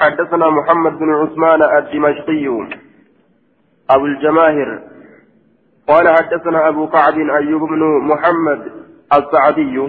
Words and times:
حدثنا 0.00 0.50
محمد 0.50 0.98
بن 0.98 1.14
عثمان 1.14 1.62
الدمشقي 1.62 2.46
أبو 3.90 4.04
الجماهر 4.06 4.80
قال 5.88 6.08
حدثنا 6.08 6.68
أبو 6.68 6.86
كعب 6.86 7.18
أيوب 7.18 7.62
بن 7.68 7.82
محمد 8.10 8.72
السعدي. 9.18 9.88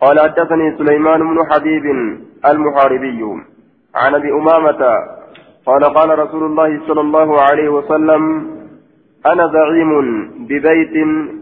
قال 0.00 0.20
حدثني 0.20 0.78
سليمان 0.78 1.20
بن 1.20 1.38
حبيب 1.50 1.84
المحاربي. 2.44 3.22
عن 3.94 4.14
أبي 4.14 4.32
أمامة 4.32 4.82
قال 5.66 5.84
قال 5.84 6.18
رسول 6.18 6.42
الله 6.44 6.80
صلى 6.86 7.00
الله 7.00 7.40
عليه 7.40 7.68
وسلم 7.68 8.22
أنا 9.26 9.46
زعيم 9.46 9.90
ببيت 10.48 10.94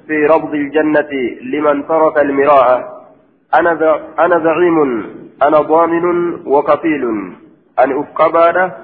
في 0.07 0.27
ربض 0.27 0.55
الجنة 0.55 1.12
لمن 1.43 1.87
ترك 1.87 2.19
المراءة. 2.19 2.79
أنا 4.19 4.38
زعيم 4.38 4.79
أنا 5.43 5.59
ضامن 5.60 6.35
وكفيل. 6.46 7.05
أن 7.84 7.98
أفقبادة 8.00 8.77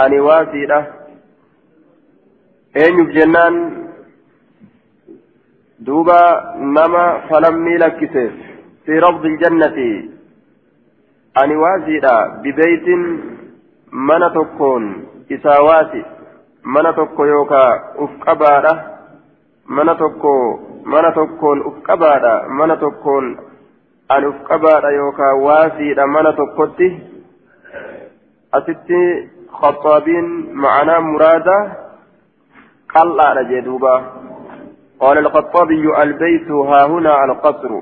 أن 0.00 0.20
واسيدة 0.20 0.86
أين 2.76 2.96
جنان 3.12 3.86
دوبا 5.78 6.54
نما 6.56 7.20
فلمي 7.28 7.76
لكسيف 7.76 8.32
في 8.86 8.98
رفض 8.98 9.24
الجنة 9.24 9.78
أن 11.44 11.56
واسيدة 11.56 12.26
ببيت 12.42 12.88
من 13.92 14.20
تكون 14.34 15.06
إساواتي 15.32 16.04
من 16.64 16.82
تكو 16.96 17.24
يوكا 17.24 17.64
أفقبادة 17.96 18.72
من 19.68 19.86
تكو 19.96 20.60
من 20.84 21.02
تكون 21.14 21.60
أفقبادة 21.60 22.48
من 22.48 22.78
تكون 22.80 23.24
أن 24.10 24.24
أفقبادة 24.24 24.90
يوكا 24.90 25.32
واسيدة 25.32 26.06
من 26.06 26.36
تكوتي 26.36 26.90
asitti 28.52 29.30
خطابين 29.52 30.54
معنا 30.54 30.98
مرادة 30.98 31.72
قل 32.94 33.20
على 33.20 33.44
جدوبا 33.50 33.96
قال 35.00 35.18
الخطابي 35.18 36.02
البيت 36.02 36.50
ها 36.50 36.86
هنا 36.86 37.24
القصر 37.24 37.72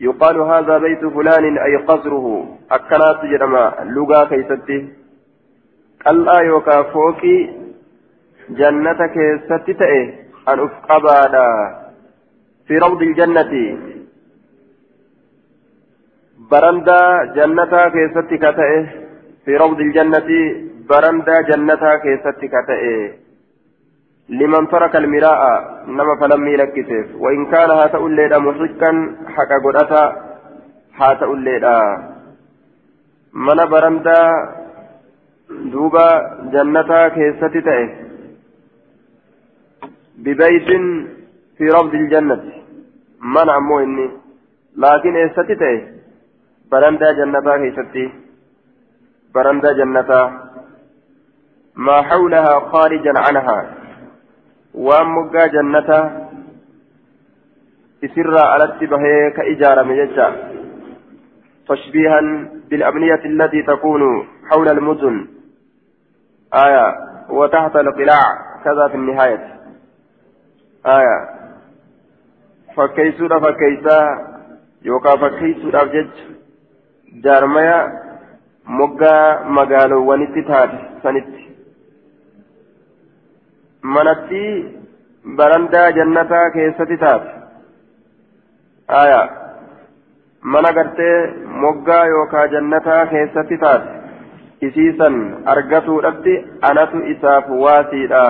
يقال 0.00 0.40
هذا 0.40 0.78
بيت 0.78 1.06
فلان 1.06 1.58
أي 1.58 1.76
قصره 1.76 2.26
أكنات 2.70 3.24
جرما 3.24 3.74
لغا 3.84 4.24
كيستي 4.24 4.88
قل 6.06 6.28
يوكا 6.46 6.82
فوكي 6.82 7.38
جنتك 8.50 9.16
ستتئ 9.48 9.92
أن 10.48 10.58
أفقبادا 10.60 11.48
في 12.66 12.78
روض 12.78 13.02
الجنة 13.02 13.52
برندا 16.50 17.24
جنتك 17.36 17.94
ستي 18.14 18.36
في 19.44 19.56
روض 19.56 19.80
الجنة 19.80 20.28
برندا 20.88 21.40
جنتها 21.40 21.96
كيست 21.96 22.38
كتئ. 22.52 22.84
لمن 24.28 24.68
ترك 24.68 24.96
المراء 24.96 25.40
نما 25.86 26.14
فلم 26.20 26.48
يلكسف 26.48 27.06
وإن 27.22 27.46
كان 27.52 27.70
هات 27.70 27.94
الليلة 27.94 28.38
محقا 28.38 28.90
حكا 29.34 29.56
قرأتا 29.64 30.04
هات 31.00 31.22
الليلة 31.22 31.76
من 33.34 33.58
برندا 33.72 34.20
دوبا 35.72 36.08
جنتها 36.52 37.08
كيست 37.08 37.44
تئ. 37.66 37.80
ببيت 40.24 40.68
في 41.56 41.64
روض 41.74 41.94
الجنة. 41.94 42.44
من 43.34 43.48
أمو 43.50 43.80
إني 43.80 44.10
لكن 44.76 45.16
إيستي 45.16 45.88
برندا 46.70 47.12
جنتها 47.12 47.56
كيستي. 47.56 48.23
برندا 49.34 49.72
جنتا. 49.72 50.22
ما 51.76 52.02
حولها 52.02 52.60
خارجا 52.60 53.12
عنها. 53.16 53.74
وأمقا 54.74 55.46
جنتا. 55.46 56.28
إسر 58.04 58.38
على 58.38 58.64
التبهي 58.64 59.30
كإجارة 59.30 59.82
مججة. 59.82 60.32
تشبيها 61.68 62.20
بالأبنية 62.70 63.24
التي 63.24 63.62
تكون 63.62 64.28
حول 64.50 64.68
المدن. 64.68 65.26
آية 66.54 66.94
وتحت 67.28 67.76
القلاع. 67.76 68.26
كذا 68.64 68.88
في 68.88 68.94
النهاية. 68.94 69.60
آية 70.86 71.34
فكيسورة 72.76 73.38
فكيسا 73.38 74.00
يوكا 74.82 75.10
فكيسورة 75.10 75.84
جج 75.84 76.10
جارميا 77.14 78.04
moggaa 78.66 79.44
magaalowwanitti 79.58 80.42
taate 80.50 80.78
sanitti 81.02 81.42
manatti 83.96 84.42
barandaa 85.36 85.90
jannataa 85.98 86.50
keessatti 86.56 86.96
taate 86.96 87.30
aya 89.02 89.20
mana 90.56 90.72
gartee 90.72 91.16
moggaa 91.66 92.06
yookaa 92.14 92.46
jannataa 92.56 93.06
keessatti 93.12 93.58
taate 93.58 94.66
isiisan 94.68 95.22
argatuudhatti 95.54 96.34
anatu 96.70 97.06
isaaf 97.14 97.54
waasiidha 97.64 98.26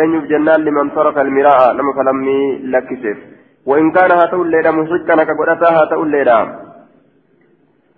eenyuuf 0.00 0.30
jennaan 0.32 0.64
liman 0.64 0.90
taraka 0.96 1.20
almiraa'a 1.26 1.74
nama 1.74 1.98
falammii 2.00 2.46
lakkiseef 2.76 3.18
وإن 3.66 3.90
كان 3.92 4.10
هاتو 4.10 4.42
الليلة 4.42 4.70
مشركا 4.70 5.24
كقدرتها 5.24 5.80
هاتو 5.80 6.02
الليلة 6.02 6.69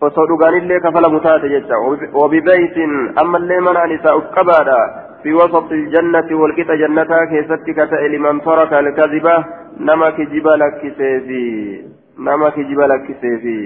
osoo 0.06 0.26
dhugaanillee 0.30 0.80
kafalamu 0.84 1.20
taate 1.26 1.48
jecha 1.54 1.80
wabibeytin 2.20 2.94
ammallee 3.22 3.60
mana 3.66 3.84
isaa 3.96 4.14
uf 4.20 4.30
qabaadha 4.36 4.78
fi 5.22 5.34
wasati 5.40 5.78
iljannati 5.82 6.38
walqixa 6.42 6.76
jannataa 6.80 7.26
keessatti 7.32 7.74
ka 7.74 7.86
ta'e 7.92 8.08
liman 8.14 8.40
taraka 8.46 8.78
alkaziba 8.78 9.34
nama 9.90 10.08
kijiba 10.16 10.56
lakkiseefi 10.62 11.44
nama 12.30 12.50
kijiba 12.56 12.88
lakkiseefi 12.94 13.58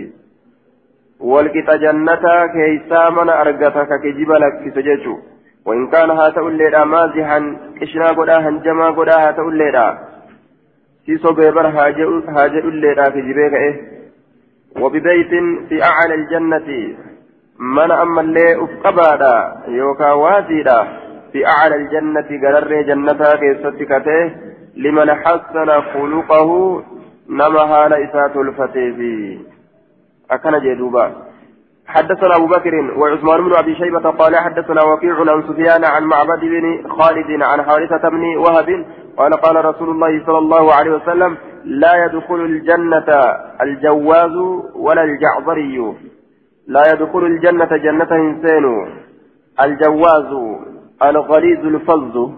walqixa 1.33 1.79
jannataa 1.87 2.43
keeysaa 2.59 3.09
mana 3.21 3.41
argata 3.47 3.87
ka 3.93 3.99
kijiba 4.05 4.39
lakkise 4.47 4.87
jechu 4.91 5.17
وإن 5.67 5.87
كان 5.87 6.11
هاتو 6.11 6.49
الليلة 6.49 6.85
مازحا 6.85 7.57
إشنا 7.83 8.09
قدا 8.19 8.37
هنجما 8.49 8.91
قدا 8.91 9.17
هاتو 9.29 9.49
الليلة 9.49 9.99
سيسو 11.07 11.33
بيبر 11.33 11.67
هاجئ 12.37 12.69
الليلة 12.69 13.05
في 13.11 13.21
جبيك 13.21 13.55
إيه 13.55 13.75
وببيت 14.81 15.31
في 15.69 15.83
أعلى 15.83 16.15
الجنة. 16.15 16.97
من 17.59 17.91
أما 17.91 18.21
اللي 18.21 18.65
أفقبادا 18.65 19.57
يوكا 19.69 20.13
وازيدا 20.13 20.89
في 21.33 21.47
أعلى 21.47 21.75
الجنة 21.77 22.29
قرر 22.43 22.83
جنتا 22.83 23.37
كيستكته 23.37 24.31
لمن 24.77 25.15
حسن 25.15 25.81
خلقه 25.81 26.83
نما 27.29 27.61
هال 27.61 27.93
إسات 27.93 28.37
أكن 30.31 30.59
جدوبا. 30.59 31.13
حدثنا 31.87 32.37
أبو 32.37 32.47
بكر 32.47 32.75
وعثمان 32.97 33.45
بن 33.45 33.55
أبي 33.55 33.75
شيبة 33.75 34.11
قال 34.11 34.37
حدثنا 34.37 34.83
وكيع 34.83 35.17
عن 35.21 35.43
سفيان 35.43 35.85
عن 35.85 36.05
معبد 36.05 36.41
بن 36.41 36.89
خالد 36.89 37.43
عن 37.43 37.63
حارثة 37.63 38.09
بن 38.09 38.37
وهب 38.37 38.87
قال 39.17 39.35
قال 39.35 39.65
رسول 39.65 39.91
الله 39.91 40.27
صلى 40.27 40.39
الله 40.39 40.75
عليه 40.75 40.91
وسلم 40.91 41.37
لا 41.67 42.05
يدخل 42.05 42.35
الجنة 42.35 43.09
الجواز 43.63 44.37
ولا 44.75 45.03
الجعبري. 45.03 45.95
لا 46.67 46.83
يدخل 46.93 47.19
الجنة 47.19 47.77
جنة 47.77 48.13
إنسان 48.13 48.65
الجواز 49.61 50.59
الغليظ 51.03 51.67
الفظ 51.67 52.31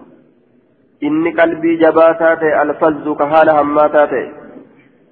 إن 1.03 1.39
قلبي 1.39 1.75
جباتات 1.75 2.43
الفظ 2.43 3.17
كهال 3.17 3.49
هماتات. 3.49 4.13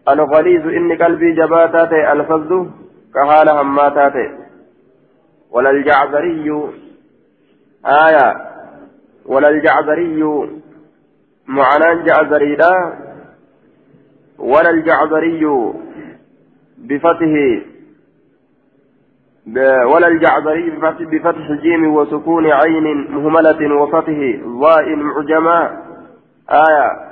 الغليظ 0.09 0.67
إن 0.67 0.97
قلبي 1.03 1.31
جباتات 1.31 1.93
الفظ 1.93 2.67
كهال 3.13 3.49
هماتات. 3.49 4.31
ولا 5.51 5.69
الجعبري. 5.69 6.51
آية. 7.85 8.35
ولا 9.25 9.49
الجعبري. 9.49 10.23
معنى 11.47 12.03
جعبري 12.03 12.55
لا. 12.55 13.06
ولا 14.39 14.69
الجعبري 14.69 15.73
بفتح 16.77 17.31
ولا 19.85 20.07
الجعبري 20.07 20.69
بفتح 20.99 21.51
جيم 21.51 21.95
وسكون 21.95 22.51
عين 22.51 23.11
مهملة 23.11 23.75
وفتح 23.75 24.39
ضاء 24.45 24.95
معجمة. 24.95 25.83
آية. 26.49 27.07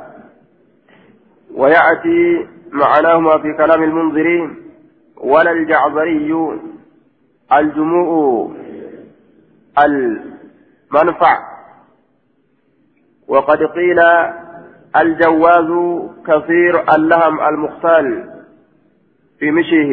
ويأتي 1.56 2.48
معناهما 2.72 3.38
في 3.38 3.54
كلام 3.57 3.83
المنذرين. 3.83 4.57
ولا 5.18 5.51
الجعبري 5.51 6.60
الجموع 7.54 8.51
المنفع. 9.80 11.39
وقد 13.27 13.63
قيل 13.63 14.00
الجواز 15.02 15.70
كثير 16.28 16.74
اللهم 16.96 17.40
المختال 17.40 18.08
في 19.40 19.52
مشيه 19.52 19.92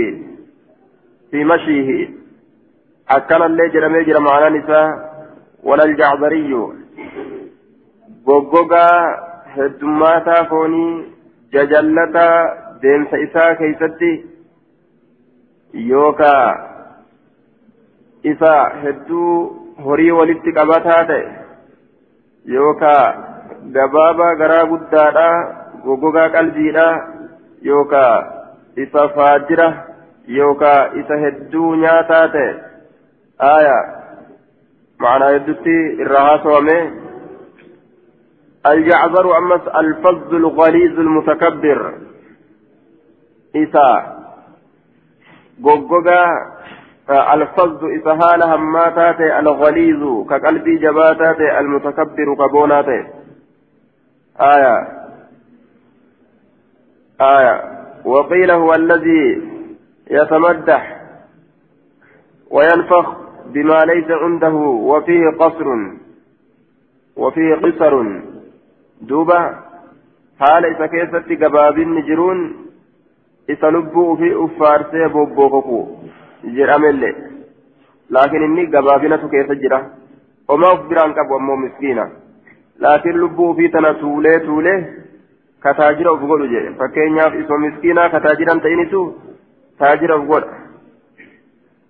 في 1.31 1.45
مشيه 1.45 2.11
illee 3.13 3.71
jedhamee 3.75 4.05
jira 4.09 4.21
ma'anaan 4.27 4.57
isaa 4.59 4.89
walal 5.69 5.95
jacbariyyu 6.01 6.63
goggogaa 8.27 8.99
heddummaataa 9.57 10.45
foonii 10.53 10.93
jajallataa 11.53 12.37
deemsa 12.83 13.17
isaa 13.27 13.55
keeysatti 13.61 14.13
yookaa 15.91 16.47
isa 18.33 18.55
hedduu 18.85 19.35
horii 19.85 20.11
walitti 20.21 20.57
qabataa 20.61 21.03
ta'e 21.11 21.27
yookaa 22.57 23.32
gabaabaa 23.77 24.35
garaa 24.43 24.67
guddaadha 24.75 25.29
goggogaa 25.85 26.29
qalbiidha 26.37 26.87
yookaa 27.71 28.15
isa 28.77 29.09
faajira 29.17 29.73
yookaa 30.27 30.81
isa 31.01 31.17
hedduu 31.25 31.75
nyaataa 31.75 32.29
ta'e. 32.29 32.55
Aya 33.39 33.77
معنى 35.03 35.25
يدتي 35.35 36.03
الرهاس 36.03 36.47
ومه 36.47 36.91
الجعبر 38.67 39.39
أمس 39.39 39.61
الفظ 39.69 40.35
الغليظ 40.35 41.01
المتكبر 41.01 41.95
إسا 43.57 44.17
غوغوغا 45.65 46.25
الفظ 47.35 47.85
إسهال 47.85 48.43
هماتات 48.43 49.21
الغليظ 49.21 50.27
كقلبي 50.31 50.77
جباتات 50.77 51.41
المتكبر 51.41 52.35
كبونات 52.39 52.87
آية. 54.41 54.89
آية. 57.21 57.83
وقيل 58.05 58.51
هو 58.51 58.75
الذي 58.75 59.49
يتمدح 60.11 61.01
وينفخ 62.51 63.17
بما 63.47 63.79
ليس 63.85 64.11
عنده 64.11 64.55
وفيه 64.55 65.29
قصر 65.39 65.67
وفيه 67.17 67.55
قصر. 67.55 68.21
دوبا 69.01 69.63
حال 70.41 70.65
إذا 70.65 70.87
كيست 70.87 71.43
قبابين 71.45 72.07
جرون 72.07 72.57
إذا 73.51 73.71
لبوا 73.71 74.17
في 74.17 74.45
أفارسي 74.45 75.09
بوبوكوكو. 75.09 75.97
جرام 76.45 76.85
اللي 76.85 77.15
لكن 78.11 78.43
إني 78.43 78.67
قبابينة 78.77 79.29
كيف 79.29 79.53
جرا. 79.53 79.91
وما 80.49 80.73
أخبران 80.73 81.15
لكن 82.83 83.13
لبوا 83.23 83.55
في 83.55 83.69
تنا 83.69 83.93
تولي 83.93 84.39
تولي 84.47 84.75
كتاجر 85.65 86.07
أفقل 86.15 86.43
جي 86.53 86.61
فكين 86.79 87.17
ياف 87.17 87.35
إسو 87.41 87.55
مسكينة 87.65 88.03
كتاجرا 88.15 88.55
تينيسو 88.65 89.03
تاجر 89.79 90.11
أفقل 90.17 90.45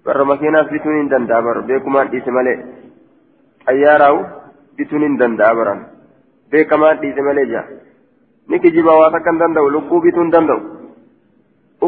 barra 0.04 0.24
makiinaas 0.26 0.66
bituun 0.74 0.96
hin 0.98 1.08
danda'a 1.10 1.42
bar 1.46 1.56
beekumaan 1.66 2.08
dhiise 2.12 2.30
malee 2.36 2.56
xayyaaraawu 3.66 4.18
bituun 4.78 5.04
hin 5.06 5.14
danda'a 5.20 5.54
baran 5.58 5.80
beekamaan 6.54 6.98
dhiise 7.02 7.22
malee 7.26 7.44
jaa 7.52 7.62
ni 8.48 8.58
kijiba 8.64 8.96
waa 9.00 9.12
takka 9.14 9.30
hin 9.32 9.38
danda'u 9.42 9.70
lubbuu 9.74 10.00
bituu 10.06 10.24
hin 10.24 10.32
danda'u 10.34 10.60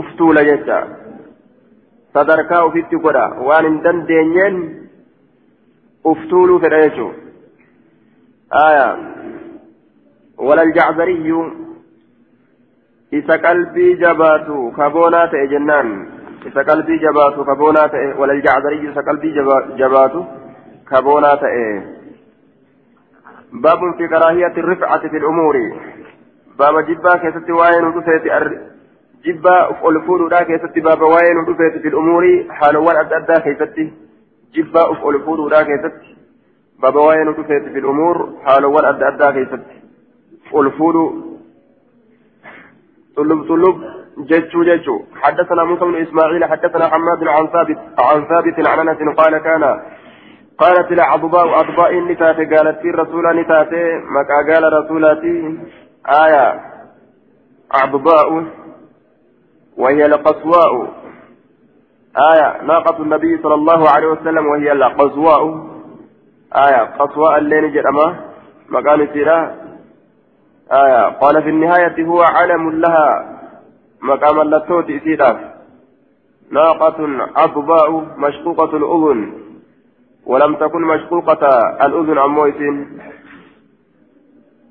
uf 0.00 0.12
tuula 0.20 0.44
jecha 0.50 0.78
sadarkaa 2.14 2.62
ufitti 2.68 3.02
godha 3.06 3.26
waan 3.48 3.68
hin 3.68 3.82
dandeenyeen 3.88 4.62
uf 6.12 6.24
tuuluu 6.30 6.60
fedha 6.66 6.82
jechuun 6.84 7.23
jabaatu 14.04 14.70
kaboonaa 14.76 15.26
ta'e 15.32 15.46
jennaan 15.54 15.90
isa 16.50 16.64
qalbii 16.70 16.98
jabaatu 17.06 17.44
kaboonaa 17.50 17.88
ta'e 17.88 18.12
walal 18.20 18.42
jacbariyyu 18.46 18.90
isa 18.92 19.02
qalbii 19.02 19.34
jabaatu 19.82 20.24
kaboonaa 20.92 21.36
ta'e 21.36 21.66
باب 23.54 23.78
في 23.98 24.08
كراهية 24.08 24.54
الرفعة 24.56 25.08
في 25.08 25.16
الأمور 25.16 25.56
باب 26.58 26.86
جبا 26.86 27.16
كيست 27.16 27.50
وين 27.50 27.84
جبا 29.24 30.28
دا 30.30 30.42
كيست 30.42 30.78
باب 30.78 31.02
وين 31.02 31.44
في 31.82 31.88
الأمور 31.88 32.24
حالوان 32.50 32.96
أدى 32.96 33.40
كيست 33.40 33.92
جبا 34.54 35.48
دا 35.50 35.62
كيست 35.62 36.13
باب 36.84 36.96
وين 36.96 37.28
ودفت 37.28 37.46
في 37.46 37.78
الأمور 37.78 38.16
حالوان 38.44 38.84
أدى 38.84 39.04
أدى 39.08 39.44
كيست. 39.44 39.62
أفعل 40.46 40.70
فول 40.70 40.96
طلب 43.16 43.48
طلب. 43.48 43.76
جتشو 44.18 44.62
جتشو 44.64 44.96
حدثنا 45.22 45.64
موسى 45.64 45.84
بن 45.84 45.96
إسماعيل 45.96 46.44
حدثنا 46.44 46.88
حماد 46.88 47.22
عن 47.28 47.46
ثابت 47.46 47.78
عن 47.98 48.24
ثابت 48.24 48.68
عن 48.68 48.88
أنس 48.88 48.98
قال 49.18 49.38
كان 49.38 49.80
قالت 50.58 50.92
العضباء 50.92 51.60
أضباء 51.60 52.00
نتات 52.00 52.36
قالت 52.36 52.80
في 52.80 52.90
الرسول 52.90 53.40
نتات 53.40 53.72
مكا 54.16 54.54
قال 54.54 54.72
رسولاتي 54.72 55.58
آية. 56.24 56.60
عضباء 57.74 58.44
وهي 59.76 60.06
القصواء. 60.06 60.72
آية. 62.32 62.62
ناقة 62.62 63.02
النبي 63.02 63.38
صلى 63.42 63.54
الله 63.54 63.88
عليه 63.90 64.06
وسلم 64.06 64.46
وهي 64.46 64.72
القصواء. 64.72 65.73
آية 66.56 66.84
قصواء 66.98 67.38
اللين 67.38 67.72
جرما 67.72 68.20
مكان 68.68 69.08
سيرا 69.12 69.54
آية 70.72 71.08
قال 71.08 71.42
في 71.42 71.48
النهاية 71.48 72.04
هو 72.04 72.22
علم 72.22 72.70
لها 72.70 73.38
مقام 74.02 74.40
اللتوت 74.40 74.90
إسيداف 74.90 75.36
ناقة 76.50 77.28
أضباء 77.36 78.06
مشقوقة 78.18 78.76
الأذن 78.76 79.32
ولم 80.26 80.54
تكن 80.54 80.82
مشقوقة 80.82 81.48
الأذن 81.86 82.18
عن 82.18 82.28
مويس. 82.28 82.54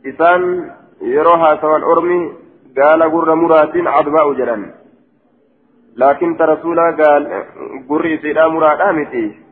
إسان 0.05 0.71
يروها 1.01 1.61
سوى 1.61 1.75
الأرمي 1.75 2.33
قال 2.77 3.03
قر 3.03 3.35
مرات 3.35 3.75
أضباء 3.75 4.33
جلن 4.33 4.71
لكن 5.97 6.37
رسولا 6.41 6.95
قال 7.03 7.43
قر 7.89 8.13
إسيدا 8.15 8.47
مراد 8.47 8.81
آمتي. 8.81 9.42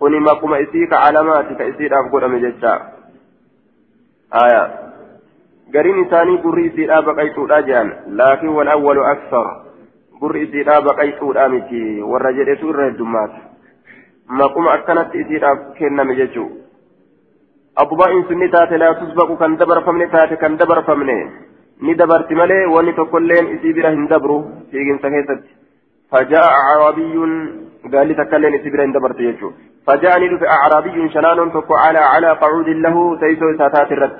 كوني 0.00 0.20
مقوم 0.20 0.54
إسيك 0.54 0.92
علاماتك 0.92 1.60
إسيدا 1.60 1.96
قر 2.12 2.26
أمججا 2.26 2.74
آية 4.34 4.90
gariin 5.74 6.02
isaanii 6.04 6.38
gurri 6.44 6.66
isiidhaa 6.66 7.02
baqaytuudha 7.08 7.58
jedhan 7.66 7.90
laakiin 8.20 8.54
wal 8.54 8.70
awwalu 8.72 9.04
aksar 9.10 9.50
gurri 10.22 10.42
isiidhaa 10.46 10.80
baqaytuudha 10.86 11.44
miti 11.52 11.82
warra 12.12 12.32
jedhetu 12.38 12.72
irra 12.72 12.88
heddummaata 12.88 13.38
maquma 14.40 14.72
akkanatti 14.78 15.22
isiidhaaf 15.24 15.60
kenname 15.78 16.16
jechuu 16.20 16.48
abbaa'in 17.84 18.26
sun 18.30 18.42
ni 18.44 18.50
taate 18.56 18.82
laa 18.82 18.90
tusbaqu 19.02 19.38
kan 19.44 19.56
dabarfamne 19.62 20.10
taate 20.16 20.36
kan 20.42 20.58
dabarfamne 20.62 21.16
ni 21.88 21.94
dabarti 22.02 22.40
malee 22.42 22.60
wanni 22.74 22.96
tokkolleen 23.00 23.54
isii 23.56 23.76
bira 23.78 23.96
hin 23.96 24.12
dabru 24.14 24.42
fiiginsa 24.70 25.16
keessatti 25.16 25.58
فجاء 26.12 26.46
أعرابي 26.62 27.16
قال 27.94 28.16
تكلم 28.16 28.54
إسبرا 28.54 28.84
إن 28.84 28.92
دبرت 28.92 29.20
يجو. 29.20 29.50
فجاءني 29.86 30.38
في 30.38 30.46
أعرابي 30.56 31.08
شنان 31.14 31.52
تكو 31.52 31.74
على 31.74 31.98
على 31.98 32.30
قعود 32.42 32.68
له 32.68 33.16
تيسو 33.20 33.58
ساتات 33.58 33.92
الرد. 33.92 34.16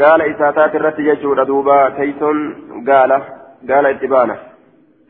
قال 0.00 0.20
إساتات 0.22 0.74
الرت 0.74 0.98
يجور 0.98 1.42
دوبا 1.44 1.88
تيسون 1.88 2.36
قال 2.88 3.10
قال 3.70 3.86
اتبانا. 3.86 4.36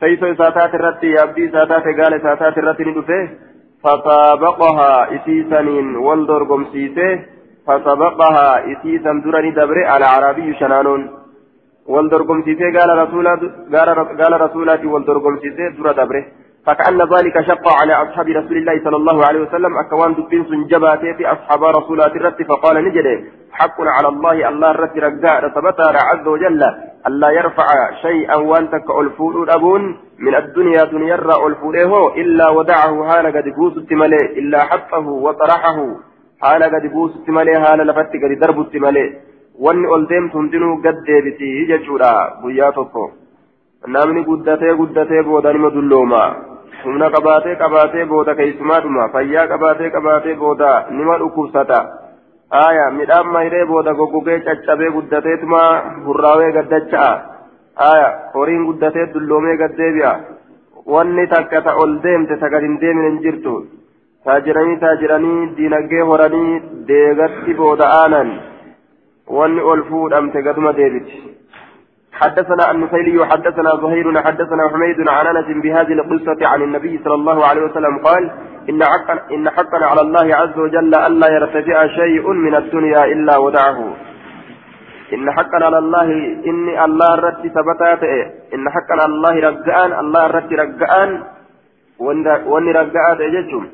تيسو 0.00 0.26
إساتات 0.32 0.74
الرت 0.74 1.02
يبدي 1.04 1.48
إساتات 1.48 1.84
قال 1.98 2.12
إساتات 2.14 2.58
الرت 2.58 2.80
ندفه 2.80 3.28
فسابقها 3.84 4.92
إسيسنين 5.14 5.96
والدور 5.96 6.42
قمسيسه 6.50 7.10
فسبقها 7.66 8.48
إسيسا 8.72 9.12
درني 9.24 9.50
دبري 9.50 9.84
على 9.92 10.06
عربي 10.14 10.54
شنانون. 10.60 11.02
والدور 11.86 12.22
قمسيسه 12.22 12.66
قال 12.76 12.90
رسولا 13.02 13.34
قال 14.20 14.40
رسولاتي 14.40 14.86
والدور 14.86 15.18
قمسيسه 15.18 15.68
در 15.78 15.92
دبره. 15.92 16.24
فكأن 16.66 16.98
ذلك 16.98 17.40
شق 17.40 17.64
على 17.80 17.92
أصحاب 17.92 18.28
رسول 18.28 18.56
الله 18.56 18.84
صلى 18.84 18.96
الله 18.96 19.26
عليه 19.26 19.40
وسلم. 19.40 19.78
أكوان 19.78 20.14
دبين 20.14 20.44
سنجباتي 20.44 21.14
في 21.14 21.26
أصحاب 21.26 21.64
رسولات 21.64 22.16
الرت 22.16 22.42
فقال 22.42 22.84
نجده 22.84 23.24
حق 23.52 23.80
على 23.80 24.08
الله 24.08 24.48
الله 24.48 24.70
الرت 24.70 24.96
رجاء 24.98 25.48
ثبت 25.48 25.80
عز 25.80 26.26
وجل. 26.26 26.62
ألا 27.06 27.30
يرفع 27.30 27.66
شيئا 28.02 28.36
وانتك 28.36 28.90
ألفول 29.00 29.50
أبون 29.50 29.82
من 30.18 30.34
الدنيا 30.34 30.84
دنيا 30.84 31.14
ألفوله 31.46 32.14
إلا 32.16 32.48
ودعه 32.50 33.08
حال 33.08 33.26
قد 33.36 33.44
بوس 33.56 33.76
التمالي 33.76 34.22
إلا 34.38 34.58
حطه 34.64 35.06
وطرحه 35.08 35.78
حال 36.42 36.62
قد 36.62 36.84
بوس 36.92 37.16
التمالي 37.16 37.60
حال 37.60 37.78
لفت 37.86 38.12
قد 38.22 38.38
درب 38.40 38.60
التمالي 38.60 39.06
وأن 39.58 39.84
ألديم 39.94 40.28
تندنو 40.28 40.76
قد 40.84 40.96
ديبتي 41.06 41.64
ججورا 41.70 42.12
بياتكو 42.44 43.04
namni 43.86 44.24
guddatee 44.24 44.74
guddatee 44.76 45.22
booda 45.22 45.52
nima 45.52 45.70
dullooma 45.74 46.22
humna 46.84 47.10
qabaatee 47.10 47.56
qabaatee 47.62 48.04
booda 48.12 48.34
keessumaadhuma 48.34 49.08
fayyaa 49.12 49.46
qabaatee 49.52 49.90
qabaatee 49.96 50.34
booda 50.42 50.70
nima 50.90 51.18
dhukkubsata 51.22 51.78
aya 52.50 52.90
midhaan 52.98 53.32
mayree 53.36 53.64
booda 53.66 53.94
goggogee 53.94 54.40
caccabee 54.48 54.90
guddateetuma 54.96 55.62
hurraawee 56.06 56.52
gaddacha'a 56.58 57.10
aya 57.90 58.08
horiin 58.34 58.66
guddatee 58.68 59.06
dulloomee 59.14 59.56
gaddeebi'a 59.62 60.12
wanni 60.86 61.26
takka 61.34 61.62
ta 61.62 61.76
ol 61.82 61.98
deemte 62.02 62.38
ta 62.38 62.48
gad 62.48 62.62
hin 62.68 62.78
deemin 62.80 63.10
hin 63.10 63.18
jirtu 63.26 63.56
taajiranii 64.24 64.76
taajiranii 64.84 65.50
diinagdee 65.56 66.04
horanii 66.12 66.60
deegatti 66.88 67.54
booda'aanan 67.60 68.30
wanni 69.38 69.60
ol 69.72 69.82
fuudhamte 69.90 70.42
gaduma 70.42 70.72
deebiti 70.80 71.22
حدثنا 72.12 72.70
النفيلي 72.70 73.26
حدثنا 73.26 73.70
زهير 73.82 74.22
حدثنا 74.22 74.68
حميد 74.72 75.08
عن 75.08 75.26
أنس 75.26 75.62
بهذه 75.62 75.92
القصة 75.92 76.46
عن 76.46 76.62
النبي 76.62 77.00
صلى 77.04 77.14
الله 77.14 77.46
عليه 77.46 77.62
وسلم 77.62 77.98
قال 78.04 78.30
إن 78.70 78.84
حقا 78.84 79.34
إن 79.34 79.50
حقا 79.50 79.84
على 79.84 80.00
الله 80.00 80.36
عز 80.36 80.58
وجل 80.58 80.94
الا 80.94 81.28
يرتفع 81.28 81.86
شيء 81.86 82.32
من 82.32 82.54
الدنيا 82.54 83.04
إلا 83.04 83.36
ودعه. 83.36 83.96
إن 85.12 85.30
حقا 85.32 85.64
على 85.64 85.78
الله 85.78 86.08
إني 86.46 86.84
الله 86.84 87.14
رتي 87.14 87.48
ثبتات 87.48 88.02
إن 88.54 88.70
حقا 88.70 88.94
على 89.02 89.04
الله 89.04 89.34
رجعان 89.48 89.92
الله 90.00 90.26
رتي 90.26 90.54
رجعان. 90.54 91.22
وإني 92.46 92.72
رجعات 92.72 93.20
يجتم 93.20 93.66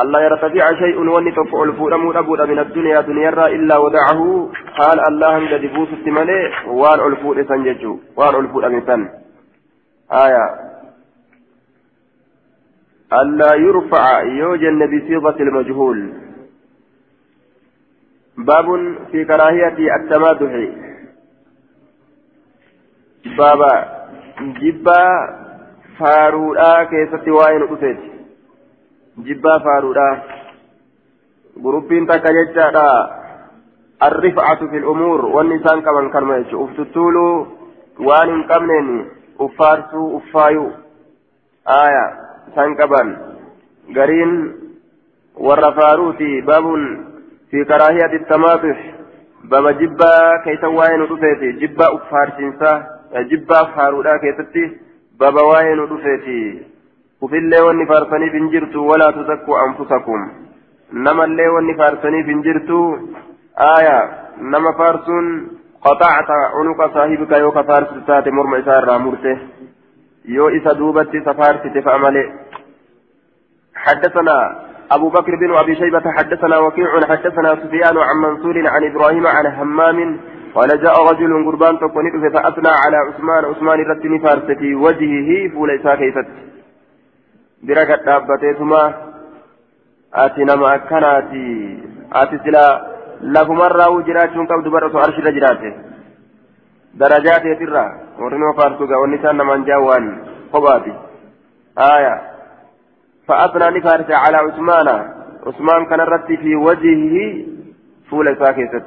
الله 0.00 0.20
يرتفع 0.20 0.72
شيء 0.78 0.98
واني 0.98 1.30
تفعل 1.30 1.72
فورمو 1.76 2.12
ابو 2.12 2.36
من 2.36 2.58
الدنيا 2.58 3.00
دنيا 3.00 3.46
إلا 3.46 3.76
ودعه. 3.76 4.50
قال 4.78 4.98
الله 5.08 5.52
قد 5.52 5.64
بوس 5.74 5.88
التمالي 5.88 6.52
وان 6.66 7.00
الفور 7.12 7.44
سنججو. 7.44 7.98
وان 8.16 8.34
الفور 8.44 8.66
امسن 8.66 9.08
آية. 10.12 10.44
ألا 13.12 13.54
يرفع 13.54 14.22
يوجن 14.22 14.80
بصيغة 14.92 15.36
المجهول. 15.42 16.12
باب 18.38 18.66
في 19.10 19.24
كراهية 19.24 19.96
التمادح. 19.96 20.52
بابا 23.38 23.72
جبا 24.40 25.08
فارودا 25.98 26.84
كيست 26.84 27.28
وين 27.28 27.62
أسيت. 27.72 28.11
Lumuur 34.84 35.20
wanni 35.34 35.60
isaan 35.60 35.82
qaban 35.82 36.10
kanuma 36.10 36.38
jechu 36.42 36.62
uf 36.64 36.70
tuttuuluu 36.76 37.34
waan 38.08 38.30
hin 38.30 38.44
qabneen 38.52 38.88
uffaarsuu 39.46 40.06
uffaayuu 40.16 40.70
aya 41.64 42.04
isaan 42.48 42.76
qaban 42.80 43.12
gariin 43.98 44.32
warra 45.48 45.72
faaruuti 45.80 46.42
baabun 46.42 46.82
fi 47.50 47.64
karaahiyati 47.64 48.24
tamaatux 48.32 48.78
baba 49.54 49.72
jibbaa 49.82 50.38
keeysan 50.44 50.74
waa'ee 50.80 50.96
nu 50.96 51.06
dhufeeti 51.12 51.52
jibbaa 51.60 51.92
uffaarsiinsaa 51.98 52.76
jibbaa 53.30 53.64
faaruudhaa 53.76 54.18
keessatti 54.24 54.68
baba 55.18 55.48
waa'ee 55.52 55.74
nu 55.80 55.86
dhufeeti 55.94 56.38
walaa 58.90 59.12
tusakkuu 59.12 59.56
anfusakum 59.64 60.30
namallee 60.92 61.48
wanni 61.56 61.74
faarsaniif 61.80 62.26
hin 62.26 62.42
jirtu 62.46 62.78
aaya 63.66 63.98
nama 64.54 64.72
faarsuun 64.80 65.28
qaxaacta 65.86 66.38
cunuqa 66.56 66.88
saahibika 66.96 67.38
yoo 67.44 67.52
ka 67.58 67.64
faarsitu 67.70 68.02
taate 68.10 68.30
morma 68.30 68.58
isaa 68.64 68.78
irraa 68.82 68.98
murte 69.06 69.36
yoo 70.38 70.50
isa 70.58 70.74
duubatti 70.80 71.22
isa 71.22 71.34
faarsite 71.42 71.82
fa'a 71.82 71.98
malee 72.06 72.28
حدثنا 73.82 74.36
أبو 74.92 75.08
بكر 75.08 75.36
بن 75.36 75.54
أبي 75.54 75.74
شيبة 75.74 76.02
حدثنا 76.16 76.58
وكيع 76.58 77.00
حدثنا 77.10 77.54
سفيان 77.54 77.98
عن 77.98 78.16
منصور 78.16 78.68
عن 78.68 78.84
إبراهيم 78.84 79.26
عن 79.26 79.46
همام 79.46 80.20
قال 80.54 80.68
جاء 80.68 80.96
رجل 81.10 81.44
قربان 81.46 81.78
تقني 81.78 82.30
فأثنى 82.30 82.72
على 82.84 82.96
عثمان 82.96 83.44
عثمان 83.44 83.80
رتني 83.90 84.18
فارس 84.18 84.58
في 84.58 84.74
وجهه 84.74 85.48
فوليسا 85.54 85.94
كيفت 85.94 86.26
bira 87.62 87.84
gad 87.90 88.04
dhaabbateetuma 88.04 88.80
ati 90.24 90.44
nama 90.44 90.72
akkanaati 90.76 91.46
ati 92.22 92.38
sila 92.44 92.64
lafumarraa 93.36 94.02
jiraachuun 94.08 94.50
qabdu 94.52 94.70
bara 94.70 94.86
osoo 94.86 95.04
arshirra 95.06 95.32
jiraate 95.38 95.70
darajaa 96.98 97.40
teetirraa 97.46 97.90
warri 98.18 98.38
nama 98.38 98.58
faarsugaa 98.60 99.00
wanni 99.04 99.16
isaan 99.20 99.36
namaan 99.36 99.64
jaawwaan 99.70 100.12
kophaati 100.52 100.92
aya 101.76 102.14
فأثنى 103.28 103.78
نفارس 103.78 104.10
على 104.10 104.36
عثمان 104.36 104.88
عثمان 105.46 105.86
كان 105.86 106.00
رتي 106.00 106.36
في 106.36 106.56
وجهه 106.56 107.44
فول 108.10 108.36
ساكست 108.38 108.86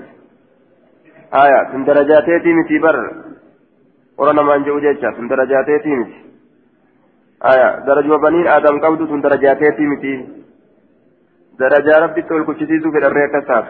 آية 1.34 1.68
من 1.74 1.86
درجاتي 1.86 2.54
متي 2.54 2.80
بر 2.80 2.98
ورنا 4.18 4.42
ما 4.42 4.58
نجو 4.58 4.80
جيتشا 4.80 5.10
من 5.20 5.28
درجاتي 5.28 5.96
متي 6.00 6.25
آية 7.52 7.70
درجة 7.86 8.16
بني 8.26 8.58
آدم 8.58 8.80
قبض 8.84 9.08
تن 9.10 9.22
درجاتي 9.22 9.86
متي 9.92 10.14
درجة 11.60 12.00
ربي 12.04 12.22
تقول 12.22 12.44
كتشيسو 12.48 12.92
في 12.92 12.98
الريكة 12.98 13.40
كساف 13.40 13.66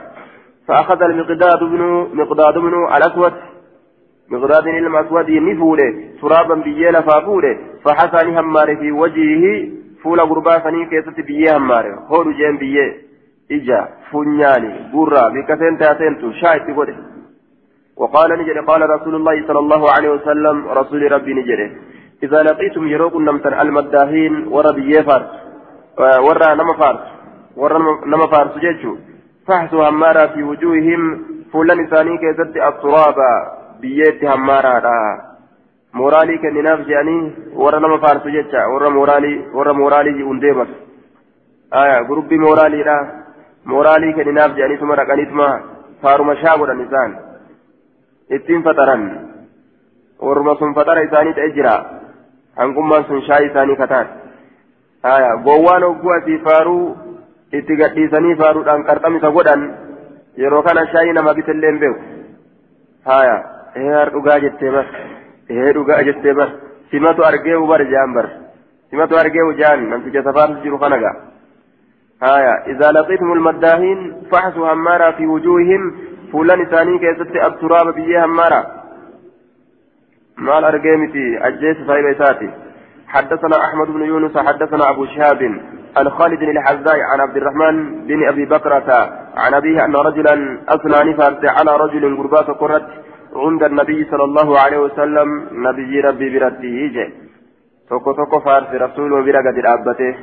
فأخذ 0.67 1.01
المقداد 1.01 1.60
بن 1.63 1.82
مقداد 2.13 2.58
بن 2.58 2.74
الأسود 2.98 3.34
مقداد 4.29 4.67
الأسود 4.67 5.29
نفوله 5.29 5.94
ترابا 6.22 6.55
بيلا 6.55 7.01
فافوله 7.01 7.58
فحسن 7.84 8.38
همار 8.38 8.75
في 8.75 8.91
وجهه 8.91 9.46
فول 10.03 10.20
غربا 10.20 10.63
سنين 10.63 10.89
كيست 10.89 11.20
بيه 11.27 11.58
همار 11.58 11.86
هو 12.08 12.32
جيم 12.32 12.58
بيه 12.58 13.05
إجا 13.51 13.89
فنياني 14.12 14.72
برا 14.94 15.29
بكثين 15.29 15.77
تاتين 15.77 16.17
تقول 16.17 16.96
وقال 17.98 18.29
نجري 18.39 18.60
قال 18.60 18.89
رسول 18.89 19.15
الله 19.15 19.48
صلى 19.48 19.60
الله 19.60 19.91
عليه 19.91 20.10
وسلم 20.10 20.67
رسول 20.67 21.12
ربي 21.12 21.34
نجري 21.34 21.67
إذا 22.24 22.44
لقيتم 22.44 22.88
يروكم 22.88 23.22
نمتن 23.30 23.54
المداهين 23.54 24.48
ورا 24.48 24.72
بيه 24.72 25.02
فارس 25.02 25.32
ورا 26.00 26.54
نما 26.54 26.74
فارس 26.74 27.00
ورا 27.58 27.80
نما 28.06 28.28
فارس 28.28 28.58
جيتشو. 28.58 28.96
فحسوا 29.48 29.90
همارا 29.90 30.28
في 30.28 30.44
وجوههم 30.44 31.26
فلان 31.54 31.80
إساني 31.86 32.18
كيزت 32.18 32.58
التراب 32.58 33.16
بيت 33.82 34.24
همارا 34.24 34.82
مورالي 35.94 36.38
كنناف 36.38 36.80
جاني 36.80 37.34
ورا 37.54 37.80
نما 37.80 37.98
فارس 37.98 38.28
جيتشا 38.28 38.66
ورا 38.66 38.90
مورالي 38.90 39.36
ورا 39.54 39.72
مورالي 39.72 40.24
أنديمت 40.32 40.68
آية 41.74 42.02
جروبي 42.02 42.38
مورالي 42.38 42.84
لا 42.84 42.98
مورالي 43.66 44.14
كنناف 44.14 44.52
جاني 44.52 44.78
ثم 44.78 44.92
رقاني 44.92 45.26
ثم 45.26 45.42
فارما 46.04 46.36
شاغر 46.36 46.72
النسان 46.72 47.12
warma 50.20 50.56
sun 50.60 50.74
fatara 50.74 51.04
isaanii 51.04 51.34
ta'e 51.34 51.52
jira 51.56 51.74
hangummaan 52.60 53.06
sun 53.08 53.22
shaayii 53.28 53.50
isaanii 53.52 53.76
kataan 53.82 54.08
haya 55.08 55.32
gowwaan 55.48 55.84
hogguu 55.88 56.14
asii 56.18 56.40
faaruu 56.48 56.86
itti 57.60 57.80
gadhiisanii 57.82 58.36
faaruudhaan 58.42 58.86
qarxamisa 58.90 59.32
godhan 59.38 59.62
yeroo 60.44 60.64
kana 60.68 60.88
shaayii 60.94 61.18
nama 61.18 61.34
bitellee 61.40 61.72
hin 61.72 61.80
beeku 61.84 62.02
haya 63.12 63.36
ee 63.84 63.92
har 63.98 64.10
dhugaa 64.16 64.40
jettee 64.46 64.72
bar 64.78 64.86
ee 65.58 65.70
dhugaa 65.78 66.02
jettee 66.10 66.34
bar 66.40 66.50
simatu 66.92 67.26
argee 67.30 67.56
ubar 67.66 67.82
jaan 67.94 68.14
bar 68.18 68.28
simatu 68.90 69.18
argee 69.24 69.46
ujaan 69.54 69.88
namticha 69.94 70.24
safaarsu 70.30 70.62
jiru 70.66 70.80
kana 70.86 70.98
gaa 71.06 71.16
haya 72.26 72.54
إذا 72.72 72.92
لقيتم 72.98 73.30
المداهين 73.38 74.00
فحصوا 74.32 74.74
همارا 74.74 75.12
في 75.18 75.24
وجوههم 75.34 75.82
فلان 76.34 76.62
إساني 76.66 77.00
كيست 77.04 77.36
التراب 77.48 77.88
بيه 77.96 78.26
همارا 78.26 78.62
مال 80.38 80.63
أرقيمتي 80.65 81.38
أجيس 81.48 81.77
صاحب 81.88 82.06
إساتي 82.06 82.50
حدثنا 83.08 83.58
أحمد 83.65 83.88
بن 83.88 84.01
يونس 84.01 84.38
حدثنا 84.38 84.89
أبو 84.89 85.06
شهاب 85.06 85.42
عن 85.98 86.10
خالد 86.10 86.42
الحزاء 86.42 87.00
عن 87.12 87.20
عبد 87.20 87.38
الرحمن 87.38 88.06
بن 88.08 88.27
أبي 88.27 88.46
بكرة 88.46 88.89
عن 89.38 89.54
أبيه 89.54 89.86
أن 89.86 89.96
رجلا 89.96 90.60
أثنى 90.70 91.12
نفرت 91.12 91.46
على 91.46 91.72
رجل 91.84 92.18
قربات 92.18 92.48
قرت 92.62 92.88
عند 93.36 93.63
النبي 93.63 94.08
صلى 94.12 94.24
الله 94.24 94.60
عليه 94.60 94.77
وسلم 94.77 95.27
نبي 95.68 96.00
ربي 96.00 96.39
برته 96.39 96.65
يجي 96.84 97.13
توكو 97.89 98.12
توكو 98.12 98.39
فارس 98.39 98.68
رسول 98.86 99.12
برقد 99.25 99.58
الأبته 99.58 100.15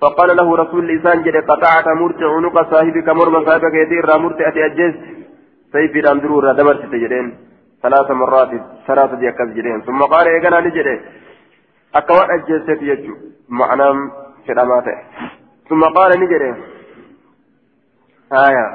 فقال 0.00 0.36
له 0.36 0.56
رسول 0.56 0.88
لسان 0.88 1.22
جد 1.22 1.36
قطعت 1.50 1.88
مرت 2.00 2.22
عنق 2.22 2.56
صاحبك 2.70 3.08
مرمى 3.08 3.46
صاحبك 3.46 3.74
يدير 3.74 4.18
مرت 4.18 4.40
أتي 4.40 4.66
أجيز 4.66 4.94
سيف 5.72 5.96
الأندرور 5.96 6.52
دبرت 6.52 6.82
تجدين 6.92 7.49
ثلاث 7.82 8.10
مرات 8.10 8.50
ثلاثة 8.86 9.14
دي 9.16 9.28
أكاس 9.28 9.48
جدين 9.48 9.80
ثم 9.80 10.02
قال 10.02 10.28
إيقنا 10.28 10.60
نجده 10.60 11.00
أكوان 11.94 12.30
أجلست 12.30 12.82
يجو. 12.82 13.14
معنى 13.48 14.10
كلاماته 14.46 14.98
ثم 15.68 15.82
قال 15.82 16.20
نجده 16.20 16.56
آية؟ 18.32 18.66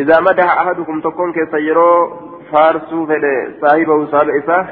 إذا 0.00 0.20
مدح 0.20 0.58
أحدكم 0.58 1.00
تكون 1.00 1.32
كسيرو 1.32 2.16
فارسو 2.52 3.06
فده 3.06 3.52
صاحبه 3.60 4.06
صاحب 4.06 4.28
إساه 4.28 4.66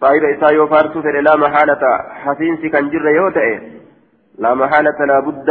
صاحب 0.00 0.24
إساه 0.24 0.54
يو 0.54 0.66
فارسو 0.66 1.02
فده 1.02 1.20
لا 1.20 1.36
محالة. 1.36 1.82
حفينسي 2.24 2.68
كان 2.68 2.90
جر 2.90 3.08
يوتئ 3.08 3.58
لا 4.38 4.54
محالة 4.54 4.98
لا 5.06 5.20
بد. 5.20 5.48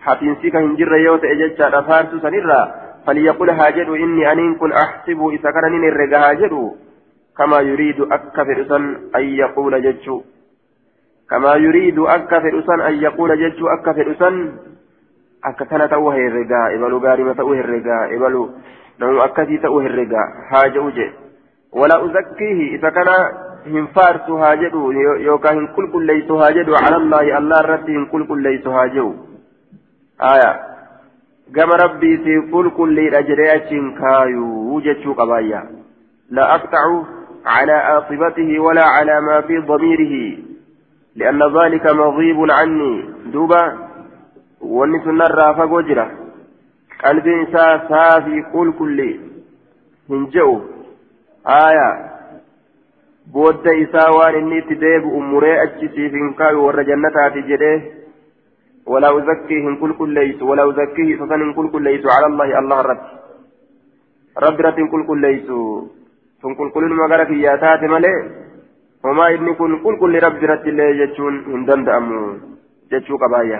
حفينسي 0.00 0.50
كان 0.50 0.76
جر 0.76 0.96
يوتئ 0.96 1.34
ججا 1.34 1.80
فارسو 1.80 2.18
سنرى. 2.18 2.87
فليقل 3.08 3.50
هاجر 3.50 3.94
إني 3.94 4.32
أنين 4.32 4.54
كن 4.54 4.72
أحسب 4.72 5.20
إذا 5.28 5.50
كان 5.50 5.80
نرجع 5.80 6.30
هاجر 6.30 6.70
كما 7.38 7.60
يريد 7.60 8.00
أكفر 8.00 8.76
أن 9.16 9.24
يقول 9.42 9.82
ججو 9.82 10.22
كما 11.30 11.54
يريد 11.54 11.98
أكفر 11.98 12.54
أن 12.88 12.94
يقول 12.94 13.30
ججو 13.42 13.66
أكفر 13.68 14.14
ta'uu 15.88 16.10
herregaa 16.10 16.72
ibaluu 16.76 17.00
gaarima 17.00 17.34
ta'uu 17.34 17.54
herregaa 17.54 18.08
ibaluu 18.16 18.46
namu 18.98 19.20
akkasii 19.22 19.58
ta'uu 19.64 19.80
herregaa 19.80 20.24
haa 20.50 20.68
jedhu 20.74 20.90
je 20.96 21.06
wala 21.72 22.00
uzakkiihi 22.06 22.66
isa 22.76 22.90
kana 22.90 23.14
hin 23.74 23.86
faarsu 23.94 24.36
haa 24.40 24.56
jedhu 24.62 24.90
yookaan 25.26 25.60
hin 25.60 25.68
qulqulleessu 25.76 26.40
haa 26.40 26.50
jedhu 26.58 26.74
calallaahi 26.86 27.32
allah 27.40 27.60
irratti 27.64 27.96
hin 27.98 28.08
qulqulleessu 28.14 28.74
haa 28.78 28.88
jedhu 28.96 29.12
aya 30.32 30.50
gama 31.56 31.76
rabbiitii 31.84 32.40
qulqulliidha 32.54 33.22
jedhee 33.30 33.52
achiin 33.58 33.94
kaayuu 34.00 34.80
jechuu 34.88 35.14
qabaayya 35.22 35.62
la 36.38 36.50
aqxacu 36.56 37.06
على 37.48 37.72
عاقبته 37.72 38.58
ولا 38.60 38.84
على 38.84 39.20
ما 39.20 39.40
في 39.40 39.58
ضميره 39.58 40.38
لأن 41.16 41.42
ذلك 41.58 41.86
مغيب 41.86 42.50
عني 42.50 43.04
دوبا 43.32 43.62
fagoo 45.58 45.82
jira 45.88 46.04
qalbiin 47.02 47.42
isaa 47.46 47.88
saafii 47.88 48.42
qulqulli 48.52 49.10
hin 50.12 50.24
je'u 50.34 50.54
aayaa 51.56 51.92
booda 53.36 53.74
isaa 53.84 54.08
waan 54.16 54.38
inni 54.40 54.58
itti 54.62 54.80
deebi'u 54.80 55.20
muree 55.30 55.54
achisiif 55.64 56.18
hin 56.20 56.34
kaayu 56.40 56.64
warra 56.66 56.84
jannataati 56.90 57.44
jedhee 57.50 57.76
ولا 58.88 59.08
أزكيه 59.18 59.68
إن 59.68 59.76
كل 59.76 59.92
كل 60.00 60.14
ليس 60.14 60.42
ولا 60.42 60.64
أزكيه 60.70 61.16
فسن 61.20 61.52
كل 61.52 61.66
كل 61.72 61.82
ليس 61.82 62.04
على 62.14 62.26
الله 62.26 62.58
الله 62.58 62.78
رب 62.80 63.00
رب 64.44 64.58
رب 64.60 64.78
كل 64.92 65.02
كل 65.06 65.20
ليس 65.20 65.48
sun 66.42 66.54
qulqullina 66.54 66.94
magara 66.94 67.26
kiyyaa 67.26 67.58
taate 67.58 67.88
malee 67.90 68.18
homaa 69.02 69.30
inni 69.36 69.54
kun 69.58 69.72
qulqulli 69.82 70.20
rabbi 70.24 70.40
biratti 70.42 70.70
illee 70.72 70.94
jechuun 71.00 71.38
hin 71.46 71.64
danda'amu 71.66 72.20
jechuu 72.92 73.18
qabaayya 73.22 73.58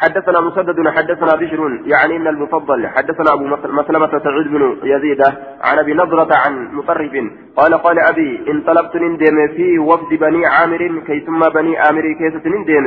حدثنا 0.00 0.40
مسدد 0.40 0.88
حدثنا 0.88 1.32
بشر 1.36 1.60
يعني 1.92 2.16
ابن 2.16 2.28
المفضل. 2.28 2.86
حدثنا 2.86 3.32
أبو 3.32 3.44
مسلمة 3.80 4.12
سعيد 4.24 4.46
بن 4.48 4.62
يزيد 4.82 5.22
عن 5.60 5.78
أبي 5.78 5.94
نضرة 5.94 6.34
عن 6.34 6.74
مطرف. 6.74 7.12
قال 7.56 7.74
قال 7.74 7.98
أبي 7.98 8.50
انطلقت 8.50 8.96
نندم 8.96 9.48
في 9.56 9.78
وفد 9.78 10.10
بني 10.18 10.46
عامر 10.46 11.02
كي 11.06 11.20
ثم 11.20 11.40
بني 11.40 11.78
عامر 11.78 12.04
كيسة 12.18 12.44
نندم 12.52 12.86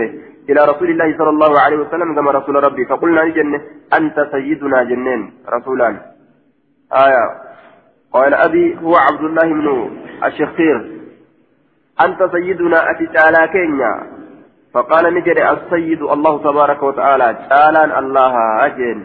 إلى 0.49 0.61
رسول 0.71 0.89
الله 0.89 1.17
صلى 1.17 1.29
الله 1.29 1.59
عليه 1.59 1.77
وسلم 1.77 2.15
كما 2.15 2.31
رسول 2.31 2.63
ربي. 2.63 2.85
فقلنا 2.85 3.21
لجنة 3.21 3.61
أنت 3.97 4.27
سيدنا 4.31 4.83
جنين. 4.83 5.33
رسولان. 5.49 5.95
آية. 6.93 7.25
قال 8.13 8.33
أبي 8.33 8.77
هو 8.83 8.95
عبد 8.95 9.23
الله 9.23 9.47
بن 9.53 9.67
الشخير 10.25 10.77
أنت 12.05 12.29
سيدنا 12.31 12.91
أتي 12.91 13.05
تعالى 13.07 13.47
كينيا. 13.47 14.18
فقال 14.73 15.13
نجد 15.13 15.37
السيد 15.37 16.01
الله 16.01 16.37
تبارك 16.37 16.83
وتعالى 16.83 17.37
تعالى 17.49 17.99
الله 17.99 18.33
أجل 18.65 19.03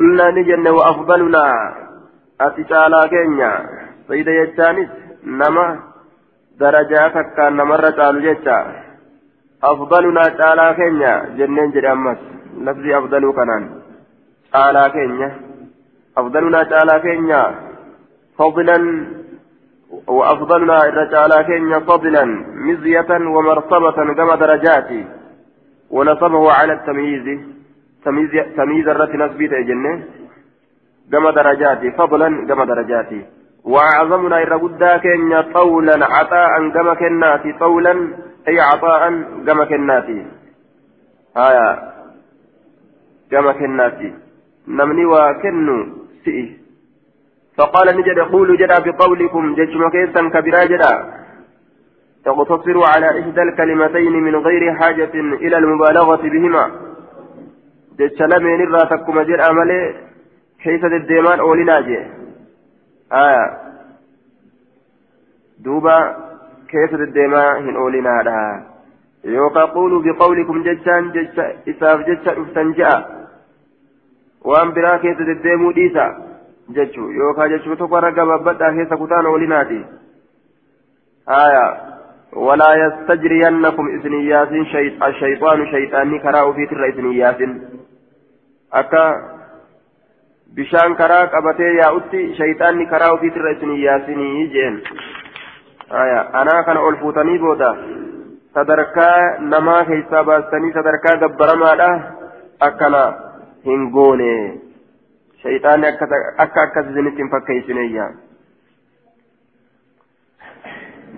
قلنا 0.00 0.30
نجن 0.30 0.68
وأفضلنا 0.68 1.44
أتي 2.40 2.64
تعالى 2.64 3.00
كينيا 3.08 3.52
سيد 4.08 4.28
يجانس 4.28 4.88
نما 5.24 5.78
درجاتك 6.60 7.26
كان 7.36 7.56
مرة 7.56 7.90
تعالى 7.90 8.18
جتا 8.34 8.58
أفضلنا 9.64 10.22
تعالى 10.40 10.74
كينيا 10.78 11.14
جنين 11.36 11.70
جد 11.70 11.84
أمس. 11.84 12.18
لفظي 12.66 12.98
أفضل 12.98 13.32
كنان. 13.32 13.64
تعالى 14.52 14.90
كينيا 14.94 15.30
أفضلنا 16.18 16.62
تعالى 16.62 17.00
كينيا 17.00 17.54
فضلا 18.38 18.78
وأفضلنا 20.06 20.78
الرجال 20.84 21.42
كين 21.42 21.80
فضلا 21.80 22.24
مزية 22.54 23.10
ومرتبة 23.10 24.14
كما 24.14 24.34
درجاتي 24.36 25.06
ونصبه 25.90 26.52
على 26.52 26.72
التمييز 26.72 27.40
تمييز 28.04 28.30
تمييز 28.56 28.88
الرت 28.88 29.14
نسبيت 29.14 29.50
جنة 29.50 30.04
كما 31.12 31.30
درجاتي 31.30 31.90
فضلا 31.90 32.46
كما 32.48 32.64
درجاتي 32.64 33.26
وأعظمنا 33.64 34.42
الرجل 34.42 34.96
كين 34.96 35.42
طولا 35.52 36.06
عطاء 36.06 36.68
كما 36.74 36.94
كناتي 36.94 37.52
طولا 37.52 37.92
أي 38.48 38.60
عطاء 38.60 39.10
كما 39.46 39.64
كناتي 39.64 40.26
هايا 41.36 41.92
كما 43.30 43.52
كناتي 43.52 44.14
نمني 44.68 45.04
وكنو 45.06 45.86
سئي. 46.24 46.57
فقال 47.58 47.96
نجد 47.96 48.18
قولوا 48.18 48.56
جدا 48.56 48.78
بقولكم 48.78 49.54
ججم 49.54 49.88
كيسا 49.90 50.28
كبرا 50.28 50.64
جدا. 50.64 50.92
تقتصر 52.24 52.78
على 52.92 53.20
إحدى 53.20 53.42
الكلمتين 53.42 54.12
من 54.12 54.36
غير 54.36 54.74
حاجة 54.74 55.14
إلى 55.14 55.58
المبالغة 55.58 56.22
بهما. 56.22 56.70
جج 57.98 58.22
لمن 58.22 58.60
الرا 58.62 58.84
تكما 58.84 59.22
جر 59.22 59.50
أملي 59.50 59.94
كيف 60.62 60.84
الديمان 60.84 61.40
أولنا 61.40 61.80
جي 61.80 61.98
آية 63.12 63.44
دوبا 65.58 66.16
كيف 66.68 66.94
الديمان 66.94 67.68
هن 67.68 67.76
أولنا 67.76 68.22
لها 68.22 68.64
يوكا 69.24 69.64
قولوا 69.64 70.02
بقولكم 70.02 70.62
ججان 70.62 71.10
جج 71.10 71.40
إساف 71.68 72.00
جج 72.00 72.28
أفتنجأ. 72.28 73.06
وأن 74.44 74.72
برا 74.72 74.96
كيف 74.96 75.20
الديمو 75.20 75.72
ديسا. 75.72 76.27
Jechuu 76.76 77.10
yookaan 77.20 77.50
jechuu 77.50 77.76
tokko 77.76 77.98
irra 77.98 78.12
gabaabadhaa 78.18 78.72
keessa 78.78 78.96
kutaan 79.02 79.26
oolinaati 79.26 79.78
haya 81.26 81.64
walaa 82.48 82.74
yastajriyannakum 82.82 83.88
isin 83.96 84.14
iyyaasin 84.20 84.66
ashayxaanu 85.08 85.66
shayxaanni 85.72 86.20
karaa 86.26 86.44
ofiitirra 86.50 86.90
isin 86.92 87.12
iyyaasin 87.12 87.54
akka 88.82 89.04
bishaan 90.54 90.96
karaa 90.96 91.26
qabatee 91.36 91.72
yaa'utti 91.78 92.20
shayxaanni 92.40 92.86
karaa 92.92 93.12
ofiitirra 93.16 93.50
isin 93.56 93.74
iyyaasinii 93.78 94.48
jeen 94.56 94.82
haya 95.96 96.20
anaa 96.42 96.62
kana 96.68 96.80
ol 96.90 97.00
fuutanii 97.02 97.38
booda 97.38 97.74
sadarkaa 98.54 99.40
namaa 99.40 99.84
keessaa 99.90 100.24
baastanii 100.30 100.72
sadarkaa 100.78 101.16
gabbaramaadha 101.24 101.90
akkana 102.68 103.02
hin 103.64 103.90
goone 103.96 104.32
شيطان 105.42 105.84
أكا 105.84 106.82
زنتين 106.94 107.28
فكيسنيا 107.28 108.14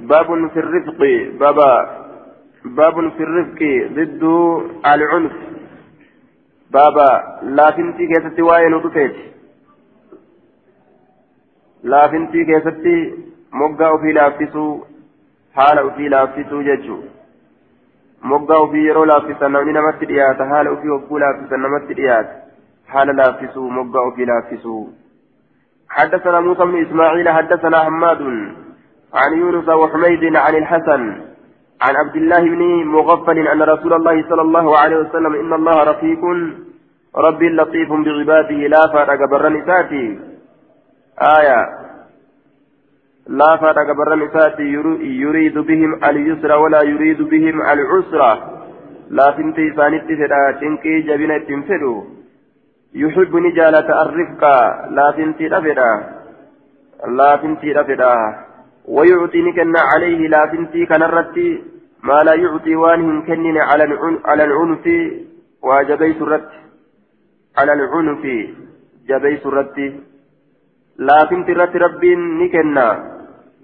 باب 0.01 0.49
في 0.53 0.59
الرفق 0.61 1.01
بابا 1.41 2.01
باب 2.65 3.09
في 3.17 3.23
الرفق 3.23 3.61
ضد 3.93 4.23
العنف 4.87 5.33
بابا 6.71 7.39
لا 7.43 7.71
فنتي 7.71 8.07
كيستي 8.07 8.43
واين 8.43 8.75
وطفيت 8.75 9.17
لا 11.83 12.09
فنتي 12.09 12.45
كيستي 12.45 13.15
moggaa 13.53 13.91
ofii 13.91 14.13
laaffisuu 14.13 14.87
haala 15.55 15.83
ofii 15.83 16.09
laaffisuu 16.09 16.63
jechuu 16.63 17.05
moggaa 18.33 18.59
ofii 18.67 18.85
yeroo 18.87 19.07
laaffisan 19.11 19.53
namni 19.53 19.73
namatti 19.73 20.07
dhiyaata 20.11 20.47
haala 20.53 20.71
ofii 20.71 20.93
hogguu 20.95 21.19
laaffisan 21.19 21.61
namatti 21.67 21.95
dhiyaata 22.01 22.35
حال 22.93 23.17
لافسوا 23.17 23.71
مقا 23.71 24.11
في 24.17 24.25
لافسوا 24.25 24.87
حدثنا 25.89 26.41
موسى 26.41 26.65
بن 26.65 26.87
إسماعيل 26.87 27.29
حدثنا 27.29 27.79
حماد 27.85 28.23
عن 29.15 29.39
يونس 29.39 29.69
وحميد 29.69 30.37
عن 30.37 30.55
الحسن 30.55 31.03
عن 31.83 31.97
عبد 31.97 32.17
الله 32.17 32.41
بن 32.41 32.85
مغفل 32.85 33.39
أن 33.49 33.63
رسول 33.63 33.93
الله 33.93 34.29
صلى 34.29 34.43
الله 34.43 34.79
عليه 34.79 34.97
وسلم 34.97 35.35
إن 35.35 35.53
الله 35.53 35.83
رفيق 35.91 36.23
ربي 37.17 37.49
لطيف 37.49 37.93
بعباده 37.93 38.61
لا 38.75 38.83
فارق 38.93 39.31
برنساتي 39.31 40.19
آية. 41.39 41.61
لا 43.27 43.57
فارق 43.57 43.93
برنساتي 43.93 44.63
يريد 45.03 45.59
بهم 45.59 46.05
اليسر 46.05 46.53
ولا 46.59 46.83
يريد 46.83 47.23
بهم 47.23 47.63
العسر. 47.63 48.23
لا 49.11 49.31
تنتي 49.31 49.73
سانتي 49.77 50.17
فدا 50.17 50.43
تنكي 50.61 51.01
جبنا 51.01 51.39
تنفدو. 51.39 52.05
يحب 52.95 53.37
نجالة 53.37 54.03
الرفق 54.03 54.43
لا 54.91 55.11
تنتي 55.17 55.47
رفدا 55.47 55.91
لا 57.19 57.37
تنتي 57.37 57.73
رفدا 57.73 58.15
ويعطي 58.89 59.43
نكن 59.43 59.77
عليه 59.77 60.29
لا 60.29 60.47
تنتي 60.47 60.87
كنرتي 60.87 61.63
ما 62.03 62.19
لا 62.27 62.35
يعطي 62.35 62.75
وانهم 62.77 63.27
كنن 63.27 63.59
على 63.59 63.85
على 64.25 64.45
العنف 64.45 64.85
وجبي 65.63 66.13
سرت 66.19 66.49
على 67.59 67.73
العنف 67.73 68.23
جبي 69.09 69.37
سرت 69.45 69.77
لا 70.99 71.19
تنتي 71.31 71.53
رت 71.53 71.77
رب 71.77 72.05
نكن 72.41 72.79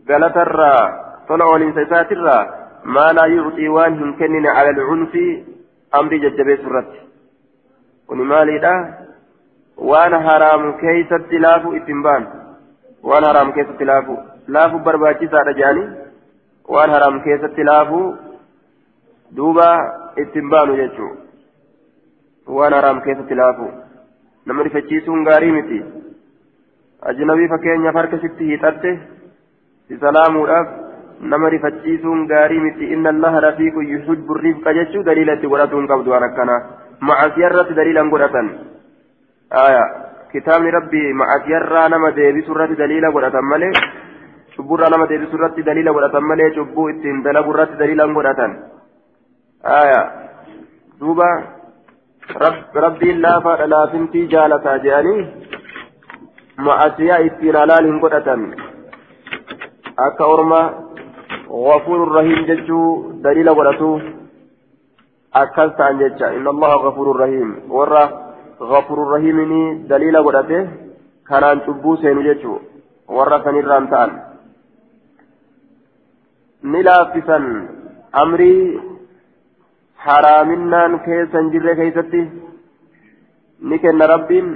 قالت 0.09 0.37
الرا 0.37 0.75
طلعوا 1.29 1.57
الانسان 1.57 2.19
ما 2.85 3.07
لا 3.17 3.27
يعطي 3.27 3.69
وانهم 3.69 4.19
كنن 4.19 4.47
على 4.47 4.71
العنف 4.71 5.15
أمر 5.95 6.13
جبي 6.17 6.57
سرت 6.57 6.93
ونمالي 8.09 8.59
waan 9.79 10.13
haraam 10.29 10.73
keeysatti 10.83 11.39
laafu 11.39 11.73
ittiin 11.79 12.03
baan 12.03 12.27
waan 13.11 13.25
haraam 13.25 13.53
keessatti 13.53 13.85
laafu 13.93 14.17
laafu 14.57 14.79
barbaachisaadha 14.89 15.53
jedhanii 15.61 15.89
waan 16.77 16.91
haraam 16.91 17.21
keessatti 17.27 17.65
laafu 17.71 18.01
duuba 19.37 19.69
ittiin 20.25 20.51
baanu 20.55 20.77
jechuun 20.77 21.19
waan 22.59 22.79
haraam 22.79 23.03
keessatti 23.09 23.35
laafu 23.43 23.69
nama 24.47 24.63
rifachiisuun 24.69 25.25
gaarii 25.29 25.53
miti 25.59 25.85
ajnabii 27.13 27.49
fakkeenyaaf 27.55 27.95
harka 28.01 28.19
sitti 28.25 28.51
hiixatte 28.51 28.99
si 29.89 29.99
salaamuudhaaf 30.05 30.69
nama 31.33 31.49
rifachiisuun 31.57 32.27
gaarii 32.33 32.61
miti 32.61 32.93
inna 32.97 33.13
allaha 33.15 33.41
rafiiqun 33.47 33.89
yuhibbu 33.95 34.35
rifqa 34.47 34.75
jechuu 34.79 35.05
daliila 35.11 35.37
itti 35.39 35.53
godhatu 35.53 35.81
hin 35.81 35.89
qabdu 35.93 36.11
waan 36.15 36.27
akkanaa 36.29 36.61
macasiyarratti 37.11 37.79
daliilan 37.81 38.11
godhatan 38.15 38.51
aya 39.51 39.85
kitaabni 40.33 40.71
rabbii 40.71 41.13
macasiyarraa 41.13 41.89
nama 41.89 42.11
deebisu 42.11 42.53
irratti 42.53 42.77
daliila 42.77 43.11
godhatan 43.11 43.45
malee 43.45 43.73
cubburraa 44.57 44.91
nama 44.91 45.07
deebisu 45.07 45.37
irratti 45.37 45.63
daliila 45.63 45.93
godhatan 45.93 46.25
malee 46.25 46.51
cubbuu 46.57 46.89
ittiin 46.89 47.23
dalagu 47.25 47.55
irratti 47.55 47.79
daliilan 47.79 48.15
godhatan 48.15 48.57
aya 49.81 50.01
duuba 51.01 51.29
rabbiin 52.85 53.23
laafaadha 53.23 53.71
laafintii 53.75 54.27
jaalataa 54.35 54.79
jedhanii 54.79 55.21
macasiyaa 56.69 57.23
ittiin 57.29 57.61
halaal 57.61 57.93
hin 57.93 58.03
godhatan 58.07 58.51
akka 60.09 60.33
orma 60.35 60.61
غفور 61.51 62.01
رحيم 62.17 62.41
ججو 62.47 62.81
دليل 63.25 63.49
ولتو 63.51 64.01
أكلت 65.35 65.81
عن 65.81 65.99
ججا 65.99 66.29
إن 66.37 66.47
الله 66.49 66.73
غفور 66.75 67.21
رحيم 67.21 67.49
ورا 67.71 68.26
غفور 68.61 68.99
رحيم 69.13 69.39
دليل 69.93 70.17
ولته 70.27 70.69
كان 71.29 71.45
أن 71.45 71.59
تبو 71.67 71.97
سين 71.97 72.19
ججو 72.27 72.55
ورا 73.17 73.39
سنيران 73.45 73.85
تان 73.91 74.11
نلافسا 76.73 77.39
أمري 78.23 78.57
حرامنان 80.05 80.93
كيسا 81.05 81.41
جرى 81.53 81.75
كيستي 81.79 82.23
نكن 83.71 84.03
ربين 84.03 84.47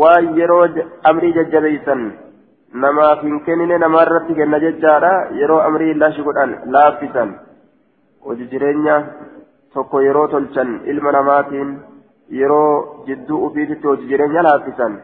ويروج 0.00 0.74
أمري 1.10 1.30
ججبيسا 1.36 1.96
namaaf 2.72 3.22
hin 3.24 3.40
kennine 3.44 3.78
namaarratti 3.78 4.34
kenna 4.38 4.58
jechaadha 4.60 5.12
yeroo 5.40 5.60
amrii 5.68 5.94
lashi 6.02 6.22
godhan 6.26 6.50
laaffisan 6.74 7.30
hojii 8.24 8.48
jireenya 8.50 8.96
tokko 9.74 10.02
yeroo 10.06 10.26
tolchan 10.34 10.74
ilma 10.92 11.12
namaatiin 11.16 11.70
yeroo 12.30 13.04
jidduu 13.06 13.44
ufiititti 13.46 13.86
hojii 13.86 14.08
jireenya 14.08 14.42
laaffisan 14.42 14.98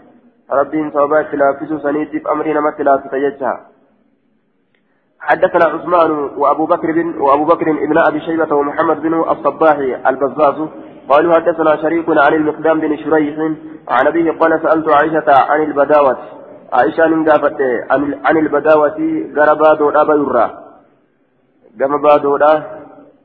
rabbiin 0.48 0.90
sababa 0.92 1.20
itti 1.20 1.37
laaffisuu 1.37 1.78
saniitiif 1.78 2.26
amrii 2.26 2.54
namatti 2.54 2.84
laaffisa 2.84 3.20
jecha. 3.20 3.52
حدثنا 5.24 5.64
عثمان 5.64 6.10
وأبو 6.37 6.66
بكر 6.66 6.92
بن 6.92 7.20
وأبو 7.20 7.44
بكر 7.44 7.70
ابن 7.70 7.98
أبي 7.98 8.20
شيبة 8.20 8.54
ومحمد 8.54 9.02
بن 9.02 9.14
الصباح 9.14 9.76
البزاز 10.06 10.68
قالوا 11.08 11.34
حدثنا 11.34 11.76
شريك 11.76 12.08
عن 12.08 12.34
المقدام 12.34 12.80
بن 12.80 12.96
شريح 12.96 13.37
عن 13.88 14.06
أبيه 14.06 14.32
قال 14.32 14.60
سألت 14.62 14.88
عائشة 14.88 15.28
عن 15.50 15.62
البداوة. 15.62 16.18
عائشة 16.72 17.06
نقافت 17.06 17.60
عن 18.24 18.37
البداوة 18.37 18.98
غربا 19.37 19.74
دودا 19.74 20.04
بيرا. 20.04 20.46
كما 21.78 21.96
بادودا 21.96 22.52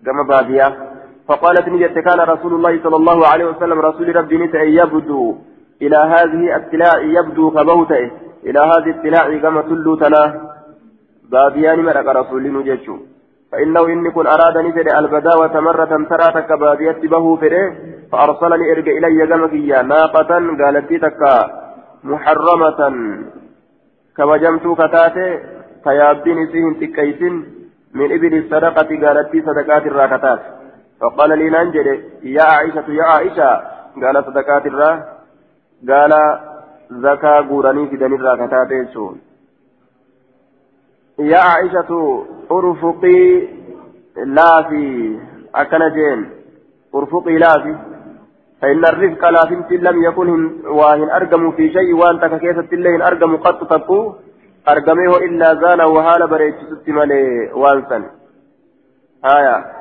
كما 0.06 0.24
باديا 0.24 0.89
فقالت 1.30 1.66
نجت 1.74 1.98
كان 2.08 2.20
رسول 2.34 2.54
الله 2.54 2.74
صلى 2.84 2.96
الله 3.02 3.28
عليه 3.28 3.46
وسلم 3.46 3.80
رسول 3.80 4.16
ربي 4.16 4.38
نسأ 4.38 4.62
يبدو 4.80 5.36
إلى 5.82 6.00
هذه 6.14 6.42
التلاع 6.56 6.98
يبدو 7.18 7.52
كبوته 7.52 8.12
إلى 8.48 8.60
هذه 8.72 8.90
التلاع 8.96 9.38
كما 9.44 9.62
تلوتنا 9.62 10.24
باديان 11.32 11.80
مرق 11.88 12.08
رسول 12.20 12.44
نجتشو 12.56 12.96
فإنه 13.52 13.84
إن 13.94 14.12
كن 14.16 14.28
أراد 14.28 14.58
نفر 14.68 14.88
البداوة 15.00 15.60
مرة 15.60 15.92
ترى 16.12 16.28
تك 16.38 16.50
بادية 16.64 17.00
به 17.14 17.26
فره 17.42 17.66
فأرسلني 18.12 18.66
إرجع 18.72 18.94
إلي 19.00 19.28
كما 19.28 19.82
ناقة 19.82 20.32
قالت 20.62 20.90
تك 21.06 21.22
محرمة. 22.04 22.80
kabajamtuu 24.20 24.76
kataate 24.76 25.26
tayaabbiin 25.84 26.40
isii 26.44 26.64
hin 26.64 26.74
xiqqeeysin 26.80 27.36
min 28.00 28.12
ibili 28.16 28.42
sadaqati 28.50 28.98
gaalattii 29.04 29.44
sadaqaatirraa 29.50 30.08
kataate 30.14 30.59
فقال 31.02 31.30
لي 31.40 31.50
ننجد 31.50 31.88
يا 32.24 32.44
عائشة 32.44 32.88
يا 33.00 33.04
عائشة 33.04 33.50
قال 34.02 34.26
صدقات 34.26 34.66
الرا 34.66 34.92
قال 35.90 36.14
زكاة 36.92 37.42
قراني 37.50 37.90
في 37.90 37.96
دنيا 37.98 38.18
الراكتات 38.18 38.72
يا 41.20 41.40
عائشة 41.40 41.92
ارفقي 42.52 43.48
لا 44.26 44.62
في 44.70 44.84
أكنجين 45.56 46.30
ارفقي 46.96 47.38
لا 47.38 47.54
في. 47.64 47.76
فإن 48.62 48.86
الرزق 48.86 49.30
لا 49.30 49.46
فمت 49.50 49.72
لم 49.72 50.04
يكن 50.04 50.30
واهن 50.68 51.10
أرقم 51.10 51.52
في 51.52 51.74
شيء 51.74 51.94
وأنت 51.96 52.26
كيسة 52.26 52.70
الله 52.74 53.08
أرقم 53.08 53.38
قد 53.38 53.60
تقو 53.68 54.14
أرقمه 54.70 55.18
إلا 55.18 55.54
زان 55.54 55.82
وهال 55.82 56.28
بريت 56.28 56.56
ستمالي 56.82 57.52
وانسا 57.54 58.04
آية. 59.26 59.79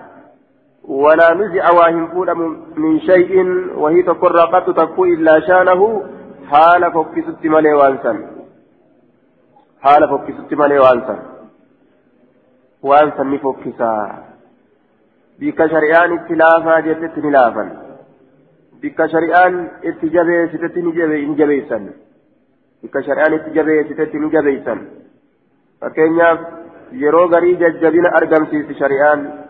ولا 0.88 1.35
نزع 1.35 1.70
واهن 1.70 2.07
فول 2.07 2.35
من 2.77 3.01
شيء 3.01 3.33
وهي 3.77 4.03
تقر 4.03 4.38
قد 4.40 4.74
تقو 4.74 5.05
إلا 5.05 5.40
شانه 5.40 6.03
حال 6.51 6.92
فك 6.92 7.14
ستمالي 7.29 7.72
وانسا 7.72 8.12
حال 9.83 10.09
فك 10.09 10.35
ستمالي 10.38 10.79
وانسا 10.79 11.16
وانسا 12.83 13.22
نفكسا 13.22 13.92
بك 15.40 15.66
شريان 15.66 16.12
اتلافا 16.18 16.81
جتت 16.81 17.18
نلافا 17.18 17.88
itti 19.88 20.11
jabeessitetti 20.14 20.83
ni 20.83 21.35
jabeessan 21.38 21.85
bikka 22.83 23.03
shari'aan 23.03 23.35
itti 23.35 23.51
jabeessitetti 23.57 24.18
ni 24.18 24.31
jabeessan 24.31 24.79
fakkeenyaaf 25.81 26.38
yeroo 26.92 27.29
garii 27.29 27.57
jajjabina 27.62 28.12
argamsiisi 28.18 28.79
shari'aan 28.81 29.48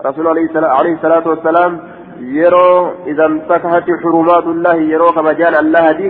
رسول 0.00 0.26
عليه 0.78 0.94
الصلاة 0.94 1.28
والسلام 1.28 1.80
يرو 2.20 2.90
إذا 3.06 3.26
انتكهت 3.26 3.86
حرمات 4.02 4.46
الله 4.54 4.74
يرو 4.74 5.12
كما 5.12 5.32
جان 5.32 5.54
الله 5.54 5.92
دي 5.92 6.08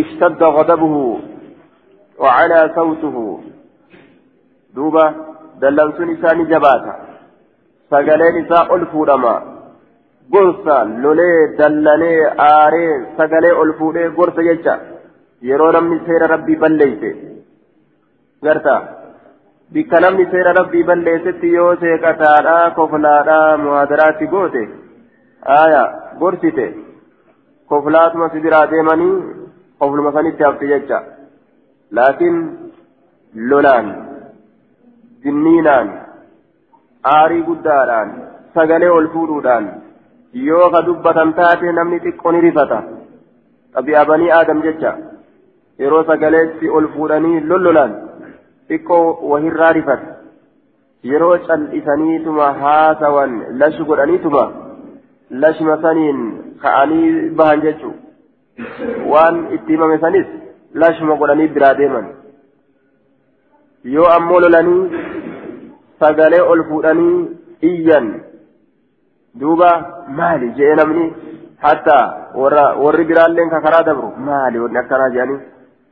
اشتد 0.00 0.42
غضبه 0.42 0.96
وعلى 2.18 2.70
صوته. 2.76 3.40
دوبا 4.74 5.14
دلنسون 5.60 6.08
إساني 6.14 6.44
جباتا 6.44 6.94
سقلين 7.90 8.36
إساء 8.44 8.76
ألفو 8.76 9.04
gorsa 10.30 10.76
lolee 11.02 11.58
dallanee 11.58 12.20
aaree 12.50 12.92
sagalee 13.16 13.52
ol 13.62 13.72
fuudhee 13.78 14.08
gorsa 14.18 14.42
jecha 14.48 14.74
yeroo 15.48 15.72
namni 15.76 15.98
seera 16.06 16.26
rabbii 16.34 16.60
balleeyse 16.62 17.10
bikka 19.74 20.00
namni 20.04 20.24
seera 20.32 20.52
rabbii 20.60 20.84
balleessetti 20.88 21.52
yoo 21.56 21.70
seeqataadhaa 21.82 22.70
koflaadhaa 22.78 23.56
muhaadaraatti 23.64 24.26
goote 24.34 24.62
aya 25.58 25.82
gorsite 26.22 26.66
koflaatuma 27.72 28.28
si 28.32 28.42
biraa 28.46 28.66
deemanii 28.72 29.14
kofluma 29.84 30.12
sanitti 30.16 30.46
hafte 30.48 30.66
jecha 30.72 30.98
laakiin 31.98 32.36
lolaan 33.52 33.88
jinniinaan 35.24 35.94
aarii 37.14 37.42
guddaadhaan 37.48 38.12
sagalee 38.58 38.92
ol 38.98 39.08
fuudhuudhaan 39.16 39.72
yoo 40.50 40.70
ka 40.76 40.86
dubbatan 40.90 41.34
taate 41.40 41.72
namni 41.80 42.04
xiqqoo 42.04 42.32
ni 42.32 42.40
rifata 42.46 42.82
xabi'a 43.74 44.04
banii 44.10 44.32
aadam 44.38 44.62
jecha 44.68 44.96
yeroo 45.82 46.04
sagaleetti 46.10 46.74
ol 46.78 46.86
fuudhanii 46.94 47.44
lollolan 47.50 48.00
xiqqoo 48.72 49.06
wahirraa 49.32 49.72
rifata 49.78 50.12
yeroo 51.12 51.36
cal'isaniituma 51.48 52.52
haasawan 52.62 53.32
lashi 53.62 53.88
godhaniituma 53.90 54.44
lashma 55.44 55.76
saniin 55.84 56.20
ka'anii 56.64 57.30
bahan 57.40 57.62
jechu 57.66 57.92
waan 59.12 59.38
itti 59.56 59.72
himame 59.76 59.98
sanis 60.04 60.26
lashma 60.84 61.16
godhanii 61.22 61.48
biraa 61.54 61.74
deeman 61.80 62.10
yoo 63.94 64.08
ammoo 64.16 64.40
lolanii 64.44 64.82
sagalee 66.04 66.42
ol 66.52 66.64
fuudhanii 66.68 67.16
iyyan 67.70 68.08
duuba 69.40 69.70
maali 70.18 70.52
jee 70.60 70.74
namni 70.80 71.06
hatta 71.64 71.98
warri 72.84 73.04
biraalleen 73.10 73.50
ka 73.54 73.60
karaa 73.66 73.82
dabru 73.88 74.08
maali 74.28 74.62
wanni 74.64 74.82
akkanaa 74.82 75.10
jedhanii 75.16 75.40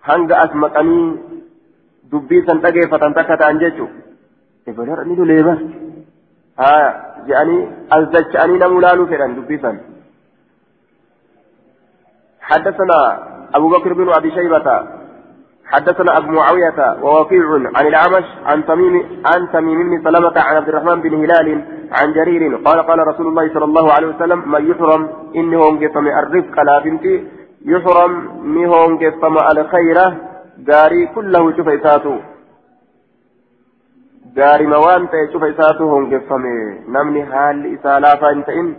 hanga 0.08 0.40
as 0.44 0.54
maqanii 0.64 1.06
dubbii 2.12 2.42
san 2.46 2.60
dhageeffatan 2.64 3.14
takka 3.14 3.36
ta'an 3.36 3.58
jechuu 3.62 3.88
ibadara 4.66 5.04
ni 5.04 5.16
dulee 5.16 5.42
bar 5.42 5.58
haa 6.62 6.88
jedhanii 7.28 7.62
as 7.96 8.10
dacha'anii 8.16 8.58
namuu 8.64 8.80
laaluu 8.86 9.06
fedhan 9.14 9.38
dubbii 9.38 9.62
san. 9.62 9.80
حدثنا 12.50 12.98
أبو 13.54 13.68
بكر 13.68 13.92
بن 13.92 14.08
أبي 14.12 14.30
شيبة 14.30 14.86
حدثنا 15.64 16.18
أبو 16.18 16.30
معاوية 16.32 17.02
ووكيع 17.02 17.44
عن 17.74 17.86
الأعمش 17.86 18.24
عن 18.44 18.66
تميم 18.66 19.22
عن 19.24 19.52
تميم 19.52 19.78
بن 19.90 20.04
سلمة 20.04 20.40
عن 20.40 20.56
عبد 20.56 20.68
الرحمن 20.68 21.00
بن 21.00 21.14
هلال 21.14 21.64
عن 21.92 22.12
جرير 22.12 22.56
قال 22.56 22.78
قال 22.82 22.98
رسول 23.08 23.26
الله 23.26 23.54
صلى 23.54 23.64
الله 23.64 23.92
عليه 23.92 24.06
وسلم 24.06 24.50
من 24.52 24.70
يحرم 24.70 25.08
إني 25.36 25.56
هونجفم 25.56 26.06
الرفق 26.06 26.62
لا 26.62 26.78
بنتي 26.78 27.24
يحرم 27.64 28.12
ني 30.68 30.74
هونجفم 30.74 31.06
الخير 31.06 31.06
غاري 31.06 31.06
كله 31.06 31.56
شوف 31.56 31.68
إساتو 31.68 32.16
غاري 34.38 34.66
موان 34.66 35.08
شوف 35.32 35.44
إساتو 35.44 35.90
هونجفم 35.90 36.42
نمني 36.88 37.26
حال 37.26 37.78
إسالا 37.78 38.16
فانتئن 38.16 38.76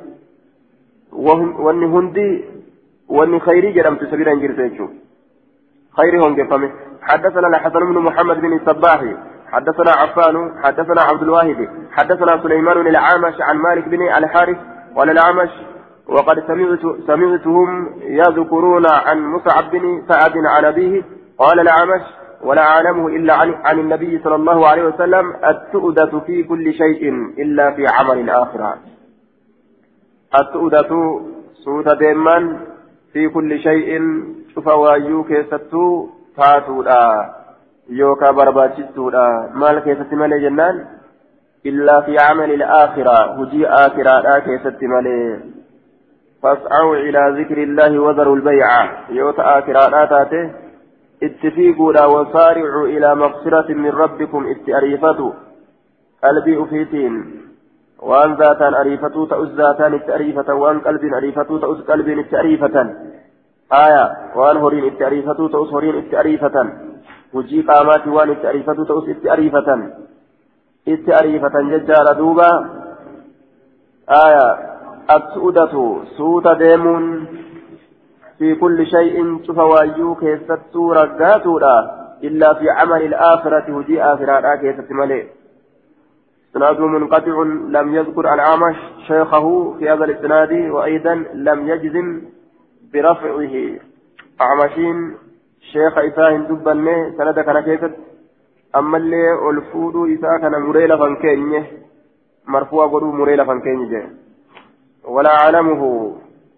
واني 1.12 1.86
هندي 1.86 2.46
واني 3.10 3.40
خيري 3.40 3.72
جرمت 3.72 4.04
سبيلا 4.04 4.34
جرسيتشو 4.34 4.88
خير 5.98 6.24
هونجفم 6.24 6.72
حدثنا 7.02 7.48
الحسن 7.48 7.80
بن 7.80 7.98
محمد 8.00 8.42
بن 8.42 8.54
الصباح 8.54 9.04
حدثنا 9.52 9.92
عفان 9.92 10.64
حدثنا 10.64 11.02
عبد 11.02 11.22
الواحد 11.22 11.70
حدثنا 11.92 12.44
سليمان 12.44 12.88
العامش 12.88 13.42
عن 13.42 13.58
مالك 13.58 13.88
بن 13.88 14.02
الحارث 14.02 14.58
قال 14.96 15.10
العامش 15.10 15.50
وقد 16.08 16.44
سمعت 16.48 16.80
سمعتهم 17.08 17.90
يذكرون 18.04 18.86
عن 18.88 19.26
مصعب 19.26 19.72
بن 19.72 20.04
سعد 20.10 20.38
عن 20.46 20.66
أبيه 20.66 21.04
قال 21.42 21.60
العامش 21.60 22.02
ولا 22.44 22.62
أعلمه 22.62 23.08
إلا 23.08 23.34
عن, 23.34 23.54
عن 23.54 23.80
النبي 23.80 24.20
صلى 24.24 24.36
الله 24.36 24.68
عليه 24.68 24.84
وسلم 24.84 25.26
التؤدة 25.52 26.20
في 26.20 26.44
كل 26.44 26.74
شيء 26.74 27.14
إلا 27.44 27.72
في 27.72 27.88
عمل 27.88 28.20
الآخرة 28.20 28.76
التؤدة 30.40 30.92
سوت 31.66 31.90
ديمان 31.90 32.60
في 33.14 33.30
كل 33.30 33.60
شيء 33.60 33.90
cufa 34.56 34.76
waayyuu 34.76 35.24
keessattuu 35.24 35.92
taatuudha 36.36 37.04
yookaan 38.00 38.36
barbaachistuudha 38.36 39.22
maal 39.62 39.80
keessatti 39.86 40.20
malee 40.22 40.40
jennaan 40.46 40.82
illaa 41.72 42.02
fi 42.08 42.18
camali 42.18 42.58
ilaakiraa 42.60 43.22
hujii 43.38 43.66
aakiraadhaa 43.80 44.42
keessatti 44.50 44.94
malee 44.96 45.40
فاسعوا 46.44 46.96
إلى 46.96 47.22
ذكر 47.40 47.58
الله 47.58 48.00
وذروا 48.00 48.36
البيع. 48.36 48.70
يوت 49.10 49.40
آكراء 49.40 50.06
تاته 50.06 50.71
اتفيقوا 51.24 52.06
وصارعوا 52.06 52.88
إلى 52.88 53.16
مغفرة 53.16 53.74
من 53.74 53.90
ربكم 53.90 54.48
اتأريفتوا 54.48 55.32
قلبي 56.24 56.64
أفيتين. 56.64 57.42
وأن 58.02 58.34
ذاتا 58.34 58.82
أريفتوا 58.82 59.26
تأس 59.26 59.48
ذاتان 59.48 59.94
التأريفة 59.94 60.54
وأن 60.54 60.80
قلب 60.80 61.14
أريفتوا 61.14 61.60
تأس 61.60 61.78
قلب 61.90 62.08
التأريفة 62.08 62.96
آية. 63.74 64.06
وأن 64.36 64.58
هورين 64.58 64.84
التعريفة 64.84 65.34
تؤس 65.34 65.70
هورين 65.74 65.96
التعريفة 65.96 66.70
وجي 67.34 67.62
قامات 67.62 68.08
وأن 68.08 68.30
التعريفة 68.30 68.74
تؤس 68.74 69.10
التعريفة 69.10 69.92
التعريفة 70.88 71.62
ججال 71.62 72.18
دوبا. 72.18 72.52
آية. 74.10 74.48
السؤدة 75.16 75.74
سوت 76.18 76.48
ديمون. 76.48 77.28
في 78.42 78.56
كل 78.56 78.88
شيء 78.88 79.44
شفوايو 79.44 80.16
كيست 80.16 80.76
رقاتورا 80.76 81.78
إلا 82.24 82.54
في 82.54 82.70
عمل 82.70 83.02
الآخرة 83.04 83.76
وجي 83.76 84.04
آخرة 84.04 84.56
كيست 84.56 84.92
ملئ 84.92 85.26
إسناد 86.52 86.80
منقطع 86.80 87.44
لم 87.78 87.96
يذكر 87.96 88.34
الأعمش 88.34 88.76
شيخه 89.08 89.76
في 89.80 89.90
هذا 89.90 90.06
الإسناد 90.06 90.52
وأيضا 90.70 91.16
لم 91.34 91.68
يجزم 91.68 92.22
برفعه. 92.94 93.56
أعمشين 94.42 95.18
شيخ 95.74 95.98
إساء 95.98 96.38
دبني 96.38 97.18
سند 97.18 97.40
كان 97.40 97.60
كيست 97.60 97.94
أما 98.76 98.98
اللي 98.98 99.50
ألفود 99.50 99.96
إساء 100.10 100.38
كان 100.42 100.62
مريلا 100.62 100.98
فانكيني 100.98 101.64
مرفوع 102.48 102.88
قدو 102.88 103.12
مريلا 103.12 103.46
فانكيني 103.46 104.10
ولا 105.06 105.30
أعلمه. 105.30 105.82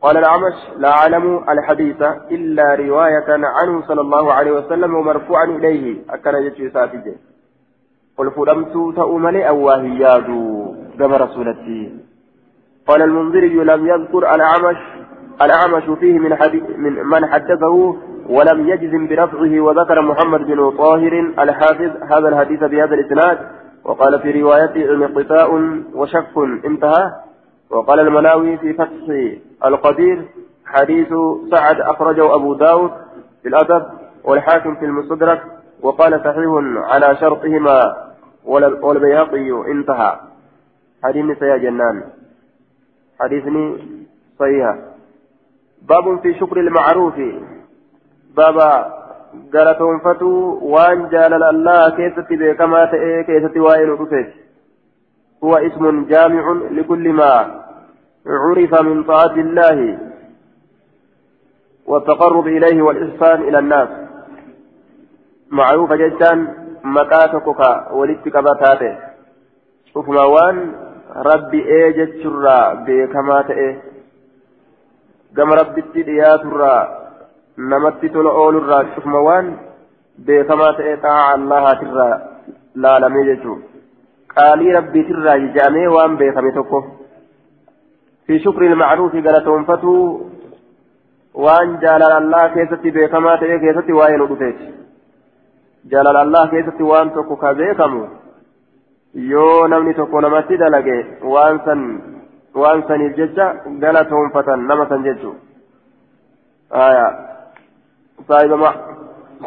قال 0.03 0.17
الأعمش 0.17 0.53
لا 0.77 0.89
أعلم 0.89 1.43
الحديث 1.49 2.01
إلا 2.31 2.75
رواية 2.75 3.29
عنه 3.29 3.81
صلى 3.87 4.01
الله 4.01 4.33
عليه 4.33 4.51
وسلم 4.51 4.95
ومرفوعا 4.95 5.45
إليه. 5.45 6.01
أكن 6.09 6.35
يجي 6.35 6.69
سافجة. 6.69 7.15
قل 8.17 8.31
فلمت 8.31 8.73
تؤمل 8.95 9.41
أواهياد 9.41 10.27
كما 10.99 11.17
رسولتي. 11.17 11.99
قال 12.87 13.01
المنذري 13.01 13.55
لم 13.55 13.87
يذكر 13.87 14.35
الأعمش 14.35 14.77
الأعمش 15.41 15.99
فيه 15.99 16.19
من, 16.19 16.29
من 16.77 16.93
من 17.03 17.25
حدثه 17.25 17.95
ولم 18.29 18.69
يجزم 18.69 19.07
برفعه 19.07 19.59
وذكر 19.59 20.01
محمد 20.01 20.39
بن 20.39 20.71
طاهر 20.71 21.33
الحافظ 21.39 21.91
هذا 22.11 22.27
الحديث 22.29 22.59
بهذا 22.63 22.95
الإسناد. 22.95 23.37
وقال 23.83 24.19
في 24.19 24.41
روايته 24.41 24.93
انقطاع 24.93 25.47
وشك 25.95 26.37
انتهى. 26.65 27.11
وقال 27.73 27.99
المناوي 27.99 28.57
في 28.57 28.73
فتح 28.73 29.35
القدير 29.65 30.25
حديث 30.65 31.07
سعد 31.51 31.81
أخرجه 31.81 32.35
أبو 32.35 32.53
داود 32.53 32.91
في 33.41 33.49
الأدب 33.49 33.85
والحاكم 34.23 34.75
في 34.75 34.85
المستدرك 34.85 35.41
وقال 35.81 36.19
صحيح 36.19 36.83
على 36.93 37.15
شرطهما 37.15 37.95
والبيهقي 38.45 39.71
انتهى. 39.71 40.19
حديث 41.03 41.41
يا 41.41 41.57
جنان. 41.57 42.03
حديثني 43.19 43.77
صحيح. 44.39 44.75
باب 45.81 46.19
في 46.19 46.33
شكر 46.33 46.59
المعروف. 46.59 47.13
بابا 48.37 48.93
قالتهم 49.53 49.99
فتو 49.99 50.59
وان 50.61 51.09
جال 51.09 51.43
الله 51.43 51.89
كيست 51.89 52.27
بكما 52.29 52.85
تأي 52.85 53.23
كيست 53.23 53.57
وائل 53.57 53.89
رفت 53.89 54.33
هو 55.43 55.55
اسم 55.55 56.05
جامع 56.05 56.51
لكل 56.71 57.13
ما 57.13 57.62
عرف 58.27 58.81
من 58.81 59.03
طاعة 59.03 59.35
الله 59.35 59.99
والتقرب 61.85 62.47
إليه 62.47 62.81
والإحسان 62.81 63.41
إلى 63.41 63.59
الناس 63.59 63.89
معروف 65.49 65.93
جدا 65.93 66.47
مكاتكك 66.83 67.91
ولتكبتاته 67.91 68.97
شوف 69.93 70.09
ما 70.09 70.23
وان 70.23 70.73
ربي 71.15 71.65
ايجت 71.65 72.23
شرا 72.23 72.73
بكما 72.73 73.41
تأي 73.41 73.93
gama 75.35 75.55
rabbitti 75.55 76.05
dhiyaaturraa 76.07 76.81
namatti 77.71 78.09
tola 78.15 78.31
oolurraa 78.41 78.83
cufma 78.95 79.21
waan 79.27 79.47
beekamaa 80.25 80.73
ta'e 80.79 80.91
xaa'a 81.05 81.31
allahaatirraa 81.37 82.19
laalamee 82.85 83.23
jechuudha 83.29 83.65
qaalii 84.35 84.75
rabbiitirraa 84.77 85.37
jija'amee 85.45 85.87
waan 85.95 86.17
beekame 86.19 86.51
tokko 86.57 86.81
fi 86.81 87.02
shukri 88.27 88.65
ilmacruufi 88.71 89.21
galatoonfatuu 89.21 90.31
waan 91.45 91.77
jaalala 91.81 92.15
allah 92.15 92.53
keessatti 92.53 92.91
beekamaa 92.91 93.37
ta'e 93.37 93.59
keessatti 93.59 93.93
waa'ee 93.99 94.17
nu 94.17 94.27
dhufeeti 94.27 94.67
jaalala 95.91 96.19
allah 96.25 96.49
keessatti 96.49 96.83
waan 96.83 97.11
tokko 97.11 97.35
ka 97.35 97.53
beekamu 97.53 98.01
yoo 99.13 99.67
namni 99.67 99.93
tokko 99.93 100.21
namatti 100.21 100.57
dalage 100.57 100.97
waan 101.35 101.59
san 101.65 101.81
waan 102.55 102.83
saniif 102.87 103.17
jecha 103.17 103.47
galatoonfatan 103.79 104.67
nama 104.67 104.85
san 104.89 105.03
jechuun 105.03 105.37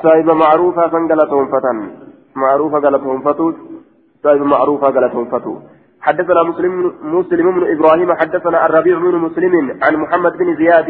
saahiba 0.03 0.35
macruufaa 0.35 0.91
san 0.91 1.09
galatoonfatan 1.13 1.79
macruufa 2.35 2.81
galatoonfatu 2.81 3.47
saahiba 4.23 4.45
macruufaa 4.55 4.93
galatoonfatu 4.93 5.57
حدثنا 6.07 6.43
مسلم 6.51 6.73
مسلم 7.19 7.47
بن 7.57 7.63
إبراهيم 7.75 8.11
حدثنا 8.21 8.59
الربيع 8.67 8.97
بن 8.99 9.15
مسلم 9.27 9.55
عن 9.85 9.93
محمد 10.03 10.33
بن 10.41 10.49
زياد 10.61 10.89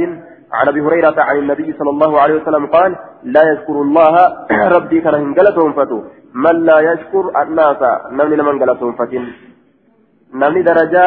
عن 0.53 0.69
أبي 0.69 0.81
هريرة 0.87 1.19
عن 1.29 1.37
النبي 1.43 1.69
صلى 1.79 1.91
الله 1.95 2.21
عليه 2.23 2.35
وسلم 2.41 2.67
قال 2.67 2.91
لا 3.35 3.43
يشكر 3.53 3.77
الله 3.87 4.15
ربي 4.77 5.01
كان 5.01 5.15
هنجلتهم 5.15 5.73
فتو 5.79 5.99
من 6.45 6.57
لا 6.69 6.79
يشكر 6.89 7.25
الناس 7.43 7.81
نمني 8.17 8.37
لمن 8.37 8.59
جلتهم 8.63 8.93
فتن 9.01 9.25
نمني 10.41 10.63
درجة 10.71 11.07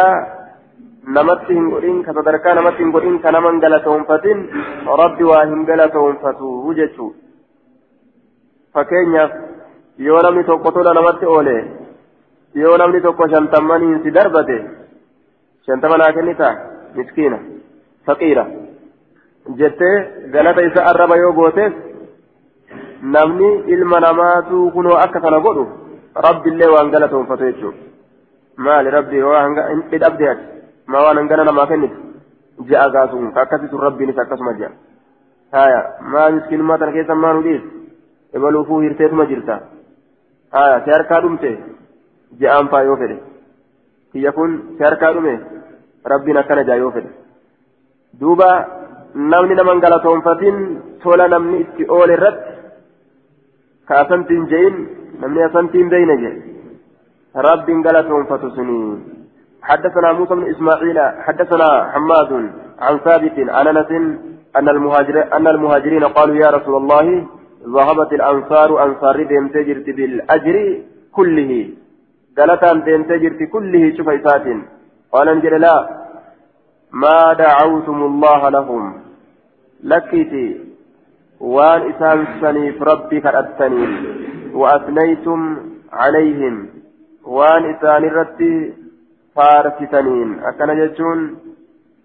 namatti 1.15 1.53
hin 1.57 1.69
godhin 1.73 2.03
ka 2.05 2.13
sadarkaa 2.13 2.53
namatti 2.55 2.83
hin 2.83 2.91
godhin 2.95 3.15
ka 3.23 3.31
naman 3.31 3.59
galatoonfatin 3.63 4.39
rabbi 5.01 5.23
waa 5.29 5.45
hin 5.51 5.61
galatoonfatu 5.69 6.73
jechuu 6.79 7.09
fakkeenyaaf 8.77 9.31
yoo 10.07 10.19
namni 10.25 10.43
tokko 10.49 10.71
tola 10.75 10.93
namatti 10.97 11.31
oole 11.35 11.55
yoo 12.53 12.77
namni 12.77 13.01
tokko 13.01 13.27
shantammaniin 13.33 14.03
si 14.03 14.11
darbate 14.11 14.57
shantama 15.65 15.97
naa 15.97 16.13
kennita 16.13 16.49
miskiina 16.95 17.39
faqiira 18.05 18.45
jettee 19.59 19.95
galata 20.33 20.67
isa 20.69 20.85
arraba 20.91 21.17
yoo 21.17 21.33
gooteef 21.33 21.73
namni 23.01 23.49
ilma 23.75 23.99
namaatu 23.99 24.71
kunoo 24.71 25.01
akka 25.05 25.19
kana 25.25 25.39
godhu 25.39 25.65
rabbiillee 26.27 26.71
waan 26.75 26.91
galatoonfatu 26.91 27.51
jechuudha 27.51 27.77
maali 28.57 28.95
rabbi 28.97 29.27
waan 29.31 29.59
hidhabde 29.91 30.29
ati 30.29 30.59
ما 30.89 30.99
وانا 30.99 31.21
نقنا 31.21 31.41
لما 31.41 31.65
كنت 31.65 31.93
جاء 32.69 32.89
قاسون 32.93 33.31
كاكسي 33.31 33.75
ربي 33.85 34.05
نسا 34.05 34.23
كسما 34.23 34.51
جاء 34.59 34.71
هايا 35.53 35.81
ما 36.11 36.29
مسكين 36.29 36.61
ما 36.61 36.77
تنكيسا 36.77 37.13
ما 37.13 37.33
نديس 37.33 37.61
ebaluufuu 38.37 38.79
hirteetuma 38.85 39.25
jirta 39.25 39.55
aya 40.61 40.81
si 40.85 40.91
harkaa 40.95 41.21
dhumte 41.21 41.49
kiyya 44.11 44.31
kun 44.37 44.51
si 44.77 44.83
harkaa 44.83 45.13
dhume 45.13 45.33
rabbiin 46.13 46.37
akkana 46.41 46.63
jaa 46.69 46.79
yoo 46.81 46.91
fedhe 46.91 47.11
duuba 48.19 48.49
namni 49.33 49.55
naman 49.59 49.81
galatoonfatiin 49.83 50.57
tola 51.03 51.27
namni 51.27 51.59
itti 51.65 51.89
oole 51.97 52.13
irratti 52.17 52.51
ka 53.87 54.01
asantiin 54.03 54.49
je'in 54.51 54.75
namni 55.21 55.45
asantiin 55.47 55.89
beeyne 55.93 56.15
je 56.23 56.31
rabbiin 57.49 57.85
galatoonfatu 57.87 58.55
sunii 58.57 59.17
حدثنا 59.69 60.13
موسى 60.13 60.35
بن 60.35 60.45
اسماعيل 60.53 60.99
حدثنا 61.25 61.69
حماد 61.93 62.31
عن 62.85 62.95
ثابت 63.05 63.37
عن 63.57 63.67
انس 63.67 63.91
ان 64.57 64.67
المهاجر 64.69 65.15
ان 65.37 65.47
المهاجرين 65.47 66.03
قالوا 66.03 66.35
يا 66.35 66.49
رسول 66.57 66.75
الله 66.81 67.05
ذهبت 67.75 68.11
الانصار 68.13 68.69
انصار 68.85 69.23
ديمت 69.31 69.55
جرت 69.67 69.87
بالاجر 69.97 70.57
كله 71.17 71.51
قالت 72.37 72.63
ديمت 72.85 73.11
جرت 73.23 73.41
كله 73.53 73.83
شفيسات 73.97 74.45
قال 75.13 75.29
انجل 75.29 75.53
لا 75.61 75.75
ما 77.03 77.33
دعوتم 77.33 77.99
الله 78.09 78.49
لهم 78.49 78.83
لكيتي 79.83 80.47
وان 81.39 81.81
اسان 81.91 82.19
سنيف 82.41 82.77
ربي 82.91 83.17
كالاتنين 83.21 83.91
واثنيتم 84.61 85.39
عليهم 86.01 86.55
وان 87.35 87.63
اسان 87.73 88.03
رتي 88.17 88.73
فارستنين 89.35 90.29
أكن 90.49 90.69
جتون 90.79 91.19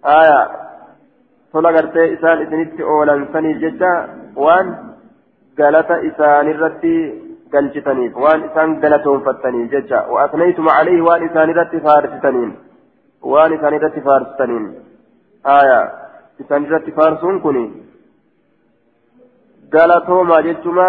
آية 0.05 0.65
tola 1.55 1.71
gartee 1.73 2.13
isaan 2.15 2.41
isinitti 2.45 2.83
oolan 2.93 3.21
saniif 3.33 3.59
jecha 3.65 3.91
waan 4.45 4.71
galata 5.59 5.97
isaan 6.09 6.49
irratti 6.53 6.95
waan 8.25 8.45
isaan 8.49 8.81
galatoonfattaniif 8.83 9.71
jecha 9.75 9.99
wa'asnaytuma 10.15 10.77
calayhi 10.79 11.07
waan 11.09 11.27
isaan 11.29 11.51
irratti 11.55 11.81
faarsitaniin 11.87 12.53
waan 13.33 13.53
isaan 13.57 13.75
irratti 13.79 14.01
faarsitaniin 14.09 14.65
aya 15.57 15.81
isaan 16.45 16.65
irratti 16.67 16.93
faarsuun 16.99 17.41
kun 17.41 17.59
galatoomaa 19.75 20.43
jechuma 20.49 20.89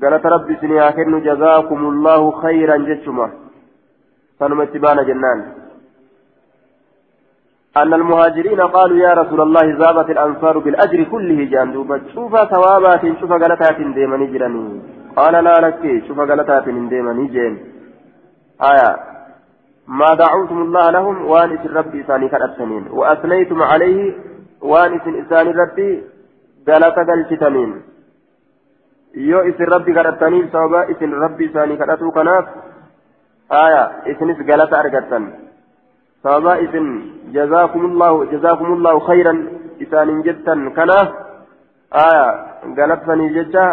galata 0.00 0.34
rabbi 0.34 0.52
isinii 0.58 0.82
haa 0.82 0.92
kennu 0.98 1.20
jazaakumullahu 1.28 2.32
khayran 2.42 2.86
jechuma 2.90 3.30
sanuma 4.38 4.68
itti 4.68 4.78
baana 4.86 5.04
jennaan 5.12 5.42
أن 7.76 7.94
المهاجرين 7.94 8.60
قالوا 8.60 8.98
يا 8.98 9.12
رسول 9.14 9.40
الله 9.40 9.66
ذابت 9.82 10.10
الأنصار 10.10 10.58
بالأجر 10.58 11.02
كله 11.12 11.44
جاندوبا 11.52 12.00
شوف 12.14 12.32
ثوابات 12.54 13.02
شوف 13.20 13.32
غلطات 13.32 13.78
ديمني 13.96 14.26
جراني 14.32 14.99
قال 15.16 15.44
لا 15.44 15.60
لك 15.60 16.04
شوف 16.08 16.18
غلطات 16.18 16.64
ديمني 16.68 17.26
جين 17.26 17.54
آية 18.62 18.90
ما 19.88 20.14
دعوتم 20.14 20.58
الله 20.62 20.90
لهم 20.90 21.26
وانس 21.26 21.62
الرب 21.66 21.94
إساني 21.94 22.28
كالأبسنين 22.28 22.84
وأثنيتم 22.90 23.62
عليه 23.62 24.14
وانس 24.62 25.02
إساني 25.22 25.50
ربي 25.50 26.02
غلط 26.68 26.96
قلتنين 27.08 27.82
yoo 29.14 29.42
isin 29.42 29.66
rabbi 29.66 29.92
kadhattaniif 29.92 30.52
sababa 30.52 30.86
isin 30.92 31.10
rabbi 31.10 31.50
isaanii 31.50 31.78
kadhatuu 31.78 32.12
kanaaf 32.14 32.46
aya 33.50 34.06
isinis 34.06 34.38
galata 34.46 34.78
argattan 34.78 35.24
sababa 36.22 36.62
isin 36.62 36.86
jazaakumullahu 37.34 38.30
jazaakumullahu 38.30 39.02
khayran 39.10 39.38
isaanin 39.82 40.22
jettan 40.22 40.70
kanaaf 40.78 41.10
aya 41.90 42.26
galatsaniif 42.78 43.34
jecha 43.34 43.64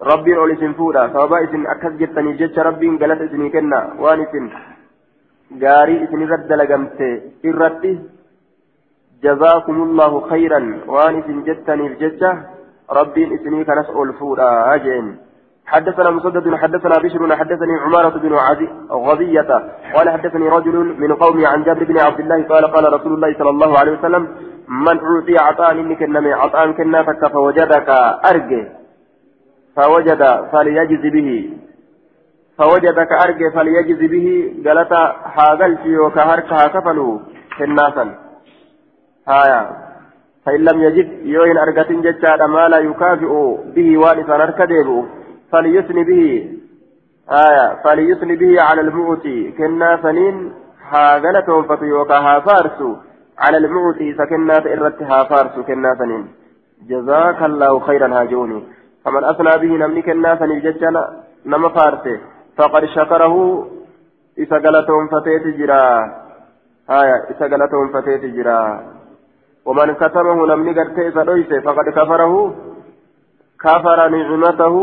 rabbiin 0.00 0.38
ol 0.38 0.50
isin 0.50 0.74
fuudha 0.74 1.08
sababa 1.12 1.40
isin 1.46 1.66
akkas 1.74 1.94
jettaniif 2.00 2.38
jecha 2.38 2.62
rabbiin 2.62 2.98
galata 2.98 3.24
isinii 3.24 3.50
kenna 3.50 3.80
waan 3.98 4.20
isin 4.26 4.50
gaarii 5.62 6.02
isin 6.04 6.26
irratti 6.26 6.48
dalagamte 6.48 7.08
irratti 7.50 7.92
jazaakumullahu 9.22 10.26
khayran 10.30 10.66
waan 10.86 11.18
isin 11.22 11.44
jettaniif 11.48 11.98
jecha 11.98 12.30
ربي 12.90 13.34
إسني 13.34 13.64
كنس 13.64 13.88
ألفودا 13.90 14.74
أجين 14.74 15.06
حدثنا 15.66 16.10
مسدد 16.10 16.54
حدثنا 16.54 16.96
بشر 17.04 17.36
حدثني 17.36 17.74
عمارة 17.84 18.18
بن 18.18 18.32
غضية 18.90 19.50
قال 19.94 20.10
حدثني 20.10 20.48
رجل 20.48 20.76
من 20.98 21.12
قومي 21.12 21.46
عن 21.46 21.62
جابر 21.64 21.84
بن 21.84 21.98
عبد 21.98 22.20
الله 22.20 22.42
قال 22.42 22.64
قال 22.74 22.92
رسول 22.92 23.12
الله 23.14 23.34
صلى 23.38 23.50
الله 23.50 23.78
عليه 23.78 23.98
وسلم 23.98 24.22
من 24.68 24.96
أعطي 24.98 25.38
عطاء 25.38 25.72
إنك 25.72 26.02
إنما 26.02 26.34
عطاء 26.34 26.70
كنا 26.70 27.02
فك 27.02 27.32
فوجدك 27.32 27.88
أرجه 28.30 28.62
فوجد 29.76 30.22
فليجز 30.52 31.04
به. 31.16 31.50
فوجدك 32.58 33.12
أرجه 33.12 33.50
فليجز 33.54 34.00
به. 34.10 34.54
قالت 34.66 34.92
حاغلت 35.34 35.86
وكهرك 35.86 36.52
هكفلوا 36.52 37.18
كناسا 37.58 38.14
هايا. 39.28 39.60
فإن 40.46 40.60
لم 40.60 40.80
يجد 40.80 41.08
يوين 41.26 41.58
أرقة 41.58 41.90
جتشاد 41.90 42.42
ما 42.42 42.68
لا 42.68 42.78
يكافئ 42.78 43.32
به 43.74 43.98
وانسان 43.98 44.40
أركديبه 44.40 45.04
فليثني 45.52 46.04
به. 46.04 46.24
آية 47.30 47.82
فليثني 47.84 48.36
به 48.36 48.62
على 48.62 48.80
الموت. 48.80 49.26
كنا 49.58 49.98
سنين 50.02 50.52
هاغلة 50.90 51.62
فتيوكا 51.68 52.14
هافارسو 52.14 52.96
على 53.38 53.56
الموت 53.56 53.98
سكنا 54.18 54.56
إرتها 54.72 55.24
فارسو. 55.24 55.62
كنا 55.62 55.94
سنين 56.00 56.24
جزاك 56.90 57.42
الله 57.42 57.80
خيرا 57.80 58.20
هاجوني. 58.20 58.75
فمن 59.06 59.24
أثنى 59.24 59.58
به 59.62 59.86
نمني 59.86 60.02
كنا 60.02 60.36
سنين 60.36 60.60
جتشنا 60.60 61.22
نما 61.46 61.68
فارسه 61.68 62.20
فقد 62.58 62.84
شكره 62.84 63.66
إذا 64.38 64.56
قلتهم 64.56 65.08
فتيت 65.08 65.46
جرا. 65.46 65.84
آية 66.90 67.16
إذا 67.30 67.46
قلتهم 67.52 67.88
فتيت 67.92 68.24
جرا. 68.24 68.62
ومن 69.64 69.94
كتمه 69.94 70.46
نمني 70.46 70.72
قرتي 70.78 71.10
فليس 71.10 71.50
فقد 71.64 71.86
كفره. 71.88 72.54
كفر 73.60 74.08
نعمته 74.08 74.76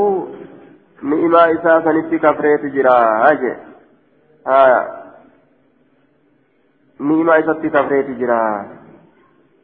نعمة 1.03 1.51
إساسا 1.53 1.91
نتي 1.91 2.17
كفريت 2.19 2.65
جرا. 2.65 3.31
أجي. 3.31 3.53
آية. 4.47 4.81
نعمة 6.99 7.39
إساتي 7.39 7.69
كفريت 7.69 8.09
جرا. 8.09 8.65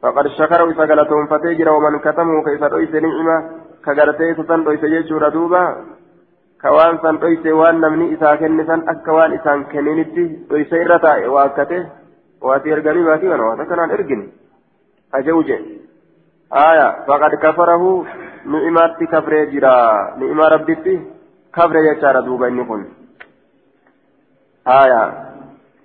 فقد 0.02 0.26
شكر 0.26 0.70
إذا 0.70 0.84
قالتهم 0.94 1.26
فتجر 1.26 1.68
ومن 1.68 1.98
كتمه 1.98 2.44
كيف 2.44 2.62
ليس 2.62 2.94
نعمة. 2.94 3.50
كقرتي 3.84 4.34
ستن 4.34 4.60
ليس 4.64 4.82
يجور 4.84 5.28
دوبا 5.28 5.64
كوان 6.62 6.98
سن 7.02 7.16
ليس 7.24 7.44
وان 7.46 7.80
نمني 7.80 8.06
إذا 8.14 8.34
كن 8.40 8.66
سن 8.66 8.80
أكوان 8.88 9.32
إسان 9.32 9.64
كنينتي 9.72 10.24
ليس 10.50 10.72
إرتا 10.72 11.12
واكته 11.34 11.82
واتي 12.46 12.72
إرغني 12.72 13.02
باكي 13.08 13.28
وانا 13.28 13.44
واتكنا 13.48 13.84
إرغني 13.94 14.28
أجوجه 15.14 15.58
آية 16.52 16.88
فقد 17.08 17.32
كفره 17.44 17.82
نعمات 18.52 19.04
كفر 19.12 19.44
جرا 19.52 19.76
نعمة 20.20 20.48
ربتي 20.54 20.94
كفر 21.56 21.76
يجار 21.76 22.20
دوبا 22.20 22.48
إنكم 22.48 22.80
آية 24.68 25.02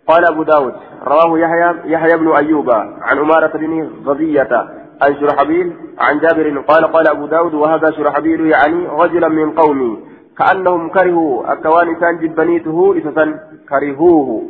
قال 0.08 0.26
أبو 0.26 0.44
داود 0.44 0.76
رواه 1.04 1.40
يحيى 1.40 1.70
يحيى 1.94 2.18
بن 2.18 2.28
أيوب 2.36 2.70
عن 3.08 3.18
أمارة 3.18 3.58
بن 3.58 3.92
غزية 4.06 4.54
عن 5.02 5.16
شرحبيل 5.20 5.85
عن 6.00 6.20
جابر 6.20 6.60
قال 6.60 6.84
قال 6.86 7.08
أبو 7.08 7.26
داود 7.26 7.54
وهذا 7.54 7.92
شرحبيل 7.92 8.46
يعني 8.46 8.88
رجلا 8.88 9.28
من 9.28 9.52
قومي. 9.52 10.00
كأنهم 10.38 10.90
كرهوا 10.90 11.54
أكوان 11.54 11.96
إسان 11.96 12.18
جبنيته 12.18 12.98
إسسا 12.98 13.26
كرهوه. 13.70 14.50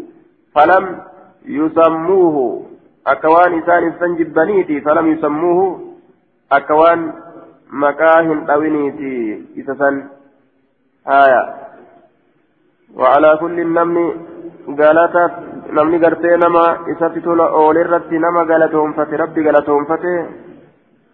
فلم 0.56 1.00
يسموه. 1.46 2.66
أكوان 3.08 3.60
إسان 3.60 3.88
إسان 3.88 4.16
جبنيتي 4.16 4.82
فلم 4.82 5.08
يسموه. 5.14 5.80
أكوان 6.52 7.14
مكاهن 7.72 8.50
أوينيتي 8.50 9.46
إسسا 9.60 9.90
آية. 11.08 11.66
وعلى 12.96 13.38
كل 13.42 13.58
نمني 13.68 14.14
قالت 14.80 15.16
نمني 15.76 15.98
قرتي 16.06 16.36
نما 16.44 16.78
إساتي 16.92 17.20
تولا 17.20 17.50
أولي 17.50 17.84
نما 18.12 18.42
قالتهم 18.50 18.94
فتي 18.94 19.16
ربي 19.16 19.42
قالتهم 19.46 19.86
فتي 19.86 20.16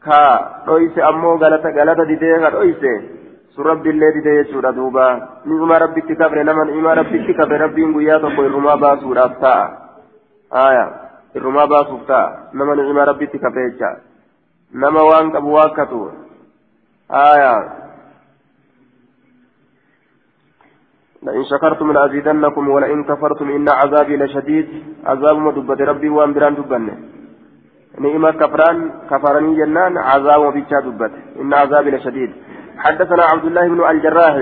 كا 0.06 0.20
رويسي 0.68 1.04
أمو 1.10 1.38
قالت 1.42 1.66
قالت 1.78 2.00
ديدي 2.08 2.34
رويسي 2.58 3.22
sun 3.56 3.66
rabbiillee 3.68 4.12
dide 4.16 4.32
jechuudha 4.38 4.72
duuba 4.72 5.42
ni'uma 5.46 5.80
rabbitti 5.80 6.16
kabre 6.16 6.44
nama 6.44 6.64
ni'uma 6.66 6.96
rabbitti 6.96 7.34
kabre 7.36 7.58
rabbiin 7.58 7.92
guyyaa 7.92 8.20
tokko 8.24 8.46
irrumaa 8.48 8.78
baasuudhaaf 8.78 9.34
ta'a 9.44 9.66
aya 10.52 10.86
irrumaa 11.36 11.68
baasuuf 11.68 12.06
ta'a 12.08 12.54
nama 12.54 12.76
ni'uma 12.76 13.06
rabbitti 13.12 13.44
kabre 13.44 13.68
jecha 13.72 13.92
nama 14.74 15.04
waan 15.04 15.32
qabu 15.32 15.52
waakkatu 15.52 16.02
aya 17.10 17.54
لئن 21.22 21.44
شكرتم 21.46 21.92
لأزيدنكم 21.92 22.70
ولئن 22.70 23.04
كفرتم 23.04 23.48
إن 23.50 23.70
عذابي 23.70 24.18
لشديد 24.18 24.68
عذاب 25.06 25.38
مدبة 25.38 25.80
ربي 25.86 26.10
وأن 26.10 26.34
بران 26.34 26.56
دبنه 26.58 27.11
نعمة 28.00 28.32
كفران 28.32 28.92
كفرني 29.12 29.56
جنان 29.56 29.98
عذاب 29.98 30.42
وبيتشا 30.42 30.80
دبت. 30.80 31.12
إن 31.42 31.54
عذابي 31.54 31.92
لشديد. 31.92 32.32
حدثنا 32.78 33.24
عبد 33.24 33.46
الله 33.46 33.68
بن 33.68 33.90
الجراح 33.90 34.36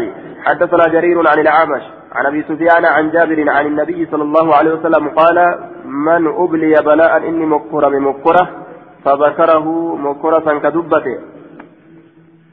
حدثنا 0.46 0.88
جرير 0.88 1.28
عن 1.28 1.40
الأعمش 1.40 1.82
عن 2.12 2.26
أبي 2.26 2.44
سفيان 2.44 2.86
عن 2.86 3.12
جابر 3.12 3.50
عن 3.50 3.66
النبي 3.66 4.06
صلى 4.12 4.24
الله 4.24 4.56
عليه 4.56 4.74
وسلم 4.74 5.10
قال 5.10 5.38
من 5.86 6.28
أبلي 6.28 6.74
بلاء 6.86 7.18
إني 7.18 7.46
مكرة 7.46 7.88
بمكرة 7.88 8.50
فذكره 9.06 9.96
مكرة 9.96 10.60
كدبته 10.60 11.18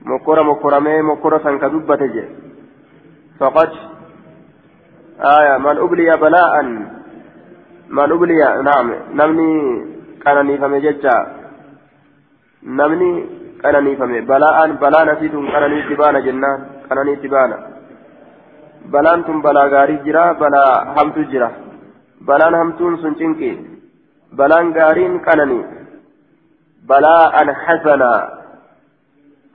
مكرة 0.04 0.42
مكرة 0.42 1.02
مكرة 1.02 1.56
كدبته 1.56 2.24
فقد 3.38 3.70
آية 5.20 5.58
من 5.58 5.76
أبلي 5.78 6.16
بلاء. 6.16 6.62
من 7.90 8.12
أبلي 8.12 8.62
نعم 8.62 8.92
نمني 9.14 9.86
نيفم 10.48 10.74
ججا 10.84 11.16
نمني 12.78 13.10
كان 13.62 13.76
نيفم 13.84 14.12
بلاء 14.30 14.56
بلاء 14.82 15.02
نسيت 15.08 15.34
كان 15.52 15.64
نيتبان 15.72 16.16
جنان 16.26 16.58
كان 16.88 16.98
نيتبان 17.06 17.50
بلاء 18.92 19.20
تم 19.26 19.38
بلاء 19.46 19.66
غاري 19.74 19.96
جرا 20.06 20.24
بلاء 20.42 20.70
همت 20.96 21.16
جرا 21.32 21.50
بلاء 22.28 22.50
همتون 22.62 22.92
سنچنكي 23.02 23.52
بلاء 24.38 24.62
غارين 24.76 25.12
كانني 25.26 25.60
بلاء 26.90 27.34
حسنا 27.64 28.12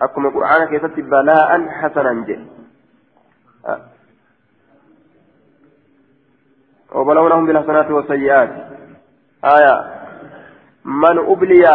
أكما 0.02 0.28
القرآن 0.30 0.62
كيست 0.72 0.98
بلاء 1.14 1.50
حسنا 1.80 2.14
جي 2.28 2.38
وبلوناهم 6.96 7.46
بالحسنات 7.46 7.92
والسيئات 7.92 8.50
آية 9.44 10.01
من 10.86 11.18
أبلي 11.18 11.68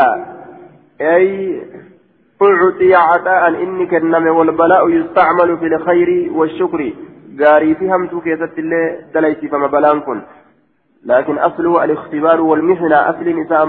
أي 1.01 1.63
أعطي 2.43 2.95
عطاء 2.95 3.49
إني 3.49 3.87
كنم 3.87 4.27
والبلاء 4.27 4.89
يستعمل 4.89 5.59
في 5.59 5.67
الخير 5.67 6.33
والشكر. 6.33 6.93
قاري 7.41 7.75
في 7.75 7.91
همتو 7.93 8.21
كيست 8.21 8.59
الله 8.59 8.99
دليتي 9.15 9.49
فما 9.49 9.67
بلان 9.67 10.01
كن. 10.01 10.23
لكن 11.05 11.39
أصله 11.39 11.85
الاختبار 11.85 12.41
والمحنة 12.41 13.11
أصل 13.11 13.25
نساء 13.25 13.67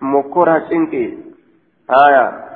مكرها 0.00 0.68
شنكي 0.70 1.18
آية. 1.90 2.47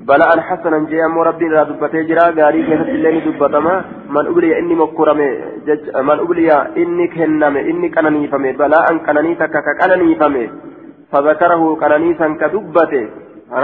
بلاء 0.00 0.40
حسنا 0.40 0.78
جاء 0.90 1.08
مو 1.08 1.22
ربي 1.22 1.48
لا 1.48 1.62
دبته 1.62 2.02
جرا 2.08 2.24
غاري 2.38 2.62
كيف 2.66 2.80
الليل 2.80 3.16
دبتما 3.26 3.74
من 4.14 4.26
أبلي 4.26 4.58
إني 4.58 4.74
مكرمه 4.74 5.28
من 6.08 6.18
أبلي 6.24 6.50
إني 6.82 7.06
كنمه 7.14 7.60
إني 7.70 7.88
كنني 7.94 8.28
فمه 8.32 8.52
بلاء 8.62 8.86
كنني 9.06 9.34
تكك 9.40 9.66
كنني 9.80 10.14
فمه 10.20 10.48
فذكره 11.12 11.62
كنني 11.80 12.10
سنك 12.20 12.42
دبته 12.54 13.04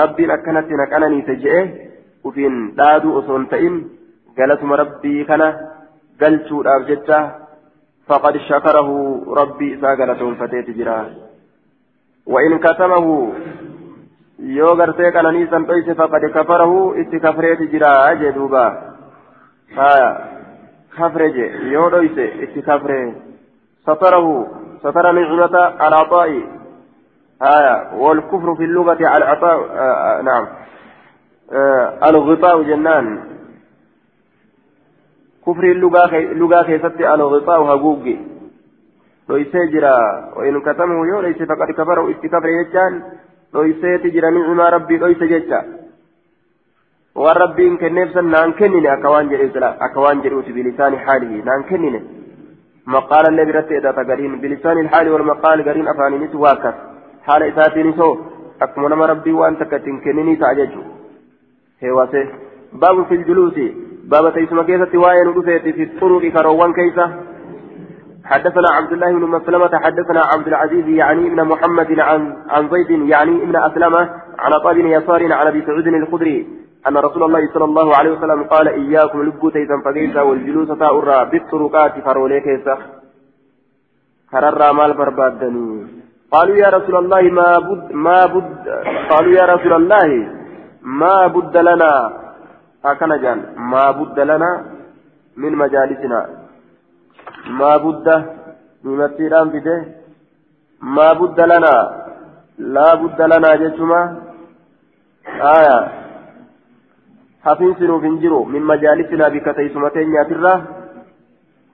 ربي 0.01 0.25
أكنت 0.35 0.69
كنني 0.93 1.21
تجئه 1.29 1.65
وفين 2.25 2.55
دادو 2.79 3.19
أصون 3.19 3.49
تئن 3.49 3.75
قالتم 4.39 4.73
ربي 4.73 5.25
كنا 5.29 5.49
قلتو 6.21 6.61
الأبجدة 6.63 7.19
فقد 8.09 8.35
شكره 8.51 8.89
ربي 9.41 9.69
ساقلتهم 9.81 10.35
فتيت 10.35 10.71
جرا 10.79 10.99
وإن 12.27 12.59
كتمه 12.65 13.07
yoo 14.41 14.77
gartee 14.77 15.13
qananii 15.13 15.47
san 15.51 15.67
dhoyse 15.67 15.95
faqad 15.95 16.31
kafarahu 16.33 16.95
itti 17.03 17.21
kafreeti 17.21 17.69
jira 17.69 18.15
jee 18.21 18.33
duuba 18.33 18.65
haya 19.77 20.09
kafre 20.97 21.33
je 21.33 21.47
yoo 21.73 21.91
dhoyse 21.91 22.25
itti 22.47 22.63
kafre 22.63 23.15
satarahu 23.85 24.33
satara 24.83 25.13
nicmata 25.13 25.67
alcaطaa'i 25.79 26.41
haya 27.41 27.75
على 29.07 29.25
العطاء 29.25 29.59
آه 29.73 30.21
نعم 30.23 30.47
آه 31.53 32.11
الغطاء 32.11 32.63
جنان 32.63 33.07
كفر 35.47 35.65
اللغة 35.65 36.17
لغة 36.17 36.63
كيست 36.63 37.01
الغطاء 37.01 37.61
هبوغي 37.63 38.27
ليس 39.29 39.57
جرا 39.57 39.97
وإن 40.37 40.61
كتمه 40.61 41.07
يو 41.07 41.21
ليس 41.21 41.43
فقد 41.43 41.71
كفره 41.79 42.11
استكبر 42.11 42.49
يجان 42.49 43.03
dhoyseeti 43.55 44.13
jira 44.17 44.31
nicumaa 44.37 44.71
rabbii 44.77 44.99
dhoyse 45.03 45.29
jecha 45.35 45.61
waan 47.25 47.41
rabbiin 47.43 47.79
kenneef 47.83 48.13
san 48.17 48.31
naan 48.37 48.55
kennine 48.61 48.89
akka 48.97 49.13
waan 49.15 49.31
jedhe 49.33 49.67
akka 49.87 50.01
waan 50.07 50.23
jedhuuti 50.25 50.57
bilisaani 50.59 51.05
haalihi 51.07 51.43
naan 51.51 51.65
kennine 51.71 52.01
maqaala 52.97 53.33
illee 53.33 53.47
biratti 53.51 53.75
edata 53.81 54.05
gariin 54.11 54.37
bilisaani 54.43 54.87
haali 54.93 55.11
wal 55.15 55.27
maqaal 55.33 55.63
gariin 55.69 55.91
afaaninis 55.93 56.35
waa 56.45 56.53
akkas 56.57 56.77
haala 57.27 57.51
isaatiinis 57.53 57.99
hoo 58.05 58.15
akkuma 58.67 58.89
nama 58.93 59.11
rabbii 59.13 59.37
waan 59.41 59.59
takka 59.63 59.81
ittiin 59.83 60.01
kenninii 60.07 60.37
ta'a 60.43 60.55
jechu 60.61 60.85
heewase 61.83 62.23
baabu 62.85 63.05
fil 63.11 63.25
juluusi 63.29 63.67
baaba 64.15 64.33
teessuma 64.37 64.65
keessatti 64.71 65.03
waa'ee 65.05 65.25
nu 65.29 65.35
dhufeeti 65.39 65.73
fi 65.79 65.91
xuruqi 66.01 66.31
karoowwan 66.37 66.75
keeysa 66.79 67.11
حدثنا 68.31 68.69
عبد 68.79 68.93
الله 68.93 69.13
بن 69.13 69.25
مسلمة 69.37 69.73
حدثنا 69.85 70.23
عبد 70.33 70.47
العزيز 70.49 70.89
يعني 70.89 71.23
ابن 71.29 71.45
محمد 71.45 72.01
عن 72.01 72.37
عن 72.49 72.69
زيد 72.73 72.91
يعني 72.91 73.43
ابن 73.45 73.57
أسلمة 73.57 74.03
عن 74.39 74.53
طاب 74.65 74.79
يسار 74.79 75.33
عن 75.33 75.47
أبي 75.47 75.63
سعود 75.67 75.87
الخدري 75.87 76.39
أن 76.89 76.97
رسول 76.97 77.23
الله 77.23 77.43
صلى 77.55 77.65
الله 77.65 77.97
عليه 77.97 78.11
وسلم 78.11 78.43
قال 78.45 78.69
إياكم 78.69 79.23
لبو 79.23 79.49
تيسا 79.51 79.77
فقيسا 79.85 80.21
والجلوس 80.21 80.69
تاؤرا 80.79 81.25
بالطرقات 81.25 81.95
فرولي 82.05 82.41
كيسا 82.41 82.79
كرر 84.31 84.73
مال 84.73 84.93
بربادني. 84.99 85.87
قالوا 86.33 86.57
يا 86.57 86.69
رسول 86.69 86.97
الله 86.97 87.23
ما 87.23 87.59
بد 87.69 87.93
ما 87.93 88.27
بد 88.27 88.69
قالوا 89.11 89.33
يا 89.41 89.45
رسول 89.55 89.73
الله 89.73 90.09
ما 90.83 91.27
بد 91.27 91.57
لنا. 91.57 91.93
هكذا 92.85 93.17
جان 93.17 93.39
ما 93.73 93.91
بد 93.91 94.19
لنا 94.21 94.51
من 95.37 95.53
مجالسنا. 95.63 96.40
ما 97.47 97.77
بد 97.77 98.07
نمتيران 98.85 99.49
بده 99.49 99.85
ما 100.83 101.13
بد 101.13 101.41
لنا 101.41 101.75
لا 102.59 102.95
بد 102.95 103.21
لنا 103.23 103.57
جتما 103.57 104.01
آية 105.27 105.79
حفين 107.45 107.75
سنو 107.79 107.99
بنجرو 107.99 108.45
من 108.45 108.63
مجالسنا 108.63 109.29
بكتي 109.29 109.69
سمتين 109.75 110.15
ياترا 110.15 110.55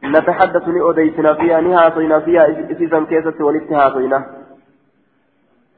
نتحدث 0.05 0.69
لأوديتنا 0.69 1.35
فيها 1.35 1.61
نهاصينا 1.61 2.21
فيها 2.21 2.45
إسيسا 2.73 3.05
كيسة 3.11 3.45
ولتهاصينا 3.45 4.19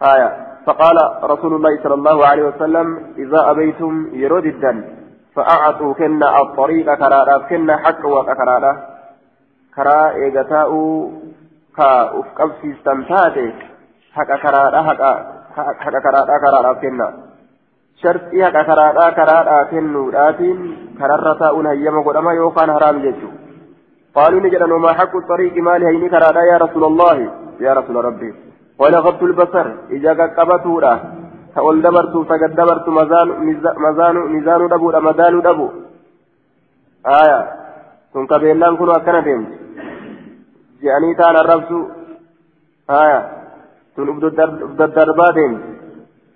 آية 0.03 0.31
فقال 0.67 0.97
رسول 1.25 1.55
الله 1.55 1.83
صلى 1.83 1.95
الله 1.95 2.27
عليه 2.27 2.43
وسلم 2.43 2.87
إذا 3.19 3.51
أبيتم 3.51 4.11
يرد 4.13 4.85
فأعطوا 5.35 5.95
كنا 5.95 6.43
الطريق 6.43 6.95
كرارا 6.95 7.39
كنا 7.39 7.77
حق 7.77 8.07
وكرارا 8.07 8.97
karaa 9.79 10.07
eegataa'uu 10.24 10.93
ka 11.79 11.91
uf 12.20 12.29
qabsiistan 12.39 13.07
taate 13.11 13.47
haqa 14.16 14.37
karaadha 14.45 14.81
haqa 14.89 15.11
karaadhaa 16.07 16.43
karaadhaaf 16.45 16.79
kenna 16.85 17.09
sharxii 18.03 18.45
haqa 18.47 18.62
karaadhaa 18.70 19.11
karaadhaa 19.18 19.64
kennuudhaatiin 19.72 20.59
kararra 21.01 21.35
taa'uun 21.43 21.70
hayyama 21.72 22.07
godhama 22.09 22.39
yookaan 22.43 22.76
haraam 22.76 23.03
jechuu 23.09 23.35
قالوا 24.18 24.41
نجد 24.41 24.62
وما 24.62 24.93
حق 24.99 25.16
الطريق 25.16 25.55
مال 25.66 25.83
هيني 25.85 26.09
كرادا 26.09 26.43
يا 26.53 26.57
رسول 26.64 26.85
الله 26.85 27.16
يا 27.61 27.72
رسول 27.79 27.97
ربي 28.09 28.31
ولغضت 28.81 29.22
البصر 29.22 29.66
إذا 29.97 30.12
قبته 30.39 30.81
لا 30.81 30.95
تقول 31.55 31.83
دبرت 31.83 32.14
فقد 32.31 32.51
دبرت 32.61 32.87
مزان 32.99 33.29
مزان 33.85 34.16
ميزان 34.33 34.61
دبو 34.72 34.89
مدان 35.09 35.35
دبو 35.47 35.66
آية 37.20 37.41
kun 38.12 38.26
qabeellaan 38.26 38.76
kun 38.81 38.91
akkana 38.97 39.20
deemti 39.24 39.58
ubdaddarbaa 44.66 45.33
deemti 45.39 45.70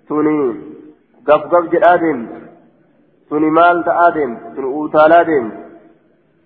tuni 0.07 0.35
gafgaf 1.27 1.65
jedhaa 1.73 1.97
deemti 2.03 2.39
tuni 3.29 3.49
maal 3.57 3.83
ta'aa 3.89 4.11
deemti 4.17 4.55
tun 4.55 4.65
utaalaa 4.81 5.23
deemti 5.29 5.57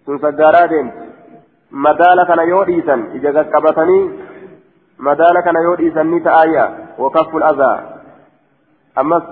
tun 0.05 0.19
saggaaraa 0.25 0.67
deemti 0.73 0.97
madaala 1.85 2.25
kana 2.29 2.43
yoo 2.51 2.65
dhiisan 2.69 3.01
ija 3.17 3.33
qaqqabatanii 3.37 4.03
madaala 5.07 5.41
kana 5.47 5.61
yoo 5.67 5.75
dhiisan 5.81 6.11
ni 6.11 6.19
ta'aayya 6.27 6.65
wakafful 7.03 7.47
azaa 7.51 7.77
ammas 8.95 9.25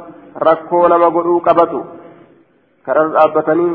rakkoo 0.47 0.87
nama 0.87 1.09
godhuu 1.17 1.39
qabatu 1.47 1.79
karar 2.85 3.07
dhaabbatanii 3.15 3.73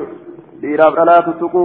dhiiraaf 0.63 0.95
dhalaatu 0.99 1.39
tuquu 1.41 1.65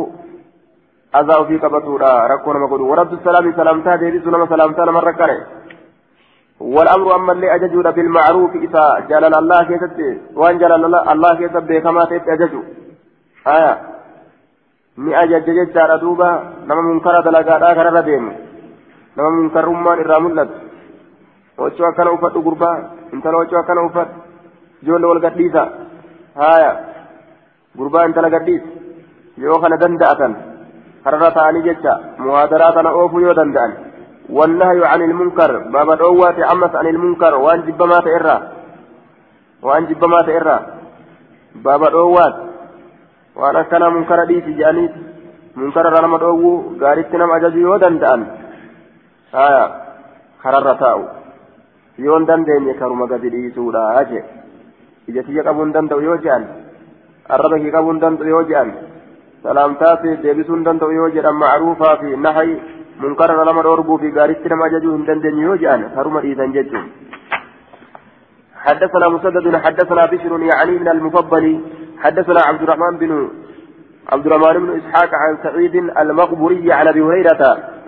أذى 1.20 1.38
في 1.48 1.56
قبطولا 1.64 2.12
ركونا 2.34 2.60
مقولوا 2.60 2.92
ورد 2.92 3.14
السلام 3.14 3.46
سلامتا 3.60 3.96
ديبسوا 3.96 4.32
نما 4.32 4.46
سلامتا 4.54 4.86
نما 4.86 5.00
ركنه 5.00 5.38
والأمر 6.60 7.16
أما 7.16 7.32
اللي 7.36 7.48
أججوا 7.56 7.92
بالمعروف 7.96 8.52
إذا 8.66 8.86
جلال 9.10 9.34
الله 9.42 9.60
كيست 9.70 10.00
وأن 10.40 10.58
جلال 10.62 10.84
الله 11.14 11.32
كيست 11.40 11.58
بكما 11.70 12.06
تيت 12.10 12.28
أججوا 12.36 12.64
آية 13.48 13.74
ni 14.98 15.12
ajajja 15.14 15.54
jechaadha 15.54 15.98
duuba 15.98 16.28
nama 16.68 16.82
munkara 16.82 17.22
dalagaadhaa 17.22 17.76
kararra 17.76 18.02
deemu 18.08 18.32
nama 19.16 19.30
munkarrummaan 19.38 20.00
irraa 20.04 20.20
mul'atu 20.26 20.56
wachoo 21.58 21.88
akkana 21.90 22.14
uffadhu 22.16 22.44
gurbaa 22.48 22.76
intala 23.14 23.42
wachoo 23.42 23.60
akkana 23.60 23.84
uffadhu 23.88 24.16
ijoollee 24.84 25.10
wal 25.12 25.20
gadhiisa 25.26 25.64
haaya 26.42 26.72
gurbaa 27.80 28.06
intala 28.10 28.30
gadhiis 28.36 28.64
yoo 29.46 29.60
kana 29.64 29.82
danda'atan 29.84 30.34
ta'anii 31.06 31.64
jecha 31.68 32.00
muhaadaraa 32.18 32.72
kana 32.74 32.96
oofuu 33.02 33.26
yoo 33.26 33.34
danda'an 33.34 33.74
والنهي 34.30 34.82
عن 34.86 35.02
المنكر 35.02 35.52
باب 35.70 35.90
دوات 35.98 36.38
عمس 36.50 36.76
عن 36.76 36.88
المنكر 36.88 37.34
وان 37.46 37.62
جب 37.68 37.82
ما 37.92 38.00
تئرى 38.00 38.38
وان 39.62 39.86
جب 39.86 40.04
ما 40.06 40.20
تئرى 40.26 40.58
باب 41.66 41.82
دوات 41.92 42.36
وأنا 43.36 43.62
كان 43.70 43.94
منكر 43.94 44.20
ديتي 44.26 44.54
جانيت 44.54 44.94
منكر 45.56 45.86
رنما 45.94 46.18
دوو 46.18 46.52
غاريت 46.82 47.16
نم 47.16 47.32
اجاجو 47.32 47.60
يو 47.66 47.78
دندان 47.78 48.22
آية 49.46 49.66
كرر 50.42 50.68
تاو 50.82 51.00
يون 52.06 52.26
دندين 52.26 52.64
يكرم 52.70 53.02
غدي 53.12 53.30
ديسودا 53.30 53.82
أجي 54.02 54.22
ijatiyya 55.10 55.44
qabuun 55.46 55.74
danda'u 55.74 56.02
yoo 56.02 56.18
jedhan 56.18 56.44
arraba 57.30 57.58
kee 57.62 57.72
qabuun 57.72 58.02
danda'u 58.02 58.28
yoo 58.28 58.44
jedhan 58.50 58.70
salaamtaa 59.46 59.98
fi 60.02 60.18
deebisuun 60.24 60.66
danda'u 60.68 60.96
yoo 61.00 61.10
jedhan 61.18 61.38
macruufaa 61.44 62.00
fi 62.02 62.18
nahay 62.28 62.50
منكر 63.04 63.30
لما 63.44 63.62
دوربو 63.62 63.98
في 63.98 64.10
غاريت 64.18 64.48
لما 64.52 64.68
جاجو 64.68 64.96
هندن 64.96 65.20
دنيو 65.20 65.56
جان 65.64 65.82
هرم 65.96 66.16
إيثان 66.18 66.52
ججو 66.56 66.82
حدثنا 68.66 69.08
مسدد 69.16 69.46
حدثنا 69.66 70.04
بشر 70.12 70.32
يعني 70.52 70.74
من 70.82 70.88
المفضل 70.96 71.46
حدثنا 72.04 72.42
عبد 72.50 72.62
الرحمن 72.62 72.94
بن 73.02 73.12
عبد 74.14 74.26
الرحمن 74.26 74.56
بن 74.64 74.70
إسحاق 74.80 75.12
عن 75.24 75.38
سعيد 75.44 75.76
المقبوري 75.76 76.74
عن 76.78 76.88
أبي 76.88 77.02
هريرة 77.08 77.42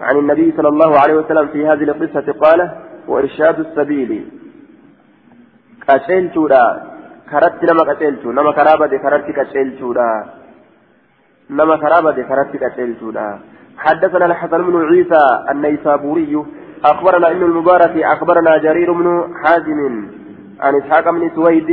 عن 0.08 0.16
النبي 0.22 0.48
صلى 0.58 0.70
الله 0.74 0.92
عليه 1.02 1.16
وسلم 1.20 1.48
في 1.54 1.68
هذه 1.70 1.84
القصة 1.90 2.28
قال 2.44 2.60
وإرشاد 3.08 3.60
السبيل. 3.60 4.12
قتلتودا 5.88 6.66
كرت 7.32 7.62
نما 7.70 7.84
قتلتو 7.90 8.30
نما 8.38 8.52
كرابة 8.58 8.94
كرت 9.04 9.28
قتلتودا 9.38 10.12
نما 11.50 11.76
كرابه 11.78 12.12
كرت 12.30 12.64
قتلتودا 12.64 13.40
حدثنا 13.78 14.26
الحسن 14.26 14.62
بن 14.68 14.76
عيسى 14.86 15.24
النيسابوري. 15.52 16.46
أخبرنا 16.86 17.32
ابن 17.32 17.44
المبارك 17.44 17.98
أخبرنا 17.98 18.58
جرير 18.58 18.92
بن 18.92 19.34
حازم 19.44 19.80
عن 20.60 20.76
إسحاق 20.76 21.10
بن 21.10 21.32
سويد 21.36 21.70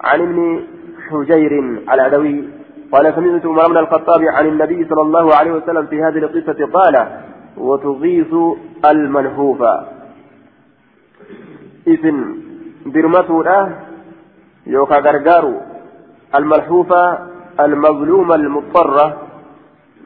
عن 0.00 0.20
ابن 0.20 0.64
حجير 1.08 1.52
العدوي. 1.92 2.44
قال 2.92 3.14
سمعت 3.14 3.46
عمر 3.46 3.68
بن 3.68 3.76
الخطاب 3.76 4.22
عن 4.22 4.46
النبي 4.46 4.88
صلى 4.88 5.02
الله 5.02 5.34
عليه 5.34 5.52
وسلم 5.52 5.86
في 5.86 6.02
هذه 6.02 6.18
القصة 6.18 6.66
قال 6.66 7.06
وتغيث 7.56 8.34
المنهوفة 8.84 9.84
إذن 11.86 12.36
برمته 12.86 13.68
يوكا 14.66 14.98
غرغارو 14.98 15.54
الملحوفة 16.34 17.31
المظلومة 17.60 18.34
المضطرة 18.34 19.32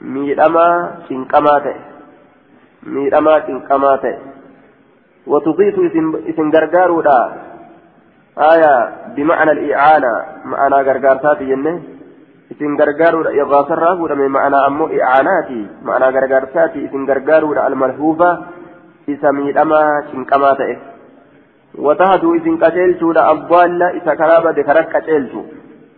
miidhamaa 0.00 1.08
cinqamaa 1.08 1.60
ta'e 1.60 1.80
miidhamaa 2.94 3.40
cinqamaa 3.48 3.96
ta'e 4.04 4.18
watuqiitu 5.32 5.86
isin 6.32 6.50
gargaaruudha 6.56 7.16
aya 8.50 8.72
bimacna 9.16 9.52
alicaana 9.56 10.12
ma'anaa 10.52 10.82
gargaarsaati 10.88 11.48
jenne 11.52 11.72
isin 12.54 12.76
gargaaruudha 12.76 13.32
igaasarraa 13.40 13.96
fuudhame 13.96 14.28
ma'anaa 14.36 14.64
ammoo 14.66 14.92
icaanaati 14.98 15.60
ma'anaa 15.88 16.12
gargaarsaati 16.18 16.84
isin 16.88 17.06
gargaaruudha 17.06 17.66
almalhuufa 17.70 18.30
isa 19.14 19.32
miidhamaa 19.32 20.02
cinqamaa 20.10 20.54
ta'e 20.62 20.76
watahaduu 21.88 22.34
isin 22.34 22.58
qaceelchuudha 22.64 23.28
abbaalla 23.34 23.94
isa 24.00 24.16
karaa 24.16 24.42
bade 24.48 24.64
karat 24.64 24.92
qaceelchu 24.92 25.46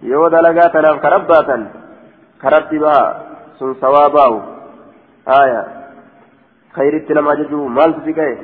yoo 0.03 0.31
dalagaa 0.31 0.71
tanaaf 0.71 1.01
karabbaatan 1.03 1.63
karatti 2.39 2.79
baha 2.79 3.05
sun 3.59 3.75
sawaabaa'u 3.83 4.37
haya 5.27 5.63
khayritti 6.77 7.15
nama 7.15 7.35
ajaju 7.35 7.69
maaltu 7.69 8.05
si 8.07 8.13
ga'e 8.19 8.35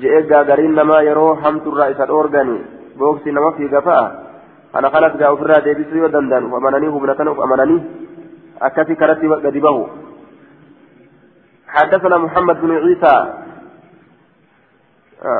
je'ee 0.00 0.22
gaagariin 0.30 0.74
namaa 0.80 1.02
yeroo 1.08 1.34
hamturraa 1.42 1.90
isa 1.94 2.06
dhoorgani 2.06 2.58
booksi 2.98 3.32
nama 3.32 3.52
fiiga 3.58 3.82
fa'a 3.82 4.06
kana 4.72 4.90
kanas 4.94 5.16
gaa 5.18 5.32
ofirraa 5.34 5.64
deebisuu 5.64 6.02
yoo 6.02 6.12
danda'an 6.14 6.46
uf 6.46 6.54
amananii 6.60 6.94
humnatan 6.94 7.32
uf 7.32 7.42
amananii 7.46 7.80
akkasi 8.60 8.96
karatti 8.96 9.26
gadi 9.46 9.60
bahu 9.60 9.88
حدثنا 11.70 12.18
محمد 12.18 12.56
بن 12.60 12.70
عيسى 12.82 13.16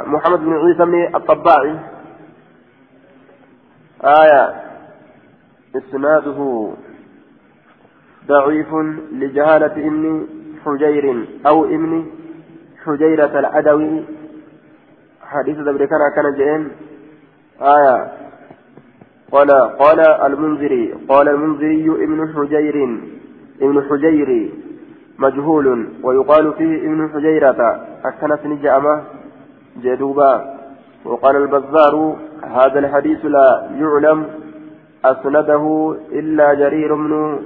محمد 0.07 0.41
بن 0.47 0.53
عيسى 0.62 0.84
بن 0.84 1.14
الطباعي 1.14 1.74
آية 4.05 4.70
إسناده 5.77 6.71
ضعيف 8.29 8.75
لجهالة 9.12 9.73
ابن 9.89 10.27
حجير 10.64 11.27
أو 11.47 11.64
ابن 11.64 12.07
حجيرة 12.85 13.39
العدوي. 13.39 14.05
حديث 15.23 15.57
ذبر 15.57 15.85
كان 15.85 16.01
كان 16.16 16.35
جئين. 16.35 16.68
آية. 17.62 18.12
قال 19.33 19.51
قال 19.79 20.01
المنذري 20.01 20.95
قال 21.09 21.29
المنذري 21.29 21.85
ابن 22.05 22.33
حجير. 22.35 23.01
ابن 23.62 23.83
حجير 23.91 24.51
مجهول 25.18 25.89
ويقال 26.03 26.53
فيه 26.53 26.87
ابن 26.87 27.11
حجيرة. 27.14 27.87
أكنس 28.05 28.47
نجأمة 28.47 29.03
جدوبا 29.83 30.61
وقال 31.05 31.37
البزار 31.37 32.16
هذا 32.43 32.79
الحديث 32.79 33.25
لا 33.25 33.71
يعلم 33.79 34.27
أسنده 35.05 35.96
إلا 36.12 36.55
جرير 36.55 36.94
بن 36.94 37.40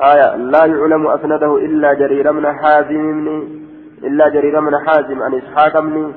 آية 0.00 0.36
لا 0.36 0.64
يعلم 0.64 1.06
أسنده 1.06 1.56
إلا 1.56 1.94
جرير 1.94 2.32
من 2.32 2.52
حازم 2.52 3.28
إلا 4.04 4.28
جرير 4.28 4.60
من 4.60 4.72
حازم 4.86 5.22
عن 5.22 5.34
إسحاق 5.34 5.80
بن 5.80 6.12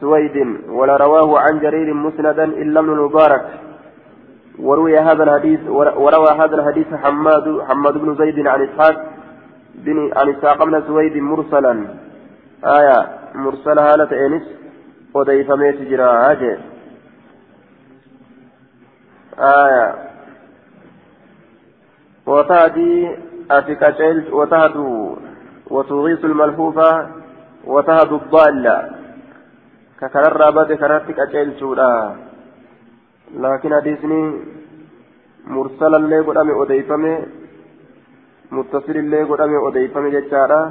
سويد 0.00 0.56
ولا 0.68 0.96
رواه 0.96 1.38
عن 1.38 1.60
جرير 1.60 1.94
مسندا 1.94 2.44
إلا 2.44 2.80
ابن 2.80 2.92
المبارك. 2.92 3.44
وروي 4.58 4.98
هذا 4.98 5.22
الحديث 5.24 5.60
وروى 5.96 6.30
هذا 6.40 6.54
الحديث 6.54 6.94
حماد 6.94 7.60
حماد 7.68 7.94
بن 7.98 8.14
زيد 8.14 8.46
عن 8.46 8.62
إسحاق 8.62 8.96
بن 9.74 10.10
عن 10.16 10.28
إسحاق 10.28 10.64
بن 10.64 10.82
سويد 10.86 11.16
مرسلا. 11.16 11.86
آية 12.64 13.06
مرسل 13.34 13.78
هالة 13.78 14.26
إنس 14.26 14.42
وديف 15.14 15.50
ميت 15.50 15.82
جرا 15.82 16.12
آية. 19.42 19.94
وتهدي 22.26 23.16
أتكتل 23.50 24.32
وتهدو 24.32 25.16
وتغيث 25.70 26.24
الملفوفة 26.24 27.08
وتهدو 27.64 28.16
الضالة 28.16 28.90
ككرر 30.00 30.50
بد 30.50 30.72
كررتك 30.72 31.18
أتل 31.20 31.52
سودا 31.60 32.16
لكن 33.34 33.74
حديثني 33.74 34.40
مرسلا 35.46 35.96
اللي 35.96 36.20
قدامي 36.20 36.62
أديفمي. 36.62 37.18
متصل 38.50 38.96
اللي 38.96 39.22
قدامي 39.22 39.68
أديفمي 39.68 40.10
جتارا 40.10 40.62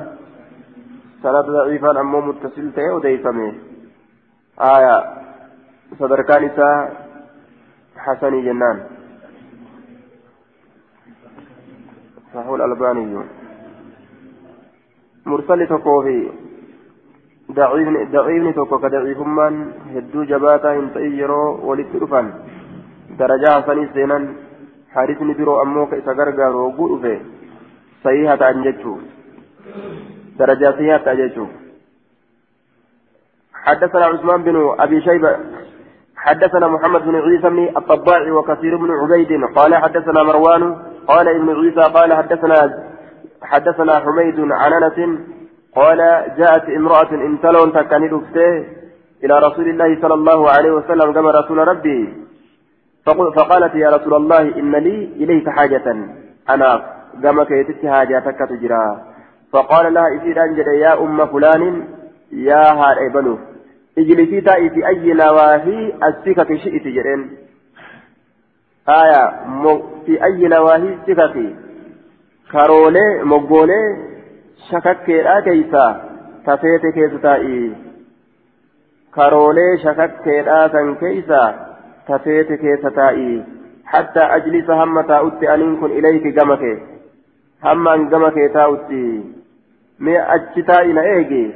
سند 1.24 1.45
ضعيفا 1.45 1.99
أمو 1.99 2.22
متصل 2.22 2.72
تي 2.76 2.97
أديفمي. 2.97 3.49
آية. 4.61 4.97
صدركان 5.99 6.43
إساء 6.43 7.11
حسني 7.98 8.42
جنان 8.42 8.84
صحيح 12.34 12.50
الألباني 12.50 13.24
مرسل 15.26 15.68
تكوفي 15.68 16.32
ضعيفني 17.52 18.06
jabaataa 20.32 20.74
hin 20.74 20.89
ta'in 20.94 21.18
yeroo 21.20 21.60
walitti 21.68 22.00
dhufan 22.00 22.28
darajaa 23.20 23.56
hasanii 23.56 23.89
seenan 23.94 24.28
hadisni 24.96 25.34
biroo 25.39 25.60
ammoo 25.64 25.86
ka 25.88 26.00
isa 26.02 26.14
gargaaru 26.20 26.64
hogguu 26.64 26.88
dhufe 26.92 27.14
sahiha 28.04 28.38
ta'an 28.44 28.64
jechuu 28.68 29.00
darajaa 30.38 30.78
sahiha 30.78 31.00
ta'a 31.00 31.20
jechuu 31.24 31.50
حدثنا 33.62 34.06
عثمان 34.06 34.44
بن 34.44 34.56
ابي 34.80 35.02
شيبه 35.02 35.38
حدثنا 36.22 36.67
محمد 36.67 37.01
بن 37.01 37.15
عيسى 37.15 37.49
بن 37.49 37.78
الطباع 37.78 38.32
وكثير 38.32 38.78
بن 38.78 38.91
عبيد 38.91 39.43
قال 39.55 39.76
حدثنا 39.76 40.24
مروان 40.24 40.76
قال 41.07 41.28
ابن 41.28 41.49
عيسى 41.49 41.93
قال 41.93 42.13
حدثنا 42.13 42.57
حدثنا 43.43 43.99
حميد 43.99 44.39
عن 44.51 44.74
أنس 44.74 45.19
قال 45.76 45.97
جاءت 46.38 46.69
امرأة 46.69 47.11
انتلون 47.11 47.74
تكني 47.74 48.09
إلى 49.24 49.39
رسول 49.39 49.67
الله 49.69 50.01
صلى 50.01 50.13
الله 50.13 50.49
عليه 50.49 50.72
وسلم 50.72 51.13
كما 51.13 51.32
رسول 51.32 51.67
ربي. 51.67 52.13
فقالت 53.36 53.76
يا 53.76 53.89
رسول 53.89 54.13
الله 54.13 54.41
إن 54.41 54.72
لي 54.72 55.05
إليك 55.22 55.49
حاجة. 55.49 55.95
أنا 56.49 56.82
كما 57.24 57.43
كيتت 57.43 57.86
حاجتك 57.86 58.39
تجرى 58.49 59.01
فقال 59.53 59.93
لها 59.93 60.07
إذا 60.07 60.41
أنجد 60.41 60.67
يا 60.67 61.01
أم 61.03 61.26
فلان 61.26 61.88
يا 62.32 62.63
هار 62.80 63.09
بنو. 63.13 63.38
اجلسي 63.98 64.42
تائي 64.42 64.70
في 64.70 64.88
أي 64.88 65.14
نواهي 65.14 65.94
السكك 66.04 66.56
شئت 66.56 66.84
جرين 66.84 67.30
آية 68.89 69.24
في 70.06 70.24
أي 70.24 70.48
نواهي 70.48 70.94
السكك 70.94 71.36
كارولي 72.52 73.24
مقولي 73.24 73.98
شككيرا 74.72 75.39
كيسا 75.39 75.86
تفيت 76.46 76.86
كيس 76.94 77.22
تائي 77.22 77.72
كارولي 79.16 79.78
شككيرا 79.78 80.68
كان 80.68 80.96
كيسا 80.96 81.44
تفيت 82.08 82.54
كيس 82.54 82.82
تائي 82.96 83.44
حتى 83.86 84.20
أجلس 84.20 84.70
هم 84.70 85.02
تاؤتي 85.02 85.54
أن 85.54 85.78
كن 85.78 85.92
إليك 85.92 86.28
جمك 86.28 86.64
هم 87.64 87.88
أن 87.88 88.10
جمك 88.10 88.52
تاؤتي 88.54 89.24
مي 90.00 90.20
أجتائي 90.20 90.94
نأيجي 90.94 91.52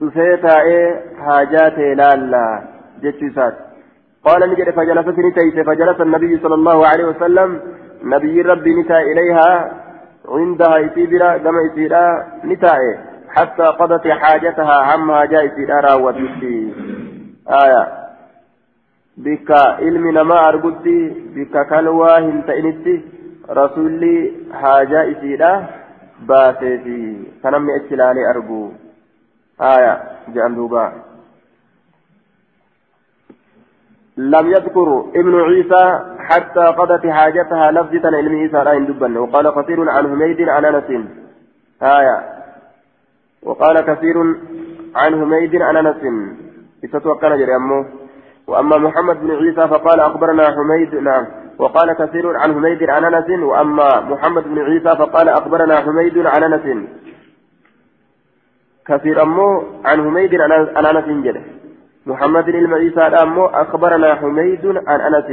دفيتا 0.00 0.60
إيه 0.60 1.00
حاجات 1.26 1.78
لالا 1.78 2.62
جتشيسات 3.02 3.54
قال 4.24 4.50
نجد 4.50 4.70
فجلست 4.70 5.18
نتيس 5.18 5.66
فجلس 5.66 6.00
النبي 6.00 6.38
صلى 6.42 6.54
الله 6.54 6.86
عليه 6.86 7.04
وسلم 7.04 7.60
نبي 8.04 8.42
ربي 8.42 8.74
نتا 8.80 8.98
إليها 9.00 9.72
عندها 10.28 10.86
إسيبرا 10.86 11.38
كما 11.38 11.60
إسيرا 11.72 12.04
نتاء 12.44 12.80
حتى 13.36 13.62
قضت 13.62 14.08
حاجتها 14.08 14.76
عما 14.88 15.24
جاء 15.24 15.46
إسيرا 15.46 15.80
راوتي 15.80 16.74
آية 17.62 17.88
بك 19.16 19.50
علم 19.80 20.28
ما 20.28 20.48
أرقدي 20.48 21.00
بك 21.36 21.54
كلوى 21.70 22.10
هنتئنتي 22.18 22.96
رسولي 23.50 24.32
حاجة 24.60 25.10
إسيرا 25.12 25.52
باسيتي 26.28 27.02
فنمي 27.42 27.76
اتلالي 27.76 28.30
أرجو 28.30 28.70
آية 29.60 30.02
جعل 30.28 30.54
دوبا. 30.54 30.92
لم 34.16 34.50
يذكر 34.50 35.04
ابن 35.14 35.40
عيسى 35.40 36.00
حتى 36.18 36.60
قضت 36.60 37.06
حاجتها 37.06 37.70
لفظة 37.70 38.16
علم 38.16 38.36
عيسى 38.36 38.64
لا 38.64 38.72
يندبن. 38.72 39.16
وقال 39.16 39.50
كثير 39.50 39.90
عن 39.90 40.08
حميد 40.08 40.48
عن 40.48 40.64
أنس. 40.64 41.06
آية. 41.82 42.24
وقال 43.42 43.80
كثير 43.80 44.16
عن 44.94 45.20
حميد 45.20 45.62
عن 45.62 45.76
أنس. 45.76 46.30
استتوكل 46.84 47.38
جري 47.38 47.56
أمه 47.56 47.86
وأما 48.46 48.78
محمد 48.78 49.20
بن 49.20 49.30
عيسى 49.30 49.68
فقال 49.68 50.00
أخبرنا 50.00 50.44
حميد 50.44 50.94
نعم. 50.94 51.26
وقال 51.58 51.92
كثير 51.92 52.36
عن 52.36 52.54
حميد 52.54 52.90
عن 52.90 53.04
أنس. 53.04 53.42
وأما 53.42 54.00
محمد 54.00 54.44
بن 54.44 54.58
عيسى 54.58 54.96
فقال 54.96 55.28
أخبرنا 55.28 55.76
حميد 55.76 56.26
عن 56.26 56.42
أنس. 56.42 56.88
كثير 58.90 59.22
امه 59.22 59.62
عن 59.84 59.98
حميد 60.04 60.34
عن 60.76 60.86
أنس 60.86 61.24
جده. 61.24 61.42
محمد 62.06 62.48
المعيسى 62.48 63.00
أمو 63.00 63.46
أخبرنا 63.46 64.14
حميد 64.14 64.64
عن 64.90 65.00
أنس. 65.00 65.28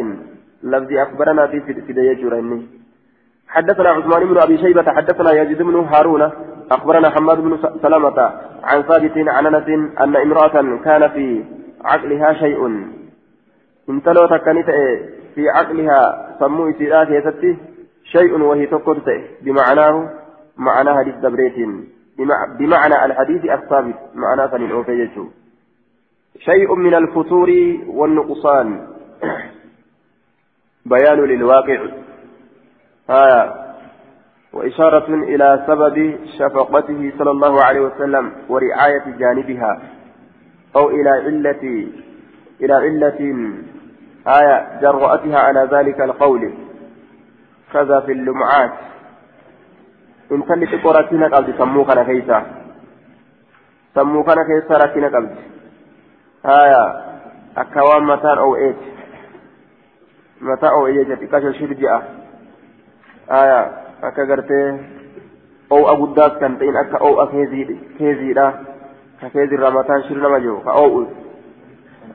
لفظ 0.64 0.92
أخبرنا 0.94 1.48
في 1.48 1.60
فدية 1.60 2.14
جريني 2.14 2.60
حدثنا 3.48 3.90
عثمان 3.90 4.22
بن 4.30 4.38
أبي 4.38 4.58
شيبة 4.58 4.92
حدثنا 4.98 5.32
يزيد 5.32 5.62
بن 5.62 5.76
هارون 5.76 6.32
أخبرنا 6.72 7.10
حماد 7.10 7.38
بن 7.38 7.58
سلمة 7.84 8.20
عن 8.64 8.82
ثابت 8.82 9.18
عن 9.18 9.46
أنس 9.46 9.68
أن 10.04 10.16
امرأة 10.16 10.56
كان 10.86 11.10
في 11.10 11.44
عقلها 11.86 12.34
شيء. 12.34 12.62
انتلو 13.90 14.26
تكنت 14.26 14.70
في 15.36 15.50
عقلها 15.50 16.00
سمو 16.40 16.68
يستي 16.68 17.58
شيء 18.04 18.42
وهي 18.42 18.66
تقرت 18.66 19.10
بمعناه 19.42 20.10
معنى 20.58 20.90
حديث 20.98 21.16
دبريت 21.16 21.58
بمعنى 22.60 23.06
الحديث 23.06 23.46
الثابت 23.46 23.96
معنى 24.16 24.50
فلن 24.50 24.72
أوفي 24.72 25.10
شيء 26.40 26.76
من 26.76 26.94
الفتور 26.94 27.50
والنقصان. 27.88 28.88
بيان 30.86 31.20
للواقع. 31.20 31.88
آية. 33.10 33.68
وإشارة 34.54 35.14
إلى 35.14 35.64
سبب 35.68 36.18
شفقته 36.40 37.14
صلى 37.18 37.32
الله 37.32 37.64
عليه 37.64 37.80
وسلم 37.80 38.32
ورعاية 38.50 39.04
جانبها 39.20 39.82
أو 40.76 40.90
إلى 40.90 41.10
علة 41.10 41.88
إلى 42.62 42.74
علة 42.74 43.20
آية 44.28 44.80
جرأتها 44.82 45.40
على 45.40 45.70
ذلك 45.72 46.02
القول. 46.02 46.54
كذا 47.74 48.00
في 48.00 48.12
اللمعات. 48.12 48.74
إن 50.32 50.42
كانت 50.42 50.72
قراتنا 50.84 51.28
قبل 51.28 51.54
سموكنا 51.58 52.04
كيسا 52.04 52.38
سموكنا 53.96 54.44
كيسا 54.44 54.78
راتنا 54.78 55.08
قبل 55.08 55.30
haya 56.48 56.84
akka 57.56 57.82
waan 57.84 58.06
mataan 58.06 58.40
oo'eeti 58.40 58.88
mataa 60.50 60.72
oo'ee 60.80 60.94
jechuudha 61.10 61.32
qasha 61.34 61.54
shirji'a 61.60 61.98
haya 63.32 63.60
akka 64.10 64.26
gartee 64.30 64.68
oo'a 65.78 65.96
guddaas 66.02 66.38
kan 66.40 66.58
ta'in 66.62 66.78
akka 66.84 67.04
oo'a 67.10 67.26
keeziidha 67.98 68.48
ka 69.20 69.30
keezirraa 69.34 69.74
mataan 69.80 70.06
shir 70.08 70.18
nama 70.22 70.40
jiru 70.46 70.62
ka 70.68 70.78
oo'u 70.84 71.02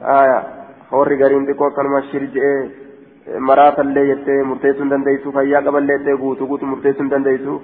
haya 0.07 0.39
horri 0.95 1.21
gariin 1.23 1.47
xiqqoo 1.51 1.69
akkanuma 1.73 2.03
shirji'ee 2.11 3.41
maraatallee 3.51 4.07
jettee 4.13 4.43
murteessuu 4.51 4.85
hin 4.85 4.95
dandeessu 4.95 5.35
fayyaa 5.39 5.67
qaballee 5.69 5.99
jettee 5.99 6.17
guutuu 6.23 6.47
guutuu 6.53 6.73
murteessuu 6.73 7.05
hin 7.05 7.15
dandeessu 7.17 7.61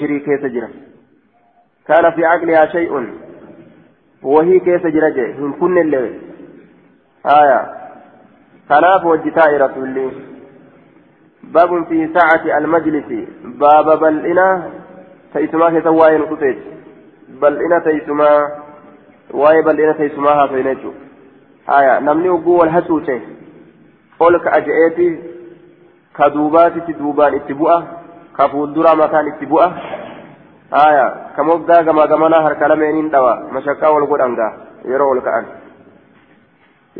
shirii 0.00 0.20
keessa 0.20 0.48
jira 0.48 0.68
kaana 1.86 2.12
fi 2.12 2.22
caqlihaa 2.22 2.66
shay'un 2.66 3.06
وهي 4.22 4.60
كيف 4.60 4.86
جرجه 4.86 5.38
هم 5.38 5.52
كن 5.60 5.78
اللي. 5.78 6.10
آية. 7.26 7.60
كناف 8.68 9.04
وجتاء 9.04 9.56
رسول 9.56 9.84
الله 9.84 10.12
باب 11.42 11.84
في 11.84 12.08
ساعة 12.14 12.58
المجلس. 12.58 13.28
باب 13.44 14.00
بل 14.00 14.26
إنا 14.26 14.70
تيسما 15.34 15.80
كتواي 15.80 16.18
نقطيت 16.18 16.58
بل 17.28 17.62
إنا 17.62 17.78
تيسما. 17.78 18.48
واي 19.30 19.62
بل 19.62 19.80
إنا 19.80 19.92
تيسما 19.92 20.30
هافينيتو 20.30 20.92
آية. 21.68 22.00
نمني 22.00 22.28
وقوة 22.28 22.64
الهسوته 22.64 23.20
قولك 24.18 24.46
أجئتي. 24.46 25.18
كدوباتي 26.18 26.80
دوبان 28.38 28.68
اتبوءة 28.68 28.76
كفول 28.78 28.98
مكان 28.98 29.26
اتبوءة 29.32 29.72
aya 30.70 31.32
ka 31.36 31.44
moggaa 31.44 31.82
gamaa 31.86 32.06
gamanaa 32.10 32.42
harka 32.42 32.68
lameeniin 32.68 33.10
dhawa 33.10 33.34
mashakkaa 33.54 33.90
wal 33.94 34.06
godhan 34.10 34.34
gaa 34.34 34.52
yeroo 34.90 35.10
ol 35.14 35.20
ka'an 35.22 35.46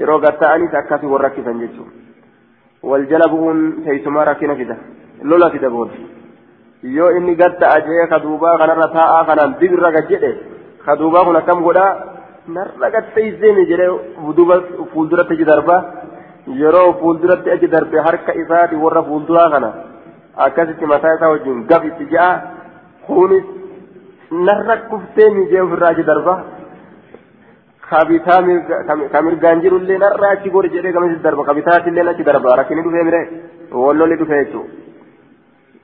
yeroo 0.01 0.21
gatta'anis 0.21 0.75
akkasii 0.75 1.11
wal 1.11 1.23
rakkisan 1.27 1.59
jechuudha 1.59 1.91
wal 2.83 3.07
jala 3.11 3.29
bu'uun 3.29 3.83
teessumaa 3.85 4.25
rakkina 4.31 4.55
fida 4.61 4.77
lola 5.23 5.51
fida 5.51 5.71
booda 5.71 5.99
yoo 6.97 7.11
inni 7.19 7.35
gatta'a 7.35 7.81
jee 7.89 8.07
ka 8.07 8.23
duubaa 8.27 8.59
kanarra 8.59 8.89
taa'aa 8.99 9.25
kanaan 9.31 9.57
dibirra 9.61 9.91
gad 9.97 10.07
jedhe 10.13 10.31
ka 10.87 10.97
duubaa 11.01 11.25
kun 11.25 11.37
akkam 11.37 11.63
godhaa 11.67 11.91
narra 12.47 12.91
gatteessee 12.95 13.67
jedhee 13.71 13.91
duuba 14.37 14.61
fuulduratti 14.93 15.35
achi 15.35 15.45
darbaa 15.51 15.81
yeroo 16.63 16.93
fuulduratti 17.01 17.51
achi 17.51 17.73
darbe 17.75 17.99
harka 18.07 18.39
isaati 18.43 18.77
warra 18.85 19.03
fuulduraa 19.09 19.51
kana 19.55 19.71
akkasitti 20.45 20.87
mataa 20.93 21.15
isaa 21.17 21.33
wajjin 21.35 21.65
gaf 21.71 21.85
itti 21.91 22.09
ja'a 22.15 22.33
kunis 23.07 23.47
narra 24.49 24.77
kuftee 24.91 25.31
mijee 25.37 25.61
ofirraa 25.67 25.91
achi 25.95 26.09
darba 26.11 26.35
kabitaa 27.91 28.41
ka 29.13 29.23
mirgaan 29.29 29.63
jirullee 29.65 29.99
narra 30.05 30.33
achi 30.35 30.51
gori 30.57 30.75
jedhee 30.75 30.93
gamatti 30.97 31.23
darba 31.29 31.49
kabitaatillee 31.51 32.09
achi 32.15 32.29
darba 32.31 32.57
rakkini 32.61 32.87
dhufee 32.89 33.07
mire 33.09 33.23
wallolli 33.87 34.21
dhufee 34.21 34.45
jechuudha 34.45 34.75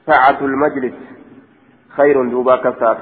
sa'atul 0.06 0.56
majlis 0.64 0.98
خير 1.96 2.16
دوبا 2.32 2.56
كسار 2.56 2.96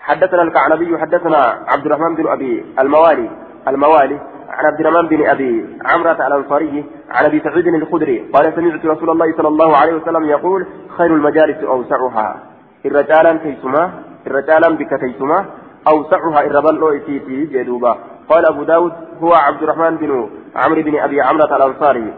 حدثنا 0.00 0.42
الكعنبي 0.42 0.98
حدثنا 0.98 1.40
عبد 1.72 1.86
الرحمن 1.86 2.14
بن 2.14 2.26
ابي 2.28 2.64
الموالي 2.78 3.30
الموالي 3.68 4.18
عن 4.52 4.64
عبد 4.66 4.80
الرحمن 4.80 5.08
بن 5.08 5.26
أبي 5.26 5.66
عمرة 5.84 6.26
الأنصاري 6.26 6.84
عن 7.10 7.24
أبي 7.24 7.40
سعيد 7.40 7.66
الخدري 7.66 8.18
قال 8.34 8.52
سمعت 8.56 8.86
رسول 8.86 9.10
الله 9.10 9.36
صلى 9.36 9.48
الله 9.48 9.76
عليه 9.76 9.94
وسلم 9.94 10.24
يقول 10.24 10.66
خير 10.96 11.06
المجالس 11.06 11.64
أوسعها 11.64 12.42
الرجال 12.86 13.42
تيسما 13.42 13.92
الرجال 14.26 14.76
بك 14.76 14.90
تيسما 15.00 15.44
أوسعها 15.88 16.40
الربل 16.46 16.96
إتيتي 16.96 17.44
جدوبا 17.44 17.98
قال 18.28 18.46
أبو 18.46 18.62
داود 18.62 18.92
هو 19.22 19.32
عبد 19.34 19.62
الرحمن 19.62 19.96
بن 19.96 20.28
عمرو 20.56 20.82
بن 20.82 20.94
أبي 20.98 21.20
عمرة 21.20 21.56
الأنصاري. 21.56 22.12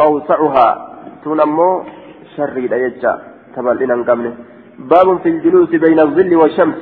أوسعها 0.00 0.68
تنمو 1.24 1.82
شريد 2.36 2.72
يجا 2.72 3.12
تبلنا 3.56 3.94
قبله 4.08 4.34
باب 4.78 5.18
في 5.22 5.28
الجلوس 5.28 5.68
بين 5.68 6.00
الظل 6.00 6.36
والشمس. 6.36 6.78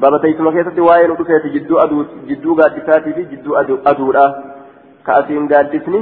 باب 0.00 0.22
تيسما 0.22 0.50
كيسة 0.50 0.82
وائل 0.82 1.10
ودفت 1.10 1.46
جدو 1.54 1.78
أدو 1.78 2.04
جدو 2.28 2.54
قادساتي 2.54 3.12
في 3.12 3.22
جدو 3.32 3.56
أدو 3.60 3.78
أدو 3.86 4.12
كأسين 5.06 5.48
قادسني 5.52 6.00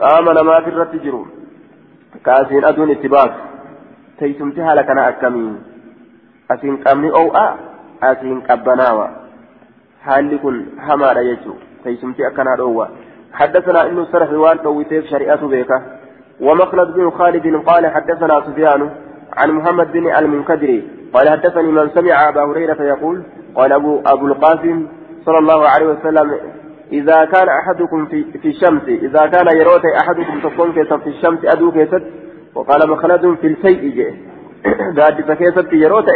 قام 0.00 0.26
لما 0.38 0.60
في 0.60 0.70
الرتجرون 0.70 1.28
كأسين 2.24 2.64
أدون 2.64 2.90
اتباك 2.90 3.34
teeysumti 4.18 4.60
haala 4.60 4.84
kana 4.84 5.06
akkamii? 5.06 5.54
Asiin 6.48 6.76
qabni 6.84 7.10
oo'a 7.20 7.46
asiin 8.10 8.42
qabbanaawa. 8.48 9.06
Haalli 10.06 10.38
kun 10.38 10.60
hamaadha 10.88 11.24
jechuu. 11.30 11.56
Teeysumti 11.84 12.26
akkanaa 12.30 12.56
dhoowwa. 12.62 12.88
حدثنا 13.34 13.86
ابن 13.86 13.98
السرح 13.98 14.30
وان 14.32 14.58
دويتيف 14.64 15.06
شريعة 15.06 15.46
بيكا 15.46 15.82
ومخلد 16.40 16.88
بن 16.94 17.10
خالد 17.10 17.46
قال 17.66 17.86
حدثنا 17.86 18.40
سفيان 18.46 18.90
عن 19.36 19.50
محمد 19.50 19.92
بن 19.92 20.16
المنكدر 20.16 20.82
قال 21.14 21.28
حدثني 21.28 21.72
من 21.72 21.90
سمع 21.94 22.28
أبا 22.28 22.44
هريرة 22.44 22.82
يقول 22.82 23.22
قال 23.54 23.72
أبو, 23.72 24.02
أبو 24.06 24.26
القاسم 24.26 24.86
صلى 25.26 25.38
الله 25.38 25.68
عليه 25.68 25.86
وسلم 25.86 26.40
إذا 26.92 27.24
كان 27.24 27.48
أحدكم 27.48 28.06
في, 28.06 28.24
في 28.24 28.48
الشمس 28.48 28.82
إذا 28.88 29.26
كان 29.26 29.56
yeroo 29.56 29.70
ta'e 29.70 29.82
أحدكم 30.02 30.40
تكون 30.40 30.72
في 30.72 31.06
الشمس 31.06 31.38
aduu 31.44 31.72
keessatti؟ 31.72 32.02
وقال 32.54 32.90
مخلد 32.90 33.36
في 33.40 33.46
الفيء 33.46 34.14
gaaddisa 34.98 35.22
keessatti 35.28 35.72
yeroo 35.72 35.91
ta'e 35.91 36.06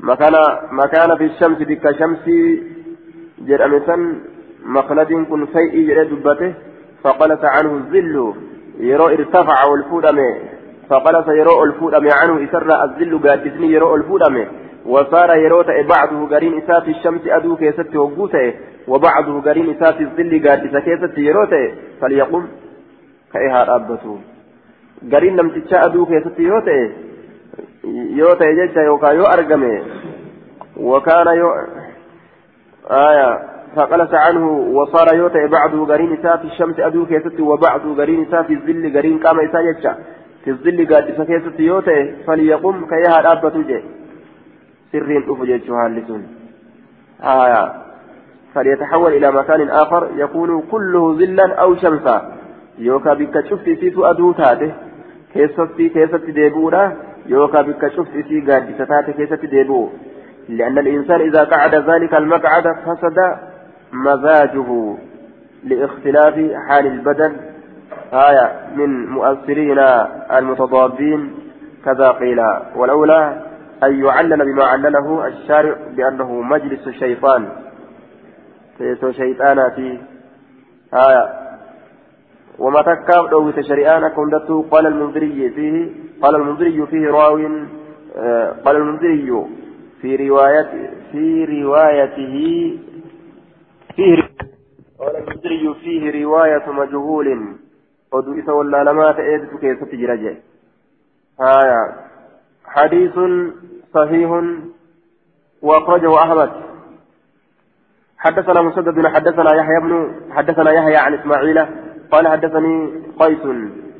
مكان 0.00 0.32
مكان 0.72 1.16
في 1.16 1.24
الشمس 1.24 1.58
بك 1.58 1.98
شمس 1.98 2.30
جرأمسا 3.38 3.96
مخلد 4.64 5.12
كن 5.12 5.46
فيء 5.46 5.86
جرى 5.86 6.04
دبته 6.04 6.54
فقلت 7.02 7.44
عنه 7.44 7.72
الظل 7.74 8.34
يرو 8.78 9.08
ارتفع 9.08 9.64
والفودم 9.64 10.18
فقلت 10.90 11.28
يرو 11.28 11.64
الفودم 11.64 12.08
عنه 12.22 12.44
إسر 12.44 12.84
الظل 12.84 13.28
قادسني 13.28 13.72
يرو 13.72 13.94
الفودم 13.94 14.46
وصار 14.86 15.36
يروت 15.36 15.66
بعضه 15.88 16.36
قرين 16.36 16.62
إساف 16.62 16.88
الشمس 16.88 17.20
أدو 17.26 17.56
كيست 17.56 17.96
وقوته 17.96 18.54
وبعضه 18.88 19.40
قرين 19.40 19.70
إساف 19.70 20.00
الظل 20.00 20.48
قادس 20.48 20.76
كيست 20.76 21.18
يروته 21.18 21.74
فليقم 22.00 22.46
كإها 23.32 23.76
أبته 23.76 24.18
قرين 25.12 25.36
لم 25.36 25.48
تتشاء 25.50 25.86
أدو 25.86 26.06
كيست 26.06 26.38
يروته 26.38 26.90
يروته 28.18 28.46
جيجا 28.50 28.82
يوكا 28.82 29.06
يو 29.06 29.22
أرقمه 29.22 29.82
وكان 30.76 31.26
يو 31.26 31.48
آية. 32.90 33.54
فقلس 33.76 34.14
عنه 34.14 34.50
وصار 34.50 35.14
يوتي 35.14 35.46
بعضه 35.46 35.86
قرين 35.86 36.12
إساء 36.12 36.36
في 36.36 36.44
الشمس 36.44 36.80
أدو 36.80 37.06
كيست 37.06 37.40
وبعضه 37.40 37.96
قرين 37.96 38.26
إساء 38.26 38.42
في 38.42 38.52
الظل 38.52 38.96
قرين 38.96 39.18
قام 39.18 39.40
إساء 39.40 39.62
يجا 39.64 39.96
في 40.44 40.50
الظل 40.50 40.94
قاد 40.94 41.10
فكيست 41.18 41.60
يوتي 41.60 42.12
فليقم 42.26 42.86
كيها 42.86 43.20
الأبة 43.20 43.62
جي 43.62 43.80
سرين 44.92 45.30
أفجي 45.30 45.58
جهالسون 45.58 46.22
آية 47.22 47.72
فليتحول 48.54 49.12
إلى 49.12 49.32
مكان 49.32 49.70
آخر 49.70 50.10
يكون 50.16 50.62
كله 50.70 51.14
ظلا 51.14 51.54
أو 51.54 51.76
شمسا. 51.76 52.32
yookaa 52.78 53.14
bakka 53.14 53.46
شفت 53.50 53.64
سيسو 53.64 54.04
aduu 54.04 54.32
تاته. 54.32 54.72
keessatti 55.34 55.88
keessatti 55.88 56.24
ديبورا 56.36 56.92
yookaa 57.26 57.62
bakka 57.62 57.88
شفت 57.88 58.14
سي 58.28 58.40
gaaddisa 58.40 58.74
taate 58.74 59.12
keessatti 59.12 59.44
ديبو. 59.44 59.88
لأن 60.48 60.78
الإنسان 60.78 61.20
إذا 61.20 61.44
قعد 61.44 61.74
ذلك 61.74 62.14
المقعد 62.14 62.66
فسد 62.86 63.18
مزاجه 63.92 64.96
لإختلاف 65.64 66.34
حال 66.68 66.86
البدن. 66.86 67.32
آية 68.14 68.76
من 68.76 69.06
مؤثرين 69.06 69.78
المتضادين 70.38 71.34
كذا 71.84 72.08
قيل 72.10 72.40
والأولى 72.76 73.42
أن 73.82 74.04
يعلل 74.04 74.44
بما 74.44 74.64
علله 74.64 75.26
الشارع 75.26 75.76
بأنه 75.96 76.40
مجلس 76.40 76.86
الشيطان. 76.86 77.48
سيسو 78.78 79.12
شيطانات 79.12 79.78
آية 80.94 81.44
وما 82.58 82.82
تكاب 82.82 83.30
لو 83.30 83.50
تشريان 83.50 84.08
كندته 84.08 84.64
قال 84.70 84.86
المنذري 84.86 85.50
فيه 85.50 85.90
قال 86.22 86.34
المنذري 86.34 86.86
فيه 86.86 87.10
راو 87.10 87.38
آه 88.16 88.54
قال 88.64 88.76
المنذري 88.76 89.46
في 90.00 90.28
رواية 90.28 90.90
في 91.12 91.44
روايته 91.44 92.78
فيه 93.96 94.22
قال 94.98 95.16
المدري 95.16 95.74
فيه 95.74 96.24
رواية 96.24 96.70
مجهول. 96.70 97.56
ودو 98.14 98.38
إسا 98.38 98.52
ولا 98.52 98.84
لما 98.84 99.12
تأيدت 99.12 99.52
كيف 99.60 99.84
تجرجه 99.92 100.36
آية 101.40 101.80
حديث 102.64 103.16
صحيح 103.94 104.30
وأخرجه 105.62 106.18
أحمد 106.24 106.50
حدثنا 108.18 108.62
مسدد 108.62 109.06
حدثنا 109.06 109.54
يحيى 109.54 109.80
بن 109.82 109.92
حدثنا 110.30 110.70
يحيى 110.70 110.96
عن 110.96 111.14
إسماعيل 111.14 111.66
قال 112.12 112.28
حدثني 112.28 112.74
قيس 113.20 113.44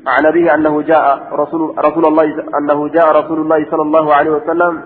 عن 0.07 0.25
أبيه 0.25 0.55
أنه 0.55 0.81
جاء 0.81 1.29
رسول 1.33 1.61
رسول 1.77 2.05
الله 2.05 2.23
أنه 2.57 2.87
جاء 2.87 3.07
رسول 3.19 3.39
الله 3.39 3.71
صلى 3.71 3.81
الله 3.81 4.13
عليه 4.13 4.31
وسلم 4.31 4.83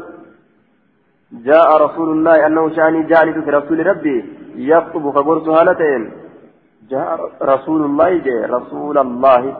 جاء 1.31 1.77
رسول 1.85 2.09
الله 2.09 2.47
أنه 2.47 2.75
شاني 2.75 3.03
جاني 3.03 3.33
في 3.33 3.49
رسول 3.49 3.87
ربي 3.87 4.17
يخطب 4.55 5.11
فقرص 5.11 5.47
هالتين 5.47 6.11
جاء 6.87 7.31
رسول 7.41 7.81
الله 7.85 8.17
جاء 8.17 8.49
رسول 8.49 8.97
الله. 8.97 9.57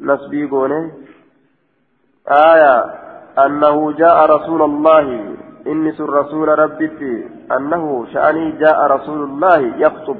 نسبي 0.00 0.46
قونه 0.46 0.92
آية 2.28 2.74
أنه 3.46 3.92
جاء 3.92 4.26
رسول 4.36 4.62
الله. 4.62 5.36
إني 5.66 5.92
سر 5.92 6.08
رسول 6.10 6.48
ربي 6.48 7.28
أنه 7.56 8.06
شأني 8.12 8.50
جاء 8.52 8.78
رسول 8.86 9.20
الله 9.24 9.58
يخطب. 9.76 10.16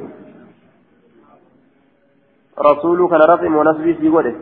رسول 2.59 3.09
كان 3.09 3.20
رفع 3.20 3.57
ونسبي 3.57 3.95
في 3.95 4.09
قوله 4.09 4.35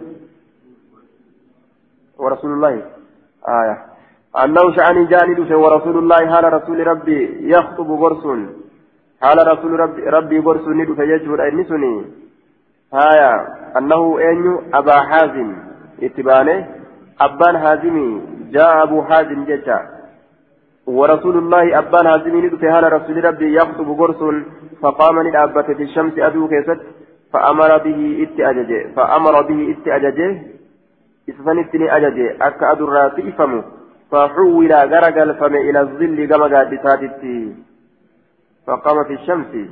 ورسول 2.19 2.53
الله. 2.53 2.75
آية 3.49 3.77
أنه 4.45 4.77
شأني 4.77 5.05
جاني 5.05 5.55
ورسول 5.55 5.99
الله 5.99 6.39
هذا 6.39 6.49
رسول 6.49 6.87
ربي 6.87 7.51
يخطب 7.51 7.89
قرص. 8.03 8.25
حال 9.23 9.39
رسول 9.53 9.81
ربي, 9.81 10.03
ربي 10.03 10.41
برسو 10.41 10.71
ندو 10.71 10.95
فيجور 10.95 11.49
أنسني 11.49 12.05
هايا. 12.95 13.33
أنه 13.79 14.19
أين 14.19 14.45
أبا 14.75 14.97
حازم. 15.09 15.49
إتبانه. 16.03 16.67
أبان 17.21 17.59
حازمي 17.59 18.23
جاء 18.55 18.83
أبو 18.83 19.03
حازم 19.03 19.45
جتا 19.45 19.79
ورسول 20.87 21.37
الله 21.39 21.79
أبان 21.79 22.09
حازمي 22.09 22.41
ندو 22.43 22.57
في 22.57 22.73
حال 22.73 22.93
رسول 22.93 23.25
ربي 23.25 23.57
يخطب 23.57 23.89
برس 24.01 24.21
فقام 24.83 25.17
للأبة 25.27 25.63
في 25.63 25.83
الشمس 25.83 26.19
أدو 26.19 26.49
كيست. 26.49 26.81
فأمر 27.33 27.79
به 27.79 28.01
اتأججه 28.25 28.81
فأمر 28.97 29.43
به 29.43 29.61
اتأججه 29.73 30.43
إسفنتني 31.31 31.97
أججه. 31.97 32.37
أكا 32.47 32.73
أدرى 32.73 33.11
فإفمه 33.17 33.63
فحول 34.11 34.73
غرقل 34.73 35.35
فم 35.35 35.55
إلى 35.55 35.81
الظل 35.81 36.19
كما 36.31 36.45
قد 36.45 36.73
فقام 38.67 39.05
في 39.05 39.13
الشمس. 39.13 39.71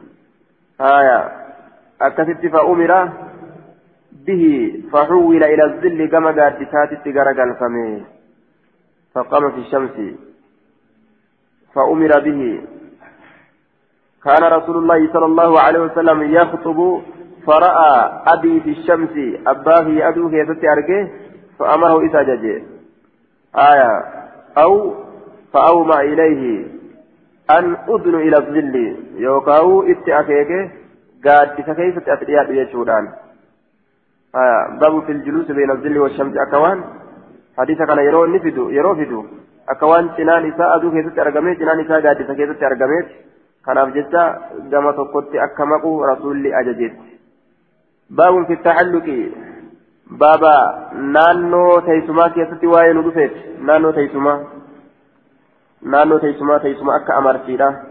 آية. 0.80 1.32
أكثت 2.03 2.47
فأمر 2.47 3.12
به. 4.26 4.74
فحول 4.93 5.45
إلى 5.45 5.64
الظل 5.64 6.09
كما 6.09 6.26
قال 6.26 6.64
بساتت 6.64 7.09
غرق 7.09 7.43
الفمي. 7.43 8.05
فقام 9.14 9.51
في 9.51 9.59
الشمس. 9.59 10.14
فأمر 11.74 12.20
به. 12.20 12.61
كان 14.24 14.43
رسول 14.53 14.76
الله 14.76 15.12
صلى 15.12 15.26
الله 15.26 15.61
عليه 15.61 15.80
وسلم 15.80 16.34
يخطب 16.34 17.03
فرأى 17.47 18.22
أبي 18.26 18.61
في 18.61 18.70
الشمس. 18.70 19.41
أباه 19.47 20.09
أدوه 20.09 20.34
يتتي 20.34 21.09
فأمره 21.59 22.07
إساججه 22.07 22.62
آية. 23.57 24.05
أو 24.59 24.95
فأومى 25.53 26.01
إليه. 26.01 26.80
أن 27.59 27.76
أذن 27.94 28.14
إلى 28.14 28.36
الظل 28.42 28.76
يوكاو 29.26 29.82
اتأكيك 29.92 30.51
قاد 31.24 31.48
كيف 31.80 31.98
تأتيات 32.07 32.48
يجودان 32.61 33.05
آه 34.40 34.78
باب 34.80 34.94
في 35.07 35.12
الجلوس 35.12 35.46
بين 35.59 35.70
الظل 35.70 35.98
والشمس 35.98 36.34
أكوان 36.36 36.78
حديث 37.59 37.78
كان 37.88 37.98
يرو 37.98 38.26
نفدو 38.34 38.70
يرو 38.78 38.94
فدو 38.98 39.20
أكوان 39.68 40.05
تنان 40.16 40.42
إساء 40.51 40.68
أدو 40.76 40.90
كيف 40.94 41.07
تأرقمت 41.16 41.57
تنان 41.61 41.80
إساء 41.80 41.98
قاد 42.07 42.18
تأرقمت 42.61 43.09
kanaaf 43.64 43.92
jecha 43.94 44.22
gama 44.70 44.92
tokkotti 44.92 45.38
akka 45.38 45.66
maqu 45.66 45.90
rasuulli 46.11 46.55
ajajeetti. 46.61 47.18
Baabun 48.11 48.46
fi 48.46 48.57
taxalluqi 48.66 49.18
baaba 50.22 50.55
naannoo 51.16 51.80
teessumaa 51.88 52.30
keessatti 52.36 52.72
waa'ee 52.72 52.94
nu 52.94 53.05
dhufeeti. 53.07 53.40
Naannoo 53.68 53.92
teessumaa 53.92 54.38
نانو 55.83 56.18
تيسما 56.18 56.59
تيسما 56.59 56.97
أكا 56.97 57.18
أمرتيلا 57.18 57.83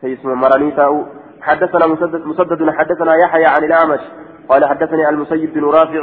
تيسما 0.00 0.34
مراني 0.34 0.70
تاو 0.70 1.04
حدثنا 1.40 1.86
مسدد, 2.26 2.70
حدثنا 2.70 3.14
يحيى 3.16 3.46
عن 3.46 3.64
الأعمش 3.64 4.00
قال 4.48 4.64
حدثني 4.64 5.08
المسيب 5.08 5.54
بن 5.54 5.64
رافع 5.64 6.02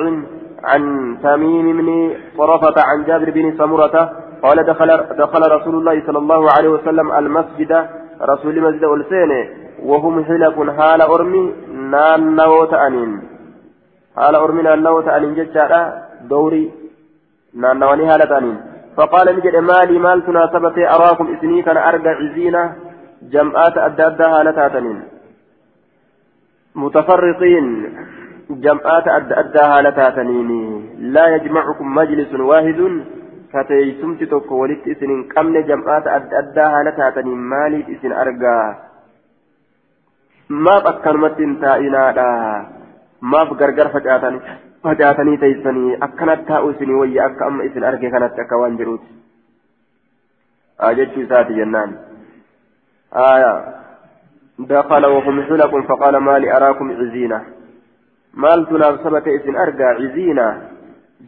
عن 0.64 0.82
تميم 1.24 1.78
بن 1.78 2.18
طرفة 2.38 2.82
عن 2.90 3.04
جابر 3.04 3.32
بن 3.32 3.58
سمرة 3.58 4.12
قال 4.44 4.66
دخل 4.66 4.98
دخل 5.18 5.52
رسول 5.52 5.76
الله 5.76 6.04
صلى 6.08 6.18
الله 6.18 6.52
عليه 6.52 6.70
وسلم 6.70 7.12
المسجد 7.12 7.88
رسول 8.22 8.62
مسجد 8.62 8.84
ألسين 8.84 9.32
وهم 9.84 10.24
حلق 10.24 10.72
حال 10.78 11.02
أرمي 11.02 11.54
نانو 11.92 12.66
تأنين 12.66 13.22
حال 14.16 14.36
أرمي 14.36 14.62
نانو 14.62 15.02
تأنين 15.02 15.36
جتشارا 15.36 15.82
دوري 16.30 16.72
نانواني 17.54 18.12
حال 18.12 18.22
تأنين 18.30 18.75
فقال 18.98 19.36
نجد 19.38 19.56
مالي 19.56 20.00
مال 20.00 20.26
تناسبتي 20.26 20.90
أراكم 20.90 21.34
إثني 21.34 21.62
كان 21.62 21.78
أرجع 21.78 22.12
عزينة 22.22 22.76
جمعات 23.22 23.78
أدى 23.78 24.04
أدى 24.08 24.24
هالتاتنين 24.24 25.02
متفرقين 26.76 27.68
جمعات 28.50 29.08
أدى 29.08 29.34
أدى 29.40 29.60
هالتاتنيني 29.60 30.64
لا 31.00 31.36
يجمعكم 31.36 31.96
مجلس 31.96 32.34
واحد. 32.34 32.82
كتيسمت 33.54 34.24
توك 34.24 34.52
ولت 34.52 34.88
إسن 34.88 35.24
قمن 35.36 35.56
جمعات 35.70 36.08
أدى 36.08 36.38
أدى 36.40 36.66
هالتاتنين 36.74 37.38
مالي 37.38 37.80
إسن 37.94 38.12
أرقى 38.12 38.76
ما 40.50 40.78
أكرمت 40.90 41.40
تائنا. 41.62 42.04
ما 43.22 43.44
بغرغر 43.44 43.88
فجأتني. 43.94 44.40
فجأتني 44.86 45.38
تيسني 45.38 46.04
أكنت 46.04 46.48
تاؤسني 46.48 46.94
ويا 46.94 47.26
أكا 47.26 47.48
أما 47.48 47.66
إسن 47.66 47.84
أرقى 47.84 48.10
كانت 48.10 48.34
أكوان 48.40 48.78
جروت 48.78 49.04
أجدت 50.80 51.30
ساتي 51.30 51.54
جنان 51.54 51.92
آية 53.14 53.54
دخل 54.60 55.06
وهم 55.06 55.42
حلق 55.44 55.74
فقال 55.88 56.18
ما 56.18 56.40
لي 56.40 56.58
أراكم 56.58 56.92
عزينة 56.92 57.40
مال 58.34 58.70
تنافسبة 58.70 59.26
إذن 59.38 59.56
أرجع 59.56 59.90
عزينا 60.02 60.48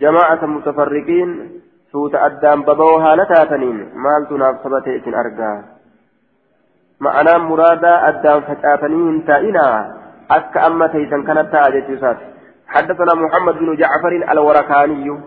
جماعة 0.01 0.45
متفرقين 0.45 1.29
سوت 1.91 2.15
أدام 2.15 2.61
ببوها 2.61 3.15
لتاتنين 3.15 3.77
مال 4.05 4.29
تنافسبة 4.29 4.85
إذن 4.97 5.13
أرجع 5.13 5.61
معنى 6.99 7.37
مرادا 7.37 8.09
أدام 8.09 8.41
فتاتنين 8.41 9.25
تائنا 9.25 9.97
أك 10.31 10.57
أما 10.57 10.87
تيسن 10.87 11.23
كانت 11.23 11.51
تاجت 11.51 11.89
حدثنا 12.67 13.13
محمد 13.15 13.53
بن 13.53 13.75
جعفر 13.75 14.31
الوركاني 14.31 15.21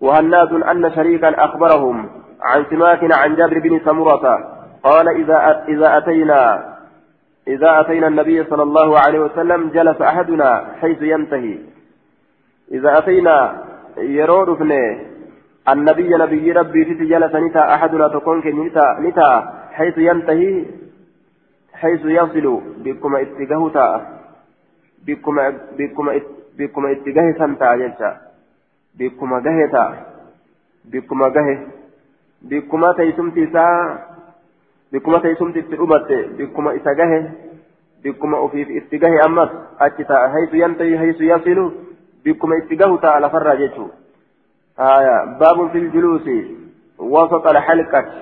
وهناد 0.00 0.52
أن 0.52 0.92
شريكا 0.94 1.44
أخبرهم 1.44 2.10
عن 2.42 2.64
سماك 2.70 3.12
عن 3.12 3.36
جابر 3.36 3.58
بن 3.58 3.80
سمرة 3.84 4.24
قال 4.82 5.08
إذا 5.08 5.64
إذا 5.68 5.98
أتينا 5.98 6.72
إذا 7.48 7.80
أتينا 7.80 8.06
النبي 8.06 8.44
صلى 8.44 8.62
الله 8.62 8.98
عليه 8.98 9.20
وسلم 9.20 9.68
جلس 9.68 10.00
أحدنا 10.00 10.64
حيث 10.80 11.02
ينتهي. 11.02 11.58
إذا 12.72 12.98
أتينا 12.98 13.62
فني 14.58 15.12
النبي 15.68 16.08
نبي 16.08 16.52
ربي 16.52 16.84
جلس 16.84 17.34
نتا 17.34 17.74
أحدنا 17.74 18.08
تكون 18.08 18.38
نتا 18.38 18.96
نتا 19.00 19.52
حيث 19.72 19.98
ينتهي 19.98 20.64
حيث 21.74 22.00
يصل 22.04 22.60
بكم 22.84 23.16
اتجاه 23.16 23.68
تا 23.74 24.06
بكم 25.06 25.36
بكم 25.78 26.08
بكم 26.58 26.86
اتجاه 26.86 27.32
سنتا 27.38 27.76
جلسا 27.76 28.10
بكم 28.98 29.38
جهة 29.38 29.66
تا 29.72 29.84
بكم 30.84 31.26
جهة 31.26 31.58
بكم 32.42 32.92
تيسمتي 32.92 33.46
سا 33.52 33.66
bikkuma 38.02 38.38
ofiif 38.42 38.68
itti 38.68 38.98
gahe 38.98 39.18
ammas 39.22 39.50
achi 39.78 40.04
ta'a 40.04 40.28
haysu 40.34 40.56
yantahi 40.56 40.96
haysu 41.02 41.24
yasilu 41.24 41.66
bikkuma 42.24 42.58
itti 42.58 42.76
gahu 42.76 42.98
ta'a 42.98 43.20
lafarraa 43.22 43.56
jechuu 43.60 43.90
aya 44.76 45.38
baabun 45.42 45.70
fil 45.70 45.86
juluusi 45.94 46.38
wasata 46.98 47.54
alhalqati 47.54 48.18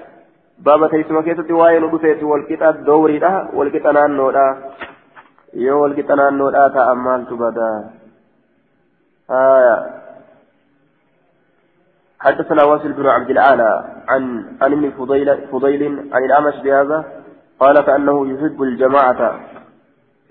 baaba 0.69 0.89
teessuma 0.93 1.23
keessatti 1.29 1.57
waa'ee 1.61 1.81
nu 1.81 1.89
dhufeeti 1.95 2.29
walqixa 2.33 2.73
dowriidha 2.89 3.33
walqixa 3.61 3.93
naannoodha 3.99 4.45
yoo 5.67 5.81
walqixa 5.85 6.21
naannoodha 6.23 6.69
ta'a 6.77 6.95
maaltu 7.07 7.41
badaa 7.45 8.00
aya 9.31 10.01
حدثنا 12.21 12.65
واصل 12.65 12.93
بن 12.93 13.07
عبد 13.07 13.31
الأعلى 13.31 13.85
عن 14.09 14.23
عن 14.63 14.73
ابن 14.73 14.91
فضيل 14.91 15.49
فضيل 15.49 15.83
عن 16.13 16.25
الأعمش 16.25 16.57
بهذا 16.65 17.23
قال 17.61 17.81
كأنه 17.81 18.29
يحب 18.33 18.63
الجماعة. 18.63 19.41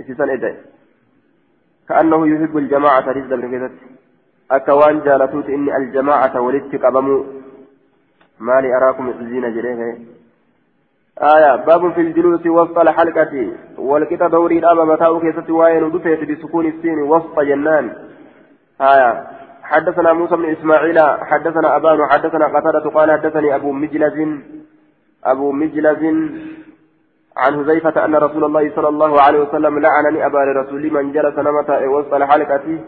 إسسان 0.02 0.30
إدى 0.30 0.54
كأنه 1.90 2.28
يحب 2.28 2.58
الجماعة 2.58 3.06
رزق 3.12 3.36
بن 3.36 3.72
أكوان 4.52 5.00
جالتوت 5.00 5.46
إني 5.46 5.78
الجماعة 5.78 6.42
ولدت 6.42 6.76
قبموا 6.86 7.24
ما 8.40 8.62
لي 8.62 8.76
أراكم 8.78 9.10
الزين 9.10 9.56
جريه 9.56 9.98
آية 11.22 11.56
باب 11.56 11.94
في 11.94 12.02
الجلوس 12.02 12.46
وسط 12.46 12.78
الحلقة. 12.78 13.52
والكتا 13.78 14.28
دوري 14.28 14.60
الأبا 14.60 14.84
متاو 14.84 15.20
كيست 15.20 15.50
وين 15.50 15.92
دفيت 15.92 16.22
بسكون 16.30 16.66
السين 16.66 17.00
وسط 17.02 17.40
جنان. 17.40 18.09
آية. 18.82 19.28
حدثنا 19.64 20.14
موسى 20.14 20.36
بن 20.36 20.52
إسماعيل 20.52 21.00
حدثنا 21.00 21.76
أبان 21.76 22.10
حدثنا 22.10 22.46
قتادة 22.48 22.90
قال 22.90 23.12
حدثني 23.12 23.56
أبو 23.56 23.72
مجلز 23.72 24.40
أبو 25.26 25.52
مجلز 25.52 26.04
عن 27.38 27.60
هزيفة 27.60 28.06
أن 28.06 28.16
رسول 28.16 28.44
الله 28.44 28.76
صلى 28.76 28.90
الله 28.90 29.22
عليه 29.22 29.40
وسلم 29.40 29.80
لعنني 29.80 30.26
أبا 30.26 30.38
لرسول 30.38 30.94
من 30.94 31.12
جلس 31.12 31.40
نمت 31.40 31.70
وسط 31.70 32.14
الحلقة 32.14 32.80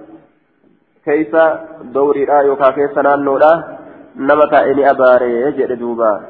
كيف 1.05 1.35
دوري 1.81 2.25
لا 2.25 2.41
يوكا 2.41 2.69
كيف 2.71 2.99
نانو 2.99 3.37
لا 3.37 3.77
نمت 4.15 4.53
إني 4.53 4.89
أباري 4.89 5.41
يجد 5.41 5.71
دوبا. 5.79 6.21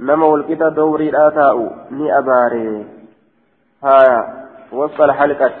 نما 0.00 0.26
والكتا 0.26 0.68
دوري 0.68 1.10
لا 1.10 1.30
تاؤ 1.30 1.70
ني 1.90 2.18
أباري. 2.18 2.86
هايا 3.84 4.18
وسط 4.72 5.00
الحلقة. 5.00 5.52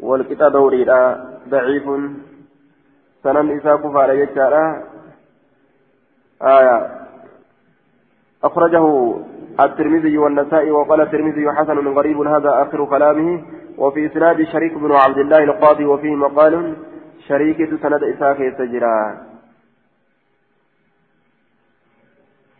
والكتا 0.00 0.48
دوري 0.48 0.84
لا 0.84 1.00
ضعيف. 1.48 1.84
سنن 3.24 3.58
إساء 3.58 3.76
كفار 3.76 4.10
يجارة. 4.12 4.82
آية. 6.42 6.76
أخرجه 8.44 9.14
الترمذي 9.60 10.18
والنسائي 10.18 10.70
وقال 10.70 11.00
الترمذي 11.00 11.52
حسن 11.52 11.88
غريب 11.88 12.18
هذا 12.20 12.62
آخر 12.62 12.84
كلامه. 12.84 13.42
وفي 13.80 14.06
إسناد 14.06 14.42
شريك 14.42 14.74
بن 14.74 14.92
عبد 14.92 15.18
الله 15.18 15.44
القاضي 15.44 15.84
وفيه 15.84 16.14
مقال 16.14 16.76
شريك 17.28 17.80
سند 17.82 18.04
إساء 18.04 18.42
يستجرى 18.42 18.96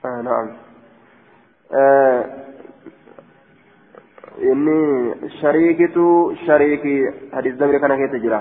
آه 0.04 0.20
نعم. 0.22 0.56
آه 1.72 2.39
إني 4.43 5.14
شريكة 5.43 5.97
شريكي 6.47 6.97
حديث 7.32 7.55
دمر 7.55 7.78
كان 7.78 7.97
كيتجرى 7.97 8.41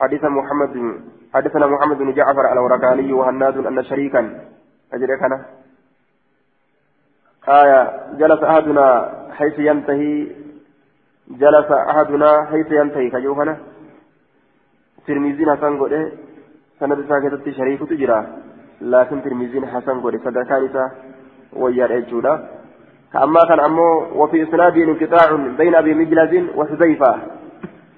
حديث 0.00 0.24
محمد 0.24 1.00
حدثنا 1.34 1.66
محمد 1.66 1.98
بن 1.98 2.12
جعفر 2.12 2.52
الورقاني 2.52 3.12
وهناد 3.12 3.56
أن 3.66 3.84
شريكا 3.84 4.20
أجري 4.92 5.16
كان 5.20 5.32
آية 7.48 7.80
جلس 8.18 8.42
أحدنا 8.42 8.86
حيث 9.38 9.58
ينتهي 9.58 10.26
جلس 11.30 11.70
أحدنا 11.70 12.44
حيث 12.50 12.72
ينتهي 12.72 13.10
كجوهنا 13.10 13.56
ترميزين 15.06 15.56
حسن 15.56 15.78
قوله 15.78 16.12
سند 16.80 16.98
ساكتة 17.08 17.52
شريك 17.52 17.80
تجرى 17.90 18.20
لكن 18.80 19.22
ترميزين 19.22 19.66
حسن 19.66 20.00
قوله 20.00 20.18
صدقان 20.24 20.64
إسا 20.64 20.84
ويار 21.52 21.98
إجودا 21.98 22.59
أما 23.14 23.44
كان 23.48 23.60
أمو 23.60 24.06
وفي 24.14 24.42
إسناده 24.42 24.82
انقطاع 24.84 25.36
بين 25.58 25.74
أبي 25.74 25.94
مجلس 25.94 26.32
وحذيفة. 26.54 27.14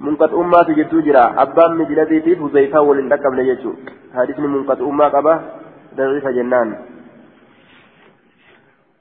منقط 0.00 0.34
أمة 0.34 0.68
جدو 0.68 1.00
جرا. 1.00 1.42
أبان 1.42 1.76
مجلدي 1.76 2.20
في 2.20 2.36
حذيفة 2.36 2.80
ولن 2.80 3.12
ركب 3.12 3.34
ليجو 3.34 3.72
حديثني 4.16 4.46
منقط 4.46 4.80
أمة 4.82 5.04
قبا 5.04 5.34
ضعيف 5.96 6.26
جنان. 6.28 6.68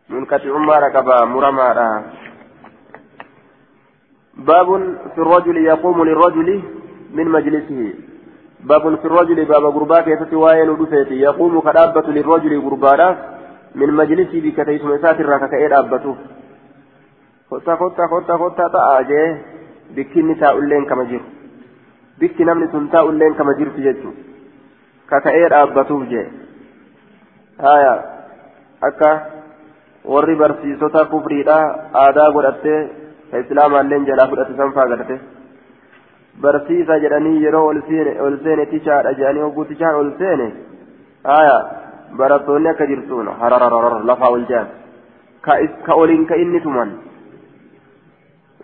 منقط 0.09 0.41
أمة 0.45 0.76
ركبا 0.86 1.26
مرمى 1.26 1.70
باب 4.38 4.70
في 5.16 5.22
الرجل 5.22 5.57
يقوم 5.57 6.03
للرجل 6.03 6.62
من 7.14 7.28
مجلسه. 7.30 7.93
باب 8.64 8.95
في 9.01 9.05
الرجل 9.05 9.45
باب 9.45 9.64
غرباك 9.66 10.07
يتتواين 10.07 10.70
ودفيتي 10.70 11.16
يقوم 11.16 11.59
كدابة 11.62 12.07
للرجل 12.07 12.59
غربانا 12.59 13.41
من 13.76 13.93
مجلسه 13.93 14.41
بكتيس 14.41 14.84
مسات 14.84 15.19
الرككة 15.19 15.57
إيه 15.57 15.67
دابته 15.67 16.15
خطة 17.51 17.76
خطة 17.76 18.07
خطة 18.07 18.38
خطة 18.38 18.67
تأجيه 18.67 19.51
bikki 19.95 20.19
inni 20.19 20.36
taa'ulleen 20.39 20.86
kama 20.86 21.03
jiru 21.11 21.26
bikki 22.19 22.45
namni 22.45 22.67
sun 22.72 22.88
taa'ulleen 22.93 23.36
kama 23.39 23.55
jirtu 23.59 23.84
jechuun 23.88 24.15
kaka'ee 25.11 25.49
dhaabbatuuf 25.53 26.05
jee 26.11 26.26
haya 27.65 27.93
akka 28.89 29.09
warri 30.13 30.36
barsiisota 30.41 31.05
kufriidha 31.13 31.57
aadaa 32.03 32.30
godhattee 32.38 32.80
islaamaalleen 33.41 34.07
jalaa 34.11 34.30
fudhate 34.32 34.57
sanfaa 34.61 34.88
gadhate 34.93 35.19
barsiisa 36.45 36.99
jedhanii 37.05 37.43
yeroo 37.45 37.65
ol 37.69 38.38
seene 38.45 38.65
tichaadha 38.74 39.17
jedhanii 39.19 39.45
hogguu 39.47 39.69
tichaan 39.72 40.01
ol 40.03 40.11
seene 40.24 40.47
haya 41.34 41.57
barattoonni 42.18 42.70
akka 42.70 42.86
jirtuun 42.91 43.28
harararar 43.41 44.03
lafaa 44.09 44.32
ol 44.36 44.45
jaan 44.51 44.68
ka 45.86 45.93
oliin 46.01 46.26
ka 46.30 46.36
inni 46.43 46.62
tuman 46.62 46.89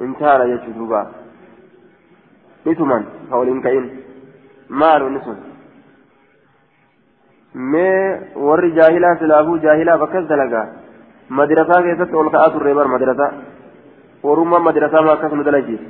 intaana 0.05 0.45
jechuu 0.51 0.73
duuba 0.77 1.01
ni 2.65 2.75
tuman 2.75 3.03
ka 3.29 3.37
waliin 3.39 3.61
ka'in 3.65 3.85
maalu 4.69 5.09
ni 5.09 5.19
sun 5.25 5.37
mee 7.71 8.33
warri 8.47 8.71
jaahilaa 8.79 9.15
silaafuu 9.19 9.57
jaahilaaf 9.65 10.01
akkas 10.07 10.27
dalagaa 10.31 10.65
madirasaa 11.29 11.81
keessatti 11.85 12.15
ol 12.21 12.29
ka'aa 12.35 12.51
turre 12.55 12.73
bar 12.79 12.87
madirasaa 12.95 13.31
warummaa 14.27 14.65
madirasaa 14.67 15.05
maa 15.07 15.15
akkas 15.17 15.33
nu 15.37 15.47
dalagiis 15.49 15.83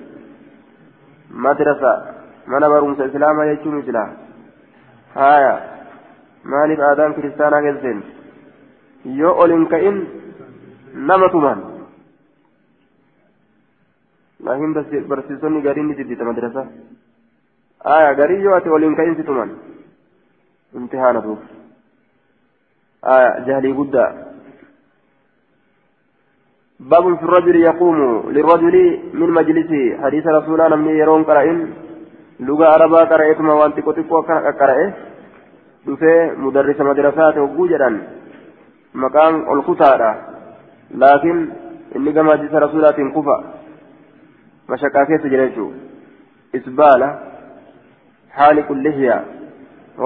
madrasa 1.45 1.91
mana 2.47 2.70
barumsa 2.70 3.10
islaamaa 3.10 3.49
jechuun 3.51 3.84
jira 3.88 4.03
haya 5.16 5.53
maaliif 6.44 6.80
aadaan 6.90 7.16
kiristaanaa 7.16 7.62
keesseen 7.62 8.04
yoo 9.22 9.34
ol 9.44 9.52
hin 9.56 9.68
ka'in 9.74 9.98
nama 10.94 11.30
tuman 11.30 11.64
laakiin 14.44 15.08
barsiisonni 15.08 15.62
gariin 15.62 15.88
ni 15.88 15.98
jiddita 16.00 16.30
madrasa 16.30 16.66
haya 17.92 18.14
garii 18.22 18.44
yoo 18.44 18.56
ati 18.56 18.70
ol 18.70 18.88
hin 18.90 18.96
ka'in 18.96 19.16
si 19.16 19.24
tuman 19.24 19.52
imtihaana 20.82 21.22
duuf 21.28 21.40
haya 23.02 23.30
jahlii 23.50 23.78
guddaa 23.82 24.10
باب 26.80 27.16
في 27.18 27.24
الرجل 27.24 27.56
يقوم 27.56 27.98
للرجل 28.30 28.76
من 29.14 29.30
مجلسه 29.30 30.04
حديث 30.04 30.28
رسول 30.28 30.62
الله 30.62 30.76
من 30.76 30.96
يرون 30.96 31.24
قرائن 31.24 31.74
لغة 32.40 32.66
عربا 32.66 33.04
قرأتما 33.04 33.54
وانت 33.54 33.80
كتبوا 33.80 34.22
قرأه 34.62 34.94
dhufee 35.88 36.20
mudarrisa 36.46 36.90
madrasaa 36.90 37.32
ta'e 37.32 37.46
hogguu 37.46 37.68
jedhan 37.74 38.02
maqaan 39.04 39.40
ol 39.54 39.62
kutaadha 39.70 40.12
laakiin 41.04 41.40
inni 41.96 42.14
gama 42.18 42.36
hadiisa 42.36 42.64
rasuulaatiin 42.66 43.12
kufa 43.18 43.38
mashaqaa 44.74 45.06
keessa 45.12 45.34
jira 45.34 45.50
jechuudha 45.50 45.78
isbaala 46.60 47.10
haali 48.38 48.64
kullihyaa 48.70 49.22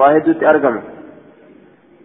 waa 0.00 0.12
hedduutti 0.16 0.50
argama 0.54 0.82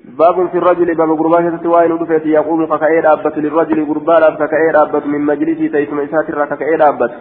باب 0.07 0.47
في 0.51 0.57
الرجل 0.57 0.95
باب 0.95 1.11
غربان 1.11 1.49
كتبت 1.49 1.65
وين 1.65 1.91
ودفت 1.91 2.25
يقوم 2.25 2.65
ككأي 2.65 3.01
دابت 3.01 3.37
للرجل 3.37 3.83
غربان 3.89 4.35
ككأي 4.35 4.71
دابت 4.71 5.05
من 5.05 5.21
مجلسه 5.21 5.67
تيسم 5.67 5.99
إساتر 5.99 6.45
ككأي 6.45 6.77
دابت 6.77 7.11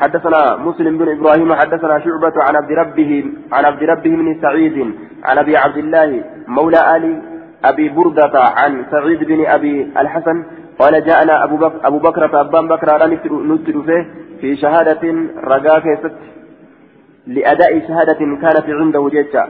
حدثنا 0.00 0.56
مسلم 0.56 0.98
بن 0.98 1.08
إبراهيم 1.16 1.54
حدثنا 1.54 1.98
شعبة 2.04 2.36
عن 2.46 2.56
عبد 2.56 2.72
ربه 2.72 3.24
عن 3.52 3.64
عبد 3.64 3.82
ربه 3.82 4.10
بن 4.20 4.28
سعيد 4.42 4.94
عن 5.24 5.38
أبي 5.38 5.56
عبد 5.56 5.76
الله 5.76 6.24
مولى 6.48 6.96
آل 6.96 7.04
أبي 7.64 7.88
بردة 7.88 8.34
عن 8.58 8.84
سعيد 8.90 9.20
بن 9.24 9.46
أبي 9.46 9.74
الحسن 10.02 10.44
قال 10.78 11.04
جاءنا 11.04 11.44
أبو 11.44 11.56
بكرة 11.56 11.78
أبو 11.88 11.98
بكرة 11.98 12.40
أبا 12.40 12.68
بكرة 12.68 12.88
نتر 13.50 13.82
فيه 13.86 14.02
في 14.40 14.56
شهادة 14.56 15.02
رجاء 15.44 15.82
ست 16.02 16.20
لأداء 17.26 17.72
شهادة 17.88 18.20
كانت 18.42 18.66
عنده 18.68 19.08
جيتشا. 19.08 19.44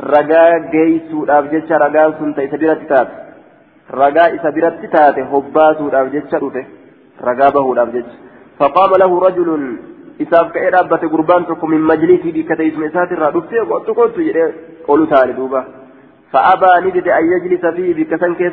رجاء 0.00 0.50
جيسو 0.72 1.18
جيتشا 1.50 1.76
رجاء 1.84 2.06
سنت 2.18 2.38
إسبيرت 2.38 2.82
تات. 2.90 3.08
رجاء 4.02 4.28
إسبيرت 4.36 4.80
تات 4.92 5.18
هباسو 5.18 5.88
daaf 5.88 6.06
jecha 6.14 6.38
رجاء 7.28 7.50
به 7.54 7.74
داف 7.74 7.88
جيتشا. 7.94 8.18
فقام 8.58 8.90
له 9.02 9.18
رجل 9.26 9.48
إساف 10.20 10.52
كأي 10.52 10.68
رابة 10.68 11.02
قربان 11.12 11.46
تكو 11.46 11.66
من 11.66 11.80
مجلسي 11.80 12.30
بكتيس 12.36 12.74
مسات 12.78 13.12
الرادوفتي 13.12 13.58
قلت 13.58 13.88
قلت 14.88 15.10
تعالى 15.10 15.32
دوبا. 15.32 15.64
فأبى 16.32 16.70
نجد 16.86 17.08
أن 17.08 17.24
يجلس 17.34 17.64
فيه 17.76 17.94
بكسن 17.94 18.34
كيس 18.34 18.52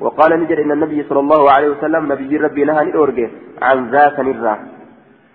وقال 0.00 0.30
نجد 0.40 0.58
إن 0.58 0.72
النبي 0.72 1.02
صلى 1.08 1.20
الله 1.20 1.50
عليه 1.50 1.68
وسلم 1.68 2.12
نبي 2.12 2.36
ربي 2.36 2.64
نهى 2.64 2.84
نورجي 2.84 3.28
عن 3.62 3.90
ذاك 3.90 4.20
نرى. 4.20 4.56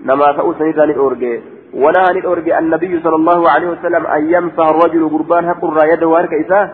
نما 0.05 0.33
فأوس 0.33 0.61
نرى 0.61 0.93
نورجي 0.93 1.33
ونهى 1.73 2.21
نورجي 2.23 2.51
النبي 2.59 2.99
صلى 3.03 3.15
الله 3.15 3.49
عليه 3.49 3.67
وسلم 3.73 4.03
أن 4.15 4.21
يمسح 4.33 4.65
الرجل 4.73 5.09
قربان 5.09 5.45
هقر 5.45 5.77
يده 5.93 6.07
وارك 6.07 6.33
إساه 6.33 6.65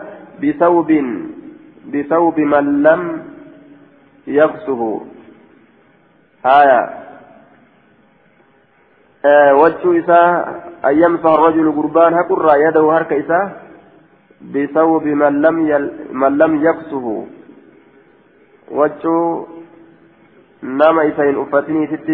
بثوب 0.42 0.90
بثوب 1.92 2.40
من 2.40 2.82
لم 2.82 3.22
يغسه. 4.26 4.82
آية 6.46 7.02
آه 9.24 9.54
وجه 9.54 10.04
إساء 10.04 10.62
أن 10.84 10.98
يمسح 11.02 11.26
الرجل 11.26 11.72
قربان 11.72 12.14
هكرا 12.14 12.54
يده 12.54 12.80
هرك 12.80 13.12
إساء 13.12 13.62
بثوب 14.54 15.04
من 15.04 15.42
لم 15.42 15.66
يل 15.66 15.90
من 16.12 16.38
لم 16.38 16.66
يكسه. 16.66 17.26
وجه 18.70 19.44
نما 20.62 21.08
إساء 21.08 21.42
أفتني 21.42 21.86
ست 21.86 22.10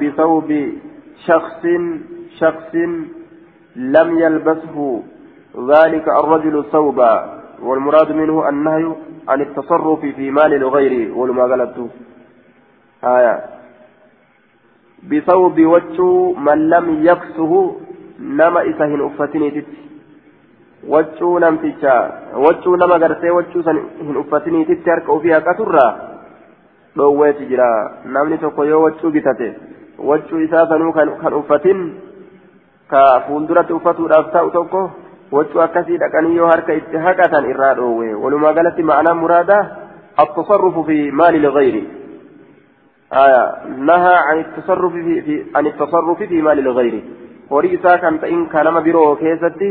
بثوب 0.00 0.68
شخص 1.26 1.62
شخص 2.38 2.74
لم 3.76 4.18
يلبسه. 4.18 5.02
ذلك 5.68 6.08
الرجل 6.08 6.64
ثوبا 6.72 7.42
والمراد 7.62 8.12
منه 8.12 8.48
النهي 8.48 8.92
عن 9.28 9.40
التصرف 9.40 10.00
في 10.00 10.30
مال 10.30 10.54
الغير 10.54 11.12
قالته 11.40 11.88
آية 13.04 13.51
بثوب 15.10 15.56
وجه 15.60 16.00
من 16.46 16.58
لم 16.74 16.86
يكسه 17.08 17.52
نما 18.20 18.60
إسهن 18.70 19.00
أفتني 19.06 19.50
تت 19.50 19.70
وجه 20.88 21.38
نم 21.42 21.56
تجا 21.56 21.96
وجه 22.46 22.70
نما 22.80 22.96
قرسي 23.02 23.30
وجه 23.30 23.56
سهن 23.66 24.16
أفتني 24.22 24.64
تت 24.64 24.88
أركو 24.88 25.18
فيها 25.18 25.38
كترة 25.38 25.86
tokko 28.40 28.64
yoo 28.64 28.82
waccuu 28.82 29.10
bitate 29.10 29.48
waccuu 29.98 30.40
isaa 30.44 30.66
sanuu 30.68 30.92
kan 30.92 31.34
uffatin 31.34 31.78
ka 32.90 33.00
fuulduratti 33.26 33.72
uffatuudhaaf 33.72 34.26
ta'u 34.32 34.50
tokko 34.50 34.80
waccuu 35.36 35.62
akkasii 35.66 36.00
dhaqanii 36.02 36.36
yoo 36.36 36.50
harka 36.52 36.76
itti 36.80 36.96
haqatan 37.06 37.48
irraa 37.52 37.74
dhoowwe 37.78 38.14
walumaa 38.14 38.52
galatti 38.52 38.82
ma'anaa 38.90 39.14
muraadaa 39.22 39.62
التصرف 40.20 40.78
في 40.78 41.10
مال 41.10 41.34
الغير 41.34 41.84
آية 43.12 43.66
نهى 43.78 44.14
عن 44.14 44.38
التصرف 44.40 44.92
في, 44.92 45.22
في 45.22 45.44
عن 45.54 45.66
التصرف 45.66 46.22
في 46.22 46.42
مال 46.42 46.58
الغير 46.58 47.04
horii 47.52 47.74
isaa 47.76 47.98
kan 48.02 48.18
ta'in 48.22 48.48
kanama 48.52 48.80
biroo 48.86 49.16
keessatti 49.22 49.68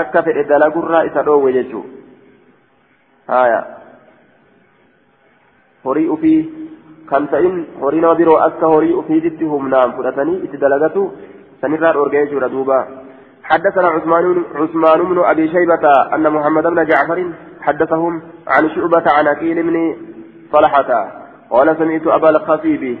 akka 0.00 0.22
fedhe 0.26 0.44
dalagurraa 0.50 1.02
isa 1.08 1.24
dhoowwe 1.28 1.52
jechuu 1.56 1.82
haya 3.28 3.60
horii 5.84 6.08
ufii 6.16 6.40
kan 7.10 7.26
ta'in 7.32 7.56
horii 7.82 8.04
nama 8.04 8.20
biroo 8.20 8.38
akka 8.46 8.72
horii 8.74 8.98
ufiititti 9.02 9.50
humnaan 9.54 9.96
fudhatanii 9.96 10.38
itti 10.46 10.62
dalagatu 10.64 11.06
sanirraa 11.60 11.94
dhoorgee 11.98 12.26
jechuudha 12.26 12.54
duuba 12.56 12.80
حدثنا 13.50 13.88
عثمان 13.88 14.44
عثمان 14.54 15.00
بن 15.10 15.18
ابي 15.32 15.44
شيبه 15.48 15.84
ان 16.14 16.32
محمد 16.32 16.66
بن 16.66 16.84
جعفر 16.90 17.18
حدثهم 17.60 18.22
عن 18.46 18.68
شعبه 18.74 19.04
عن 19.16 19.26
اكيل 19.26 19.62
بن 19.62 19.76
طلحه 20.52 20.90
قال 21.50 21.76
سمعت 21.78 22.06
أبا 22.06 22.30
الخطيب 22.30 22.98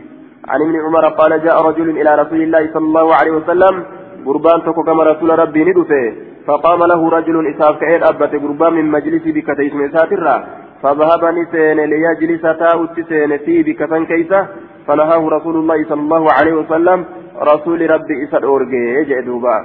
عن 0.48 0.60
ابن 0.62 0.76
عمر 0.84 1.08
قال 1.08 1.42
جاء 1.44 1.62
رجل 1.68 1.90
إلى 2.00 2.22
رسول 2.22 2.42
الله 2.42 2.62
صلى 2.74 2.86
الله 2.86 3.14
عليه 3.14 3.30
وسلم 3.30 3.84
قربان 4.26 4.62
تكو 4.62 4.82
كما 4.82 5.02
رسول 5.04 5.38
ربي 5.38 5.64
ندفه 5.64 6.14
فقام 6.46 6.84
له 6.84 7.10
رجل 7.10 7.36
إساف 7.54 7.80
كعين 7.80 8.02
أبت 8.02 8.32
قربان 8.42 8.72
من 8.72 8.86
مجلس 8.90 9.22
بكتيس 9.36 9.74
مساترة 9.74 10.46
فذهب 10.82 11.24
نسين 11.24 11.78
ليجلس 11.92 12.42
تاوت 12.42 13.00
سين 13.08 13.38
في 13.38 13.62
بكتن 13.62 14.06
كيسة 14.06 14.46
فنهاه 14.86 15.28
رسول 15.28 15.56
الله 15.56 15.84
صلى 15.88 16.00
الله 16.00 16.26
عليه 16.32 16.52
وسلم 16.52 17.04
رسول 17.52 17.90
ربي 17.90 18.24
إسد 18.24 18.44
أورجي 18.44 19.20
دوبا. 19.20 19.56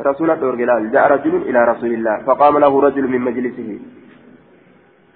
رسول 0.00 0.30
أورجي 0.30 0.64
جاء 0.94 1.12
رجل 1.12 1.34
إلى 1.48 1.64
رسول 1.64 1.92
الله 1.94 2.22
فقام 2.26 2.58
له 2.58 2.80
رجل 2.80 3.08
من 3.08 3.20
مجلسه. 3.20 3.78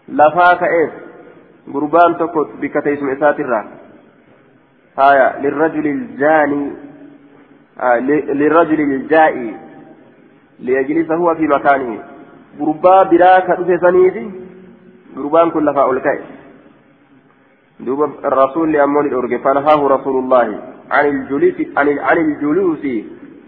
لفاك 0.08 0.62
إيه؟ 0.62 1.07
قربان 1.74 2.18
تكو 2.18 2.46
بكتيس 2.60 3.02
مساترة 3.02 3.60
هايا 4.98 5.28
للرجل 5.42 5.86
الجاني 5.86 6.70
للرجل 8.40 8.80
الجائي 8.80 9.56
ليجلس 10.60 11.10
هو 11.10 11.34
في 11.34 11.46
مكانه 11.46 11.98
قربا 12.60 13.02
براك 13.02 13.50
أفسنيدي 13.50 14.30
قربان 15.16 15.50
كل 15.50 15.74
فاول 15.74 15.98
كاي 15.98 16.20
دوب 17.80 18.00
الرسول 18.24 18.72
لأمون 18.72 19.06
الأرجي 19.06 19.38
فنهاه 19.38 19.80
رسول 19.88 20.16
الله 20.24 20.46
عن 20.90 21.06
الجلوس 21.06 21.54
عن 21.76 21.98
عن 21.98 22.18
الجلوس 22.26 22.84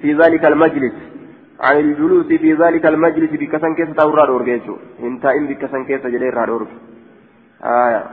في 0.02 0.12
ذلك 0.20 0.44
المجلس 0.44 0.92
عن 1.60 1.76
الجلوس 1.80 2.26
في 2.26 2.54
ذلك 2.54 2.86
المجلس 2.86 3.30
بكسن 3.30 3.74
كيس 3.74 3.90
تورا 3.96 4.24
الأرجي 4.24 4.60
انت 5.02 5.24
إن 5.26 5.46
بكسن 5.46 5.84
كيس 5.84 6.06
جلير 6.14 6.44
الأرجي 6.44 6.89
آية. 7.64 8.04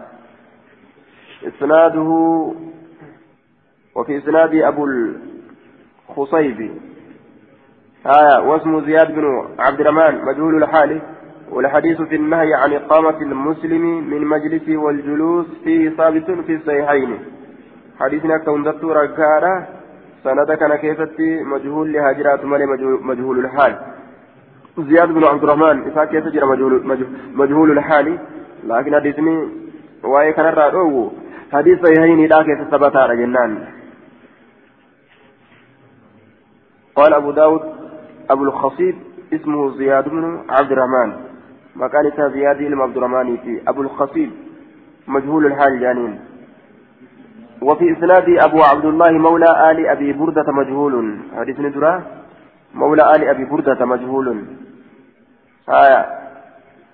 إسناده 1.48 2.10
وفي 3.96 4.18
إسناد 4.18 4.56
أبو 4.56 4.88
الخصيب. 6.10 6.72
آية 8.06 8.40
واسمه 8.40 8.82
زياد 8.86 9.16
بن 9.16 9.48
عبد 9.60 9.80
الرحمن 9.80 10.26
مجهول 10.26 10.64
الحال 10.64 11.02
والحديث 11.52 12.02
في 12.02 12.16
النهي 12.16 12.54
عن 12.54 12.74
إقامة 12.74 13.22
المسلم 13.22 14.10
من 14.10 14.28
مجلسه 14.28 14.78
والجلوس 14.78 15.46
فيه 15.64 15.90
ثابت 15.90 16.32
في 16.32 16.56
الصحيحين. 16.56 17.20
حديثنا 18.00 18.38
كون 18.38 18.68
ركارة 18.84 19.68
سند 20.24 20.52
كان 20.52 20.76
كيفتي 20.76 21.44
مجهول 21.44 21.94
لهاجرات 21.94 22.46
مالي 22.46 22.66
مجهول 23.02 23.40
الحال 23.40 23.76
زياد 24.78 25.10
بن 25.10 25.24
عبد 25.24 25.44
الرحمن 25.44 25.92
إذا 25.92 26.06
كيف 26.06 26.26
مجهول, 26.26 26.98
مجهول 27.36 27.72
الحال 27.72 28.20
لكن 28.68 28.96
حديثني 28.96 29.50
واي 30.04 30.34
كان 30.34 30.46
الرادو 30.46 31.12
حديث 31.54 31.80
صحيحين 31.84 32.28
كيف 32.28 32.60
ثبت 32.72 32.96
على 32.96 33.18
جنان. 33.18 33.68
قال 36.96 37.14
أبو 37.14 37.32
داود 37.32 37.62
أبو 38.30 38.44
الخصيب 38.44 38.96
اسمه 39.34 39.78
زياد 39.78 40.10
بن 40.10 40.44
عبد 40.50 40.72
الرحمن. 40.72 41.10
مكان 41.76 42.32
زياد 42.34 42.58
بن 42.58 42.82
عبد 42.82 42.98
الرحمن 42.98 43.38
في 43.38 43.62
أبو 43.68 43.82
الخصيب 43.82 44.32
مجهول 45.08 45.46
الحال 45.46 45.80
جانين. 45.80 46.20
وفي 47.62 47.86
إسناد 47.92 48.30
أبو 48.30 48.60
عبد 48.64 48.86
الله 48.86 49.12
مولى 49.12 49.72
آل 49.72 49.88
أبي 49.88 50.14
بردة 50.14 50.52
مجهول. 50.52 51.18
حديث 51.38 51.60
ندرة 51.60 52.04
مولى 52.76 53.16
آل 53.16 53.28
أبي 53.28 53.46
بردة 53.46 53.86
مجهول. 53.86 54.46
آية. 55.70 56.27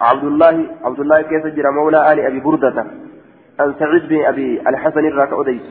عبد 0.01 0.23
الله 0.23 0.55
عبد 0.83 0.99
الله 0.99 1.21
كيف 1.21 1.45
جرى 1.45 1.71
مولى 1.71 2.13
آل 2.13 2.19
أبي 2.19 2.39
بردة؟ 2.39 2.85
عن 3.59 3.73
سعيد 3.79 4.03
بن 4.09 4.25
أبي 4.25 4.61
الحسن 4.69 5.05
الراكعوديس 5.05 5.61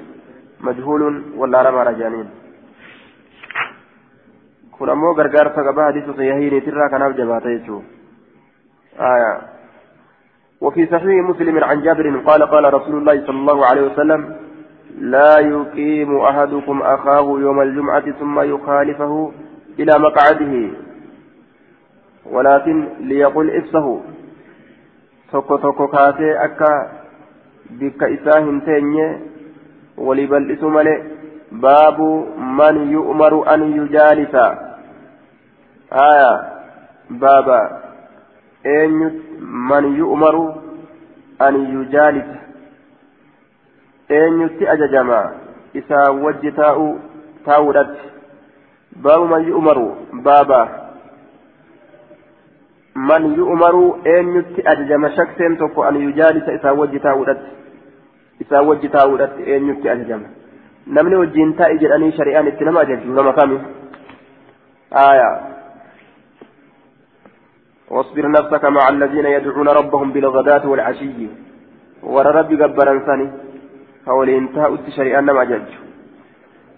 مجهول 0.61 1.23
ولا 1.37 1.63
رمى 1.63 1.83
رجانين 1.91 2.29
kun 4.73 4.91
ammoo 4.91 5.15
gargaarsa 5.15 5.63
gabaa 5.63 5.85
hadiisa 5.85 6.15
sahihiiniitirraa 6.17 6.89
kanaaf 6.91 7.17
jabaata 7.17 7.51
jechuudha. 7.55 7.87
آية. 8.99 9.41
وفي 10.61 10.87
صحيح 10.87 11.29
مسلم 11.29 11.65
عن 11.65 11.83
جابر 11.83 12.19
قال 12.27 12.43
قال 12.43 12.75
رسول 12.75 12.97
الله 12.97 13.27
صلى 13.27 13.39
الله 13.39 13.67
عليه 13.67 13.83
وسلم 13.83 14.37
لا 14.99 15.39
يقيم 15.39 16.17
أحدكم 16.17 16.83
أخاه 16.83 17.27
يوم 17.41 17.61
الجمعة 17.61 18.11
ثم 18.21 18.41
يخالفه 18.41 19.33
إلى 19.79 19.99
مقعده. 19.99 20.71
ولكن 22.27 22.89
ليقل 23.01 23.51
إفسه 23.51 24.01
tokko 25.33 25.89
kaasee 25.89 26.39
akka 26.39 26.91
bikka 27.79 28.09
isaa 28.09 28.41
hin 28.41 28.61
teenye 28.61 29.05
walii 29.97 30.27
bal'isu 30.27 30.71
malee 30.71 31.05
baabu 31.61 32.09
man 32.59 32.81
yu'maru 32.93 33.39
an 33.55 33.65
yujaalisa 33.77 34.45
aya 35.91 36.45
baaba 37.25 37.59
eenyu 38.75 39.09
man 39.71 39.89
yu'maru 39.97 40.45
an 41.39 41.73
yujaalisa 41.75 42.39
eenyutti 44.09 44.69
ajajama 44.69 45.23
isaa 45.75 46.11
wajji 46.11 46.53
taa'u 46.53 47.01
taa'uudhatti 47.45 48.09
baabu 49.03 49.29
man 49.35 49.49
yu'maru 49.49 49.89
baaba 50.29 50.82
من 53.09 53.23
يؤمر 53.41 53.75
أن 54.07 54.25
يتأججم 54.37 55.09
شخصين 55.09 55.59
تكو 55.59 55.81
أن 55.89 55.97
يجالس 56.09 56.47
إسا 56.57 56.71
وجه 56.71 56.99
تاودت 56.99 57.41
إسا 58.43 58.59
وجه 58.61 58.87
تاودت 58.87 59.33
أن 59.57 59.63
يتأججم 59.71 60.23
نمني 60.87 61.17
وجين 61.17 61.57
تائجر 61.57 61.95
أني 61.97 62.13
شريان 62.19 62.47
اتنما 62.47 62.83
جلس 62.89 63.03
لما 63.07 63.33
كامي 63.33 63.59
آية 64.93 65.31
واصبر 67.91 68.31
نفسك 68.31 68.65
مع 68.65 68.89
الذين 68.89 69.27
يدعون 69.27 69.69
ربهم 69.69 70.13
بالغداة 70.13 70.69
والعشي 70.69 71.27
ورى 72.03 72.31
ربي 72.39 72.55
قبر 72.63 72.99
ثاني 73.07 73.27
فولين 74.07 74.53
تاؤت 74.55 74.85
شريان 74.97 75.25
ما 75.25 75.45
جلس 75.45 75.73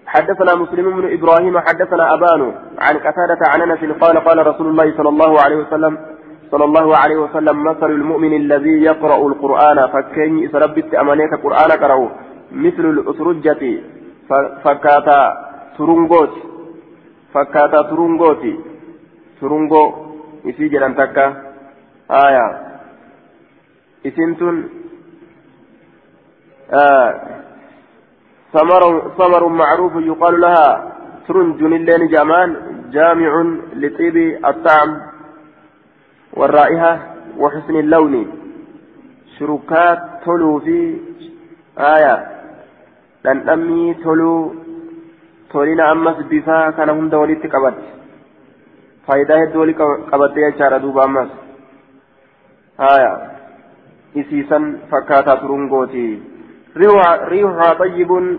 حدثنا 0.06 0.54
مسلم 0.54 0.86
بن 1.00 1.12
إبراهيم 1.12 1.58
حدثنا 1.58 2.14
أبان 2.14 2.54
عن 2.78 2.94
قتادة 3.06 3.40
عن 3.52 3.60
أنس 3.62 3.80
قال 4.02 4.16
قال 4.18 4.46
رسول 4.46 4.66
الله 4.66 4.96
صلى 4.96 5.08
الله 5.08 5.40
عليه 5.40 5.56
وسلم 5.56 6.13
صلى 6.54 6.64
الله 6.64 6.96
عليه 6.96 7.16
وسلم 7.16 7.56
مثل 7.62 7.90
المؤمن 7.90 8.32
الذي 8.42 8.76
يقرأ 8.90 9.26
القرآن 9.26 9.78
فكين 9.92 10.48
سربت 10.52 10.94
أمانيك 10.94 11.34
قرآن 11.44 11.70
قرأه 11.82 12.10
مثل 12.52 12.84
الأسرجة 12.94 13.62
فكاتا 14.64 15.20
ترنغوت 15.78 16.34
فكاتا 17.34 17.80
ترنغوت 17.90 18.44
ترنغو 19.40 19.84
إسي 20.48 20.68
جلان 20.68 20.94
تكا. 20.96 21.26
آية. 22.24 22.46
إسنتن. 24.06 24.56
آه. 26.82 27.10
ثمر 29.18 29.42
معروف 29.48 29.92
يقال 30.10 30.40
لها 30.40 30.92
ترنج 31.28 31.62
اللين 31.62 32.02
جامان 32.14 32.48
جامع 32.92 33.32
لطيب 33.82 34.16
الطعم. 34.50 35.13
والرائحة 36.36 36.92
وحسن 37.38 37.76
اللون. 37.76 38.14
شركات 39.38 39.98
تلو 40.24 40.60
في 40.60 40.96
آية. 41.78 42.16
لن 43.24 43.48
أمي 43.48 43.94
تلو 43.94 44.54
تولينا 45.50 45.92
أمس 45.92 46.16
بفا 46.30 46.70
كان 46.70 46.88
هم 46.88 47.08
دولي 47.08 47.34
قبت 47.34 47.74
فايدة 49.06 49.42
الدولي 49.42 49.72
قبت 50.12 50.36
يجار 50.36 50.78
دوبا 50.78 51.04
أمس. 51.04 51.30
آية. 52.80 53.12
إسيسا 54.16 54.78
فكاتا 54.90 55.34
ترنغوتي 55.34 56.22
ريحها 56.76 57.74
طيب. 57.74 58.38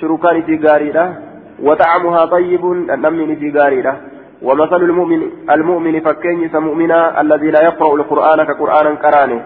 شركان 0.00 0.42
في 0.42 0.54
غاريرة 0.66 1.06
وطعمها 1.62 2.24
طيب. 2.24 2.64
النمن 2.72 3.36
في 3.36 3.50
غاريرة 3.58 4.09
ومثل 4.42 4.76
المؤمن 4.76 5.30
المؤمن 5.50 6.00
فكين 6.00 6.50
مؤمنا 6.54 7.20
الذي 7.20 7.50
لا 7.50 7.64
يقرأ 7.64 7.94
القرآن 7.94 8.44
كقرآن 8.44 8.96
كرانه. 8.96 9.44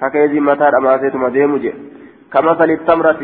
ككيزي 0.00 0.40
متى 0.40 0.68
أماسيت 0.78 1.14
مديمج 1.16 1.72
كمثل 2.32 2.70
التمرة 2.70 3.22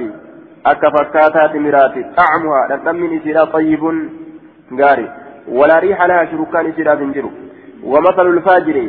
أكا 0.67 0.91
فكاتات 0.91 1.57
مراتي. 1.57 2.03
طعمها 2.03 2.91
النمن 2.91 3.21
سيرا 3.21 3.45
طيب 3.45 4.09
غاري. 4.81 5.13
ولا 5.49 5.79
ريح 5.79 6.03
لها 6.03 6.25
شركان 6.25 6.73
سيرا 6.73 6.95
زنجر. 6.95 7.31
ومثل 7.85 8.27
الفاجر. 8.27 8.89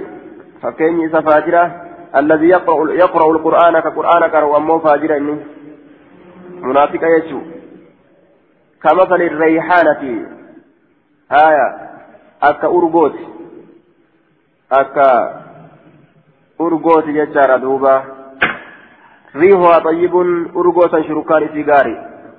فكين 0.61 1.09
فاجرة 1.09 1.81
الذي 2.15 2.47
يقرأ, 2.47 2.91
يقرأ 2.91 3.31
القرآن 3.31 3.79
كقرآن 3.79 4.27
كرو 4.27 4.57
أمو 4.57 4.79
فاجر 4.79 5.17
إنه 5.17 5.38
منافق 6.61 7.03
يجو. 7.03 7.39
كمثل 8.84 9.21
الريحانة. 9.21 10.03
آية. 11.31 11.92
أرغوت 12.49 13.15
أكا 14.71 15.11
أرغوت 16.61 17.07
يجار 17.07 17.57
دوبا 17.57 18.03
ريحها 19.35 19.79
طيب 19.79 20.15
أرغوتا 20.55 21.01
شركان 21.07 21.49
سيغاري 21.53 21.95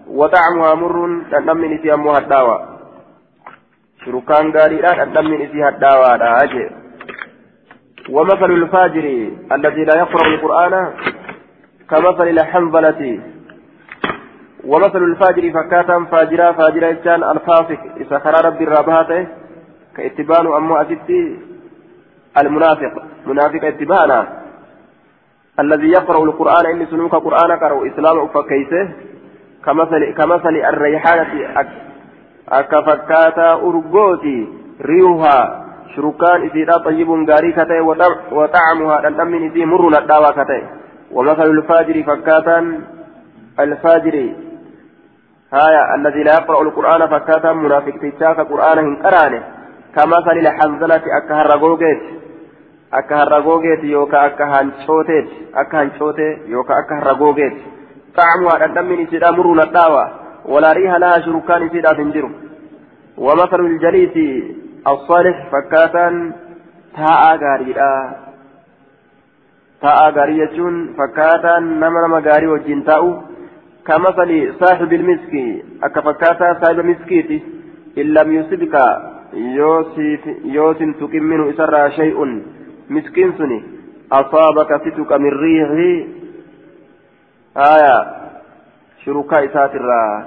وطعمها 0.09 0.75
مر 0.75 0.97
تنمن 1.33 1.79
في 1.79 1.95
أمها 1.95 2.19
الدواء 2.19 2.61
شركان 4.05 4.53
غاري 4.57 4.77
لا 4.77 5.05
تنمن 5.05 5.47
فيها 5.53 5.69
الدواء 5.69 6.17
لا 6.17 6.45
أجي 6.45 6.71
ومثل 8.11 8.51
الفاجر 8.51 9.07
الذي 9.53 9.85
لا 9.85 9.97
يقرأ 10.03 10.27
القرآن 10.27 10.93
كمثل 11.91 12.29
الحنظلة 12.29 13.21
ومثل 14.65 15.03
الفاجر 15.11 15.53
فكاتا 15.53 16.05
فاجرا 16.13 16.53
فاجرا 16.53 17.33
الفاسق 17.33 17.81
إذا 17.97 18.19
خرى 18.19 18.49
ربي 18.49 18.65
الرابهات 18.65 19.29
كاتبان 19.97 20.47
أمو 20.47 20.77
أتتي 20.77 21.39
المنافق. 22.39 23.03
منافق 23.27 23.65
اتبانا 23.65 24.29
الذي 25.61 25.89
يقرأ 25.89 26.25
القرآن 26.25 26.67
إني 26.67 26.87
سنوك 26.87 27.15
قرآن 27.15 27.53
قرأ 27.53 27.87
إسلام 27.87 28.29
فكيسه. 28.29 28.89
كمثل 29.65 30.15
كمثل 30.15 30.55
الريحانة 30.71 31.31
أكفكاتا 32.49 33.53
أرغوتي 33.53 34.49
ريوها. 34.81 35.65
شركان 35.97 36.51
إذا 36.55 36.77
طيب 36.85 37.11
غاري 37.31 37.53
كتي 37.53 37.81
وطعمها 38.33 39.11
لن 39.11 39.35
إذا 39.35 39.65
مر 39.65 39.85
نداوا 39.91 40.31
كتي. 40.31 40.63
ومثل 41.13 41.51
الفاجر 41.51 42.03
فكاتا 42.03 42.81
الفاجر. 43.61 44.15
هايا 45.53 45.95
الذي 45.95 46.23
لا 46.23 46.33
يقرأ 46.33 46.63
القرآن 46.63 47.07
فكاتا 47.07 47.53
منافق 47.53 47.95
تيشاك 48.01 48.41
قرآن 48.41 48.79
هنكرانه 48.79 49.54
كمثل 49.97 50.37
الحنزلة 50.39 51.03
أكا 51.19 51.35
هرقوغيت 51.35 52.03
أكا 52.93 53.17
هرقوغيت 53.17 53.85
يوكا 53.85 54.27
أكا 54.27 54.45
هانشوتيت 54.45 55.29
أكا 55.55 55.81
هانشوتي 55.81 56.39
يوكا 56.47 56.75
أكا 56.79 56.95
هرقوغيت 56.99 57.57
طعمها 58.17 58.65
أدمني 58.65 59.07
سيدا 59.07 59.31
مرون 59.31 59.61
الدعوة 59.61 60.05
ولا 60.45 60.73
ريها 60.73 60.99
لها 60.99 61.21
شركان 61.21 61.69
سيدا 61.69 61.93
تنجر 61.93 62.31
ومثل 63.19 63.61
الجليس 63.61 64.45
الصالح 64.87 65.37
فكاتا 65.53 66.33
تاء 66.97 67.37
غاريدا 67.43 67.95
تاء 69.83 70.11
غاري 70.17 70.41
فكاتا 70.99 71.59
نما 71.59 72.01
نما 72.07 72.19
غاري 72.27 72.47
وجين 72.47 72.85
كمثل 73.87 74.55
صاحب 74.61 74.93
المسك 74.93 75.35
أكفكاتا 75.83 76.49
صاحب 76.61 76.79
مسكيتي 76.91 77.43
إن 77.99 78.07
لم 78.17 78.33
يصبك 78.33 78.75
يوسف 80.45 80.97
تقم 81.01 81.23
منه 81.23 81.51
إسرى 81.51 81.91
شيء. 81.91 82.43
مسكين 82.91 83.33
سني. 83.39 83.63
أصابك 84.13 84.81
ستك 84.83 85.13
من 85.13 85.33
ريحه. 85.45 86.07
آية. 87.57 87.99
شركاء 89.05 89.47
ساترا 89.47 90.27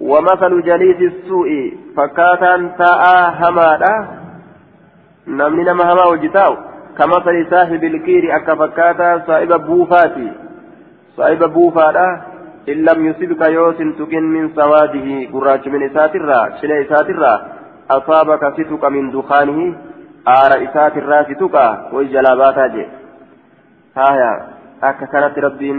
ومثل 0.00 0.62
جليس 0.62 1.12
السوء. 1.12 1.72
فكاتا 1.96 2.70
تاء 2.78 3.02
همادا 3.40 4.08
نمني 5.26 5.64
نما 5.64 5.92
هما 5.92 6.04
وجتاو. 6.04 6.56
كمثل 6.98 7.46
صاحب 7.50 7.84
الكير 7.84 8.36
أكا 8.36 8.54
فكاتا 8.54 9.22
صاحب 9.26 9.66
بوفاتي. 9.66 10.32
صاحب 11.16 11.52
بوفادا. 11.52 12.22
إن 12.70 12.76
لم 12.88 12.98
يصبك 13.08 13.42
يوس 13.56 13.78
تكن 13.98 14.24
من 14.34 14.44
سواده 14.58 15.08
قراج 15.32 15.62
من 15.74 15.82
إساترا 15.88 16.40
شل 16.60 16.72
إساترا 16.84 17.32
أصابك 17.96 18.42
ستك 18.56 18.84
من 18.94 19.04
دخانه 19.16 19.58
آر 20.40 20.50
إساترا 20.66 21.18
ستك 21.28 21.56
وجلاباتا 21.94 22.66
جي 22.72 22.84
هايا 23.98 24.32
أكا 24.88 25.06
كانت 25.12 25.34
ربين 25.44 25.78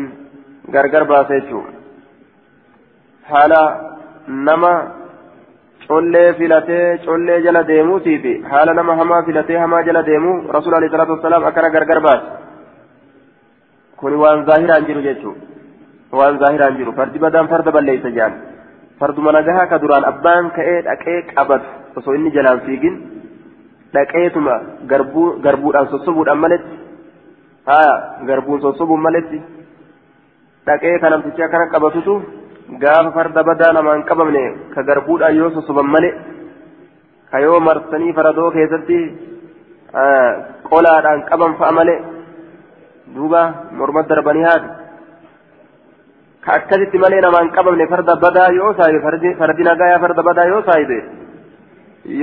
غرغر 0.74 1.04
باسيتشو 1.10 1.62
حالا 3.30 3.64
نما 4.48 4.74
collee 5.90 6.34
filatee 6.38 7.00
collee 7.06 7.42
jala 7.46 7.62
deemuutii 7.70 8.18
fi 8.24 8.34
haala 8.52 8.74
nama 8.80 8.96
hamaa 9.00 9.24
filatee 9.28 9.58
hamaa 9.64 9.84
jala 9.88 10.04
deemuu 10.10 10.36
rasuul 10.56 10.76
alayhi 10.80 10.94
salaatu 10.96 11.16
wasalaam 11.16 11.48
akkana 11.50 11.70
gargar 11.76 12.00
baase 12.08 12.28
kuni 14.02 14.20
waan 14.24 14.44
zaahiraan 14.50 14.86
jiru 14.90 15.02
jechuudha 15.08 15.59
waan 16.18 16.40
zaahiraan 16.42 16.78
jiru 16.80 16.92
fardi 17.00 17.20
badaan 17.26 17.48
farda 17.54 17.72
balleeysa 17.78 18.10
jaan 18.18 18.34
farduma 19.00 19.32
nagahaa 19.38 19.68
ka 19.72 19.78
duraan 19.84 20.06
abbaan 20.12 20.52
ka'ee 20.58 20.80
dhaqee 20.88 21.18
qabatu 21.36 21.70
osoo 22.00 22.14
inni 22.18 22.32
jalaan 22.38 22.60
fiigin 22.66 22.96
dhaqeetuma 23.96 24.56
garbuudhaan 25.46 25.88
sossobuudhaan 25.94 26.40
maletti 26.46 26.76
haa 27.70 27.94
garbuun 28.30 28.62
sossobuun 28.66 29.02
maletti 29.08 29.40
dhaqee 30.68 30.96
kanamtichi 31.04 31.44
akkana 31.48 31.66
qabatutu 31.76 32.14
gaafa 32.84 33.12
farda 33.18 33.42
badaa 33.50 33.72
namaan 33.78 34.04
qabamne 34.10 34.44
ka 34.74 34.82
garbuudhaan 34.90 35.36
yoo 35.40 35.50
sossoban 35.58 35.88
male 35.96 36.10
ka 37.32 37.38
yoo 37.46 37.60
marsanii 37.70 38.14
faradoo 38.18 38.52
keessatti 38.58 39.00
qolaadhaan 40.70 41.20
qaban 41.30 41.54
fa'a 41.60 41.72
male 41.80 41.96
duuba 43.16 43.42
morma 43.80 44.02
darbanii 44.12 44.46
haati 44.50 44.68
ka 44.70 44.79
akkasitti 46.48 46.98
malee 46.98 47.22
namaan 47.22 47.50
qabamne 47.58 47.86
farda 47.94 48.16
badaa 48.26 48.50
yoo 48.60 48.74
saahibe 48.80 49.36
fardi 49.42 49.64
nagayaa 49.70 50.00
farda 50.04 50.24
badaa 50.30 50.46
yoo 50.52 50.62
saahibe 50.70 50.98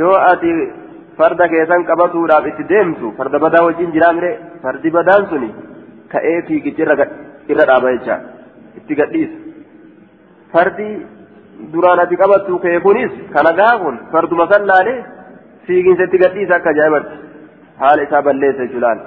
yoo 0.00 0.14
ati 0.30 0.50
farda 1.18 1.48
keessan 1.52 1.84
qabatuudhaaf 1.90 2.46
itti 2.52 2.64
deemtu 2.72 3.12
farda 3.18 3.38
badaa 3.44 3.64
wajjin 3.66 3.92
jiraamire 3.96 4.30
fardi 4.62 4.90
badaan 4.96 5.28
suni 5.32 5.50
ka'ee 6.12 6.38
fiigichi 6.48 6.82
irra 6.82 7.64
dhaaba 7.70 7.92
jecha 7.96 8.16
itti 8.78 8.94
gadhiisa 9.00 9.36
fardi 10.54 10.88
duraan 11.74 12.00
ati 12.04 12.16
qabattu 12.22 12.58
kee 12.64 12.80
kunis 12.86 13.12
ka 13.34 13.40
nagaa 13.48 13.74
kun 13.82 13.96
farduma 14.12 14.46
san 14.52 14.66
laalee 14.70 14.98
fiiginsa 15.66 16.02
itti 16.08 16.18
gadhiisa 16.24 16.54
akka 16.58 16.70
ajaa'ibatti 16.74 17.16
haala 17.82 18.02
isaa 18.08 18.22
balleessa 18.28 18.62
jechuudhaan 18.66 18.98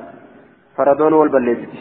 faradoon 0.77 1.13
wal 1.21 1.31
balleessiti 1.35 1.79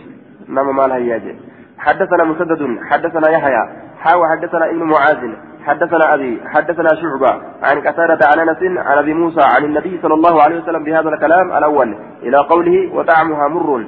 nama 0.56 0.72
maal 0.80 0.92
hayyaa 0.96 1.20
jedhe 1.26 1.40
حدثنا 1.78 2.24
مسدد 2.24 2.78
حدثنا 2.90 3.30
يحيى 3.30 3.68
حاوى 4.00 4.28
حدثنا 4.28 4.70
ابن 4.70 4.82
معاذ 4.82 5.32
حدثنا 5.64 6.14
أبي 6.14 6.40
حدثنا 6.46 6.88
شعبة 6.88 7.42
عن 7.62 7.80
قتادة 7.80 8.26
عن 8.26 8.48
أنس 8.48 8.78
عن 8.78 8.98
أبي 8.98 9.14
موسى 9.14 9.40
عن 9.40 9.64
النبي 9.64 9.98
صلى 10.02 10.14
الله 10.14 10.42
عليه 10.42 10.62
وسلم 10.62 10.84
بهذا 10.84 11.08
الكلام 11.08 11.52
الأول 11.52 11.96
إلى 12.22 12.36
قوله 12.36 12.94
وطعمها 12.94 13.48
مر. 13.48 13.84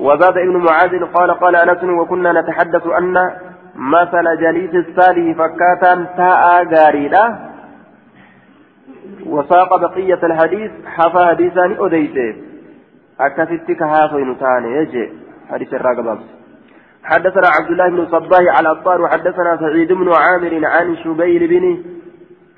وزاد 0.00 0.36
ابن 0.36 0.56
معاذ 0.56 1.04
قال 1.04 1.30
قال 1.30 1.56
أنس 1.56 1.84
وكنا 1.84 2.40
نتحدث 2.40 2.86
أن 2.86 3.30
مثل 3.76 4.40
جليس 4.40 4.74
الصالح 4.74 5.38
فكاتا 5.38 6.06
تاء 6.16 6.64
غاريدا 6.74 7.38
وساق 9.26 9.76
بقية 9.76 10.20
الحديث 10.22 10.70
حفى 10.86 11.26
حديثا 11.26 11.76
أديته 11.78 12.36
أكثتك 13.20 13.82
هافي 13.82 14.16
نتاني 14.16 14.76
يجي 14.76 15.12
حديث 15.50 15.74
الراقب 15.74 16.18
حدثنا 17.06 17.48
عبد 17.56 17.70
الله 17.70 17.88
بن 17.88 18.06
صباه 18.06 18.44
على 18.56 18.70
الطار 18.70 19.02
وحدثنا 19.02 19.56
سعيد 19.56 19.92
بن 19.92 20.12
عامر 20.12 20.66
عن 20.66 20.96
شبيل 20.96 21.46
بن 21.46 21.64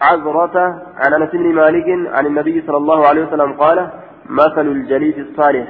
عزرة 0.03 0.57
عن 0.97 1.23
أنس 1.23 1.31
بن 1.31 1.55
مالك 1.55 1.89
عن 2.17 2.27
النبي 2.27 2.63
صلى 2.67 2.77
الله 2.77 3.07
عليه 3.07 3.23
وسلم 3.27 3.53
قال 3.53 3.89
مثل 4.29 4.67
الجليس 4.67 5.15
الصالح. 5.19 5.69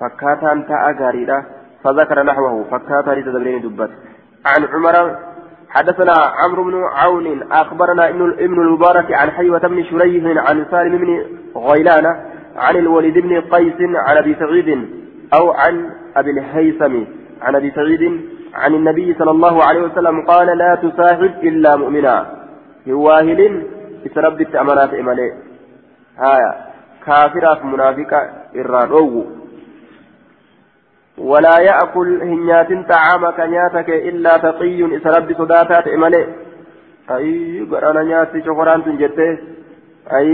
فكاتا 0.00 0.64
تاء 0.68 1.02
غاريدا 1.02 1.44
فذكر 1.84 2.22
نحوه 2.22 2.64
فكاتا 2.70 3.10
لتدبرين 3.10 3.62
دبت. 3.62 3.90
عن 4.46 4.64
عمر 4.72 5.16
حدثنا 5.70 6.14
عمرو 6.40 6.64
بن 6.64 6.84
عون 6.84 7.52
أخبرنا 7.52 8.08
ابن 8.08 8.60
المبارك 8.60 9.12
عن 9.12 9.30
حيوة 9.30 9.58
بن 9.58 9.84
شريح 9.84 10.24
عن 10.48 10.66
سالم 10.70 10.98
بن 10.98 11.10
غيلان 11.56 12.06
عن 12.56 12.76
الوليد 12.76 13.18
بن 13.18 13.40
قيس 13.40 13.80
عن 13.80 14.16
أبي 14.16 14.34
سعيد 14.34 14.88
أو 15.34 15.50
عن 15.52 15.90
أبي 16.16 16.30
الهيثم. 16.30 17.04
عن 17.42 17.54
أبي 17.56 17.70
سعيد 17.70 18.02
عن 18.54 18.74
النبي 18.74 19.14
صلى 19.18 19.30
الله 19.30 19.64
عليه 19.64 19.82
وسلم 19.82 20.26
قال 20.26 20.58
لا 20.58 20.74
تصاحب 20.74 21.32
إلا 21.42 21.76
مؤمنا. 21.76 22.16
هواهل 22.88 23.40
اسرب 24.06 24.40
التأمنات 24.40 24.94
إمالي. 24.94 25.32
هايا. 26.18 26.52
كافرة 27.06 27.60
منافقة 27.64 28.20
إرادو 28.56 29.24
ولا 31.18 31.56
يأكل 31.58 32.22
هنيات 32.22 32.70
طعامك 32.92 33.38
نياتك 33.40 33.88
إلا 33.90 34.32
تقي 34.36 34.96
اسرب 34.96 35.32
صداتات 35.38 35.86
إمالي. 35.88 36.22
أي 37.16 37.60
قرانا 37.70 38.02
نياتي 38.02 38.42
شكران 38.46 38.84
تنجته 38.84 39.38
أي 40.16 40.30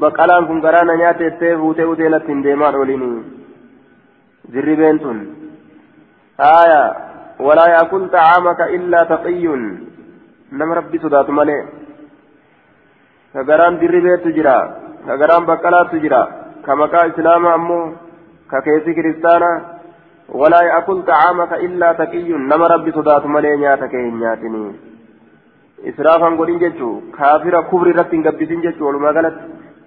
بقالان 0.00 0.46
كن 0.48 0.60
قرانا 0.64 0.94
نياتي 1.00 1.30
تيفوتي 1.30 1.84
وتيلت 1.84 2.22
تنديمان 2.26 2.74
وليني 2.74 3.22
زربين 4.52 4.98
تن 5.02 5.18
آية 6.40 6.84
ولا 7.40 7.66
يأكل 7.66 8.08
طعامك 8.08 8.60
إلا 8.60 9.00
تقي. 9.04 9.46
نم 10.52 10.72
ربي 10.72 10.98
صدات 10.98 11.30
ملي 11.30 11.58
كغران 13.32 13.78
دربي 13.80 14.16
تجرا 14.24 14.58
كغران 15.06 15.44
بقلا 15.46 15.82
تجرا 15.92 16.22
كمكا 16.66 17.06
إسلام 17.06 17.46
أمو 17.46 17.92
ككيسي 18.50 18.94
كريستانا. 18.94 19.50
ولا 20.28 20.60
يأكل 20.62 21.02
طعامك 21.02 21.52
إلا 21.52 21.92
تقي. 21.92 22.28
نم 22.32 22.62
ربي 22.62 22.90
صدات 22.92 23.26
ملي 23.26 23.56
نياتك 23.56 23.94
نياتني. 23.94 24.64
إسرافا 25.90 26.28
قولين 26.38 26.58
جتشو 26.62 26.90
كافر 27.18 27.54
كبر 27.70 27.86
رتين 27.98 28.22
قبسين 28.26 28.60
جتشو 28.64 28.88
ولما 28.88 29.10
قالت 29.16 29.36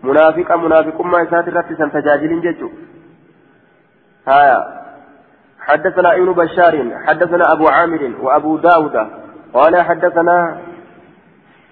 منافقا 0.04 0.56
منافقما 0.56 1.24
إسات 1.24 1.48
رتين 1.50 1.78
سنتجاجلين 1.80 2.42
جتشو 2.46 2.70
هايا 4.28 4.60
حدثنا 5.68 6.16
ابن 6.16 6.32
بشار 6.34 6.76
حدثنا 7.06 7.44
أبو 7.54 7.68
عامر 7.68 8.12
وأبو 8.22 8.58
داود. 8.58 8.96
قال 9.54 9.82
حدثنا 9.82 10.58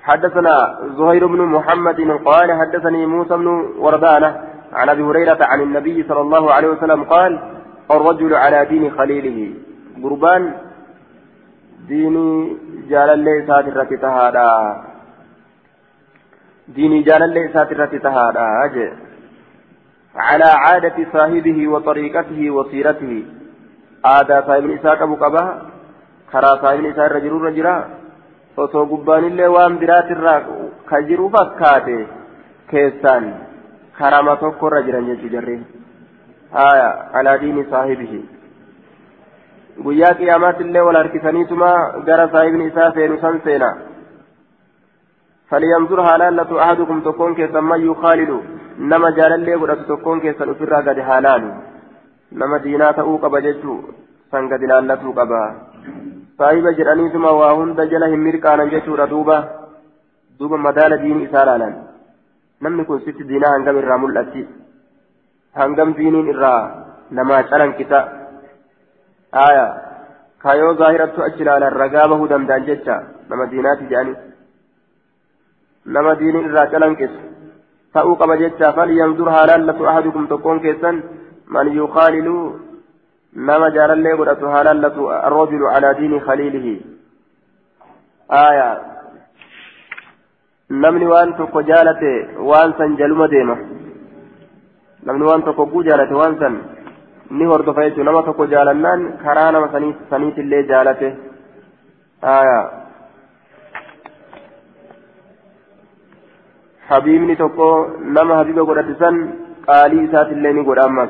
حدثنا 0.04 0.80
زهير 0.98 1.28
بن 1.28 1.42
محمد 1.42 2.00
قال 2.26 2.50
حدثني 2.60 3.06
موسى 3.06 3.38
بن 3.38 3.48
وردانة 3.78 4.42
عن 4.74 4.90
أبي 4.90 5.04
هريرة 5.04 5.38
عن 5.42 5.62
النبي 5.62 6.04
صلى 6.04 6.22
الله 6.22 6.54
عليه 6.54 6.68
وسلم 6.68 7.04
قال 7.04 7.40
الرجل 7.92 8.36
على 8.36 8.66
دين 8.66 8.92
خليله. 8.92 9.54
قربان 10.04 10.54
ديني 11.88 12.58
جال 12.90 13.10
اللي 13.10 13.46
ساترة 13.48 13.92
تهادا. 14.02 14.50
ديني 16.68 17.02
جال 17.02 17.24
اللي 17.24 17.50
ساترة 17.54 17.98
تهادا. 17.98 18.48
على 20.16 20.46
عادة 20.46 20.98
صاحبه 21.14 21.68
وطريقته 21.68 22.52
وسيرته. 22.52 23.26
Aadaa 24.12 24.42
saahibni 24.48 24.74
isaa 24.80 24.96
qabu 25.02 25.18
qaba 25.24 25.44
karaa 26.32 26.58
saahibni 26.64 26.90
isaa 26.94 27.06
irra 27.10 27.22
jiru 27.26 27.40
irra 27.42 27.52
jira 27.58 27.76
osoo 28.66 28.86
gubbaanillee 28.92 29.50
waan 29.56 29.80
biraatirraa 29.84 30.40
ka 30.90 31.02
jiru 31.10 31.30
fakkaate 31.36 31.98
keessaan 32.72 33.32
karama 34.00 34.36
tokko 34.44 34.72
irra 34.72 34.82
jiran 34.90 35.10
jechuu 35.12 35.34
jarri 35.36 35.58
haya 36.58 36.90
alaa 37.22 37.38
diini 37.46 37.66
saahibihi 37.74 38.22
guyyaa 39.88 40.14
qiyaamaatillee 40.22 40.86
wal 40.90 41.02
harkisaniituma 41.02 41.72
gara 42.12 42.30
saahibni 42.36 42.70
isaa 42.74 42.92
seenu 43.00 43.20
san 43.26 43.42
seena 43.50 43.72
فلينظر 45.54 46.02
هلالة 46.02 46.64
أحدكم 46.64 47.02
تكون 47.02 47.36
كيسا 47.36 47.60
من 47.60 47.80
يخالد 47.90 48.32
نما 48.80 49.10
جال 49.18 49.34
اللي 49.34 49.56
قد 49.56 49.86
تكون 49.86 50.20
كيسا 50.20 50.52
أفرا 50.52 50.78
قد 50.88 51.00
هلال 51.10 51.44
nama 52.42 52.60
diinaa 52.66 52.94
ta'uu 53.00 53.18
qaba 53.24 53.42
jechuu 53.48 53.78
san 54.32 54.50
gadi 54.52 54.70
laallatuu 54.72 55.14
qaba 55.20 55.42
saahiba 56.38 56.76
jedhaniituma 56.80 57.32
waa 57.40 57.54
hunda 57.60 57.86
jala 57.94 58.12
hin 58.14 58.26
mirqaanan 58.28 58.74
jechuudha 58.74 59.08
duuba 59.14 59.38
duuba 60.40 60.58
madaala 60.68 60.98
diinii 61.04 61.30
isaa 61.30 61.46
laalan 61.50 61.76
namni 62.68 62.86
kun 62.90 63.02
sitti 63.06 63.30
diinaa 63.32 63.54
hangam 63.56 63.80
irraa 63.84 64.02
mul'atti 64.04 64.44
hangam 65.62 65.96
diiniin 66.00 66.34
irraa 66.34 66.62
namaa 67.20 67.44
calankisa 67.54 68.00
aya 69.46 69.66
kayoo 70.46 70.76
zaahirattu 70.82 71.26
achi 71.28 71.50
laalan 71.50 71.80
ragaa 71.84 72.08
bahuu 72.14 72.30
danda'an 72.36 72.70
jecha 72.70 72.96
nama 73.30 73.50
diinaati 73.52 73.90
jedhani 73.92 74.16
nama 75.86 76.16
diinin 76.22 76.48
irraa 76.50 76.72
calanqisu 76.74 77.20
ta'uu 77.94 78.16
qaba 78.22 78.38
jecha 78.44 78.74
falyanzur 78.78 79.30
haa 79.36 79.46
laallatu 79.52 79.88
ahadukum 79.92 80.28
tokkoon 80.32 80.64
keessan 80.66 81.04
laallatu 84.68 85.10
arrojulu 85.12 85.72
calaa 85.74 85.94
diini 86.00 86.20
khaliilihi 86.28 86.74
aya 88.42 88.68
namni 90.84 91.06
waan 91.14 91.34
tokko 91.40 91.62
jaalate 91.72 92.12
waan 92.52 92.74
san 92.78 92.96
jaluma 93.02 93.28
deema 93.34 93.58
namni 95.08 95.26
waan 95.30 95.44
tokko 95.48 95.66
guu 95.74 95.84
jaalate 95.90 96.14
waan 96.22 96.40
san 96.44 96.56
ni 97.40 97.46
hordofa 97.52 97.84
jechuudha 97.86 98.12
nama 98.12 98.24
tokko 98.30 98.46
jaalannaan 98.54 99.04
karaa 99.26 99.52
nama 99.52 99.68
saniitillee 100.10 100.64
jaalate 100.72 101.10
aya 102.38 102.58
habiibni 106.90 107.36
tokko 107.44 107.68
nama 108.18 108.36
habiiba 108.40 108.64
godhate 108.70 108.96
san 109.04 109.22
qaalii 109.68 110.04
isaatillee 110.08 110.54
ni 110.54 110.64
godha 110.70 110.86
ammas 110.90 111.10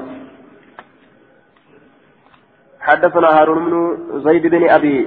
حدثنا 2.88 3.30
هارون 3.38 3.60
بن 3.65 3.73
زيد 4.26 4.47
بن 4.47 4.69
أبي 4.69 4.97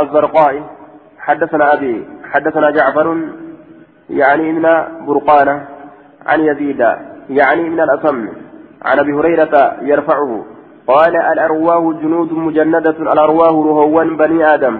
الزرقاء 0.00 0.54
حدثنا 1.18 1.74
أبي 1.74 1.94
حدثنا 2.32 2.70
جعفر 2.70 3.06
يعني 4.10 4.52
من 4.52 4.66
برقانة 5.06 5.56
عن 6.26 6.40
يزيد 6.40 6.80
يعني 7.30 7.62
من 7.72 7.80
الاصم 7.80 8.28
عن 8.88 8.98
أبي 8.98 9.12
هريرة 9.12 9.54
يرفعه 9.90 10.44
قال 10.86 11.16
الأرواح 11.16 11.82
جنود 12.02 12.32
مجندة 12.32 12.96
الأرواح 13.04 13.54
رهوان 13.68 14.16
بني 14.16 14.54
آدم 14.54 14.78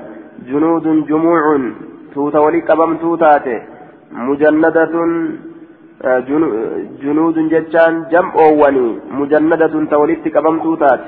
جنود 0.50 1.06
جموع 1.10 1.42
توتا 2.14 2.38
ولي 2.38 2.60
قبم 2.60 2.96
توتاته 2.96 3.58
مجندة 4.12 4.92
جنود 7.02 7.36
جتان 7.52 7.94
جمع 8.12 8.34
أواني 8.34 8.88
مجندة 9.18 9.74
تولدت 9.90 10.28
كبم 10.34 10.56
توتات. 10.64 11.00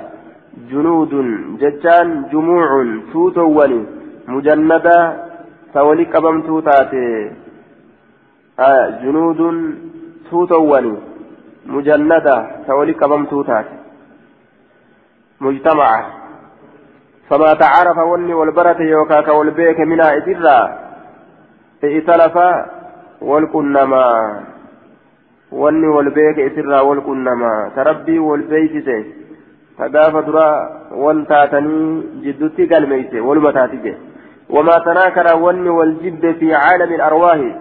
جنود 0.57 1.13
جتان 1.61 2.29
جموع 2.33 2.69
توت 3.13 3.39
أواني 3.39 3.87
مجندة 4.29 5.17
تولد 5.75 6.07
كبم 6.13 6.41
توتات 6.43 6.93
آه 8.61 8.87
جنود 9.03 9.41
توت 10.31 10.53
أواني 10.53 10.95
مجندة 11.67 12.37
تولد 12.67 12.97
كبم 12.97 13.25
توتات 13.25 13.67
مجتمعة 15.41 16.07
فما 17.29 17.55
تعرف 17.55 17.99
وني 17.99 18.35
والبرة 18.35 18.83
يوكاك 18.83 19.29
والبيك 19.29 19.81
منها 19.81 20.19
إسرا 20.19 20.59
ائتلف 21.85 22.37
والقنما 23.21 24.07
wanni 25.53 25.87
wal 25.87 26.11
beeke 26.11 26.47
isirraa 26.47 26.83
wal 26.83 27.01
qunnamaa 27.07 27.71
ta 27.71 27.85
rabbii 29.79 29.85
wal 29.85 29.85
beeksise 29.85 29.85
ta 29.85 29.89
gaafa 29.89 30.23
dura 30.23 30.71
wal 30.91 31.27
taatanii 31.27 32.03
jiddutti 32.23 32.67
galmeeyse 32.67 33.21
waluma 33.21 33.53
taati 33.53 33.77
je 33.77 33.97
wamaa 34.51 34.81
tanaakara 34.81 35.37
wanni 35.37 35.69
wal 35.69 35.95
jibbe 35.95 36.35
fi 36.35 36.47
caalami 36.47 36.95
alarwaahi 36.95 37.55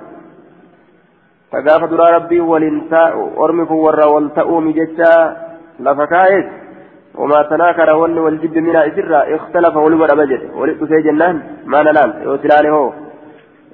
ta 1.51 1.61
gaafa 1.61 1.87
dura 1.87 2.11
rabbii 2.11 2.39
waliin 2.39 2.83
ormi 3.37 3.65
kun 3.65 3.77
warra 3.77 4.07
wal 4.07 4.29
ta'uumi 4.29 4.73
jecha 4.73 5.35
lafa 5.79 6.07
kaa'eet 6.07 6.45
wamaa 7.15 7.43
tanaakara 7.43 7.97
wanni 7.97 8.19
wal 8.19 8.37
jibbe 8.37 8.61
minaa 8.61 8.85
isirraa 8.85 9.25
ikhtalafa 9.25 9.79
waluma 9.79 10.07
dhaba 10.07 10.25
jedhe 10.25 10.49
walit 10.59 10.79
dhufee 10.79 11.01
jennaan 11.01 11.41
maana 11.65 11.93
laal 11.93 12.13
yoo 12.23 12.37
silaale 12.37 12.69
hoo 12.69 12.93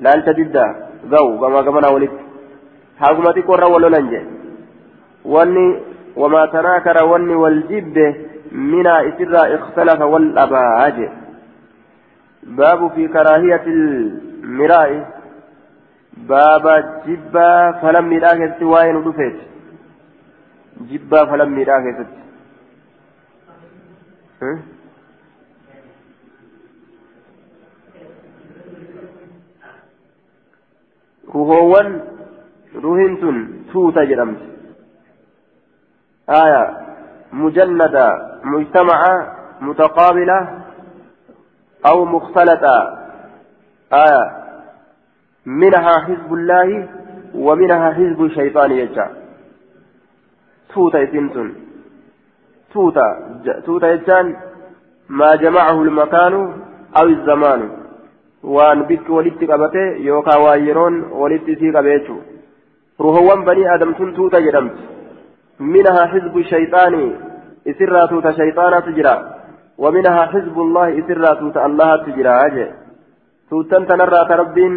laalcha 0.01 0.33
diddaa 0.33 0.75
wal 10.13 10.27
dhabaa 10.37 10.89
je 10.97 11.07
baabu 12.59 12.89
fi 12.95 13.07
karaahiyati 13.15 13.75
miraa'i 14.59 14.97
baaba 16.31 16.75
jibbaa 17.07 17.73
falammiidhaa 17.81 18.35
keessatti 18.41 18.71
waa'ee 18.73 18.93
nu 18.97 19.03
dhufeeti 19.07 19.43
jibbaa 20.91 21.25
falammiidhaa 21.33 21.81
keessatti 21.87 22.19
ruhoowwan 31.33 31.91
ruhin 32.85 33.19
tun 33.25 33.37
tuuta 33.71 34.05
jedhamti 34.13 34.51
آية 36.29 36.90
مجندة 37.33 38.05
مجتمعة 38.43 39.37
متقابلة 39.61 40.63
أو 41.85 42.05
مختلطة. 42.05 42.97
آية 43.93 44.23
منها 45.45 45.99
حزب 45.99 46.33
الله 46.33 46.87
ومنها 47.35 47.93
حزب 47.93 48.23
الشيطان 48.23 48.71
يجا. 48.71 49.09
توتا 50.73 51.05
سنتون 51.05 51.55
توتا 52.73 53.07
توتا 53.65 53.91
يجان 53.91 54.35
ما 55.09 55.35
جمعه 55.35 55.81
المكان 55.81 56.33
أو 56.97 57.05
الزمان. 57.05 57.69
وان 58.43 58.83
بك 58.83 59.09
ولدت 59.09 59.51
قبته 59.51 59.85
يوكا 59.97 60.37
وايرون 60.37 61.03
ولدت 61.11 61.59
سي 61.59 61.71
قبيتشو 61.71 62.17
ruhowwan 63.01 63.45
banii 63.45 63.67
aadamtun 63.73 64.13
tuuta 64.13 64.41
jedhamti 64.45 64.83
minhaa 65.73 66.07
xizbu 66.13 66.43
shayxaani 66.53 67.03
isirraa 67.71 68.07
tuuta 68.07 68.37
shayxaanatu 68.39 68.95
jira 68.97 69.15
ومنها 69.81 70.25
حزب 70.25 70.57
الله 70.65 70.87
إسرى 70.99 71.31
توت 71.39 71.57
الله 71.57 71.89
تجرى 72.05 72.33
أجي. 72.45 72.65
توتن 73.49 73.83
تنرى 73.87 74.21
تربين 74.29 74.73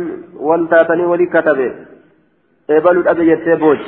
والتاتني 0.47 1.05
ولي 1.05 1.27
إبلو 2.71 3.01
الأبي 3.01 3.25
يتبوج 3.33 3.81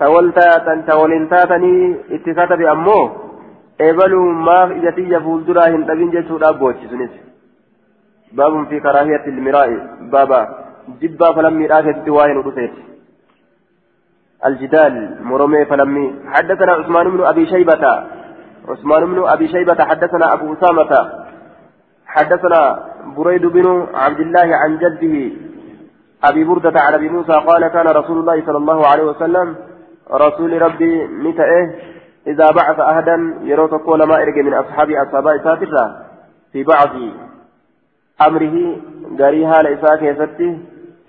تولتاتن 0.00 0.78
تولين 0.86 1.28
تاتني 1.28 1.74
اتكتب 2.14 2.60
أمو. 2.74 3.00
إبلو 3.80 4.20
ما 4.46 4.58
إجتي 4.64 5.04
يفول 5.14 5.44
دراهن 5.46 5.86
تبين 5.86 6.10
جسود 6.10 6.44
أبوج 6.44 6.74
سنس. 6.90 7.14
باب 8.32 8.52
في 8.68 8.80
كراهية 8.80 9.24
المراء. 9.26 9.70
بابا. 10.12 10.40
جبا 11.00 11.28
فلمي 11.34 11.66
راكت 11.66 12.08
واين 12.08 12.36
ودفيت 12.36 12.74
الجدال 14.46 14.94
مرمي 15.22 15.64
فلمي. 15.64 16.14
حدثنا 16.26 16.72
عثمان 16.72 17.10
بن 17.10 17.24
أبي 17.24 17.46
شيبة. 17.46 17.84
عثمان 18.68 19.02
بن 19.06 19.18
أبي 19.28 19.48
شيبة 19.48 19.84
حدثنا 19.84 20.32
أبو 20.32 20.52
أسامة. 20.52 20.92
حدثنا 22.06 22.62
بريد 23.16 23.46
بن 23.46 23.86
عبد 23.94 24.20
الله 24.20 24.56
عن 24.56 24.78
جده 24.78 25.14
أبي 26.24 26.44
بردة 26.44 26.80
عن 26.80 26.94
أبي 26.94 27.08
موسى 27.08 27.32
قال 27.32 27.68
كان 27.68 27.86
رسول 27.86 28.18
الله 28.18 28.46
صلى 28.46 28.56
الله 28.56 28.86
عليه 28.86 29.04
وسلم 29.04 29.56
رسول 30.12 30.62
Rabbii 30.62 31.74
إذا 32.26 32.46
بعث 32.50 32.80
أهدا 32.80 33.16
يرو 33.42 33.66
تقول 33.66 34.02
ما 34.02 34.16
إرجع 34.22 34.42
من 34.42 34.54
أصحاب 34.54 34.90
أصحاب 34.90 35.40
ساترة 35.44 35.84
في 36.52 36.64
بعض 36.64 36.90
أمره 38.28 38.76
قريها 39.18 39.62
لإساء 39.62 39.96
كيستي 39.96 40.58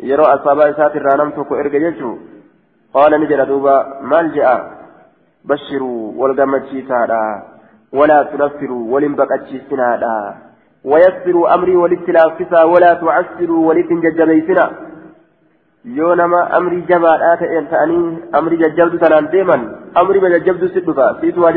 yeroo 0.04 0.28
asaabaa 0.28 0.70
isaati 0.70 0.98
irraa 0.98 1.18
nam 1.18 1.32
tokko 1.32 1.56
erga 2.94 3.02
jechuu 3.02 3.02
qaala 3.02 3.18
ni 3.18 3.28
jedha 3.28 3.46
duuba 3.46 3.98
maal 4.02 4.32
je'a 4.32 4.62
bashiruu 5.46 6.14
wal 6.18 6.34
gammachiisaadha 6.34 7.44
walaa 7.92 8.24
tunaffiruu 8.24 8.92
walin 8.92 9.16
baqachiisinaadha 9.16 10.36
wayassiruu 10.84 11.48
amrii 11.48 11.76
walitti 11.76 12.12
laaffisaa 12.12 12.66
walaa 12.66 12.96
tucassiruu 12.96 13.68
walitti 13.68 13.94
hin 13.94 14.02
jajjabeeysina 14.02 14.72
yoo 15.84 16.16
nama 16.16 16.50
amrii 16.52 16.82
jabaadhaa 16.82 17.38
ta'een 17.38 17.68
ta'anii 17.68 18.18
amrii 18.32 18.58
jajjabdu 18.58 18.98
tanaan 18.98 19.32
deeman 19.32 19.78
amrii 19.96 20.22
jajjabdu 20.22 20.68
si 20.68 20.80
dhufa 20.80 21.18
siitu 21.22 21.42
waa 21.42 21.52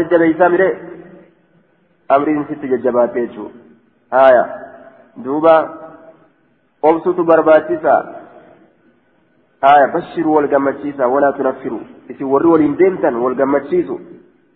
آية 9.65 9.87
بشروا 9.95 10.37
والجمتشيسا 10.37 11.05
ولا 11.05 11.31
تنفروا. 11.31 11.81
إذا 12.11 12.27
وروا 12.27 12.53
ولين 12.53 12.77
ديمتا 12.77 13.17
والجمتشيسو 13.17 13.99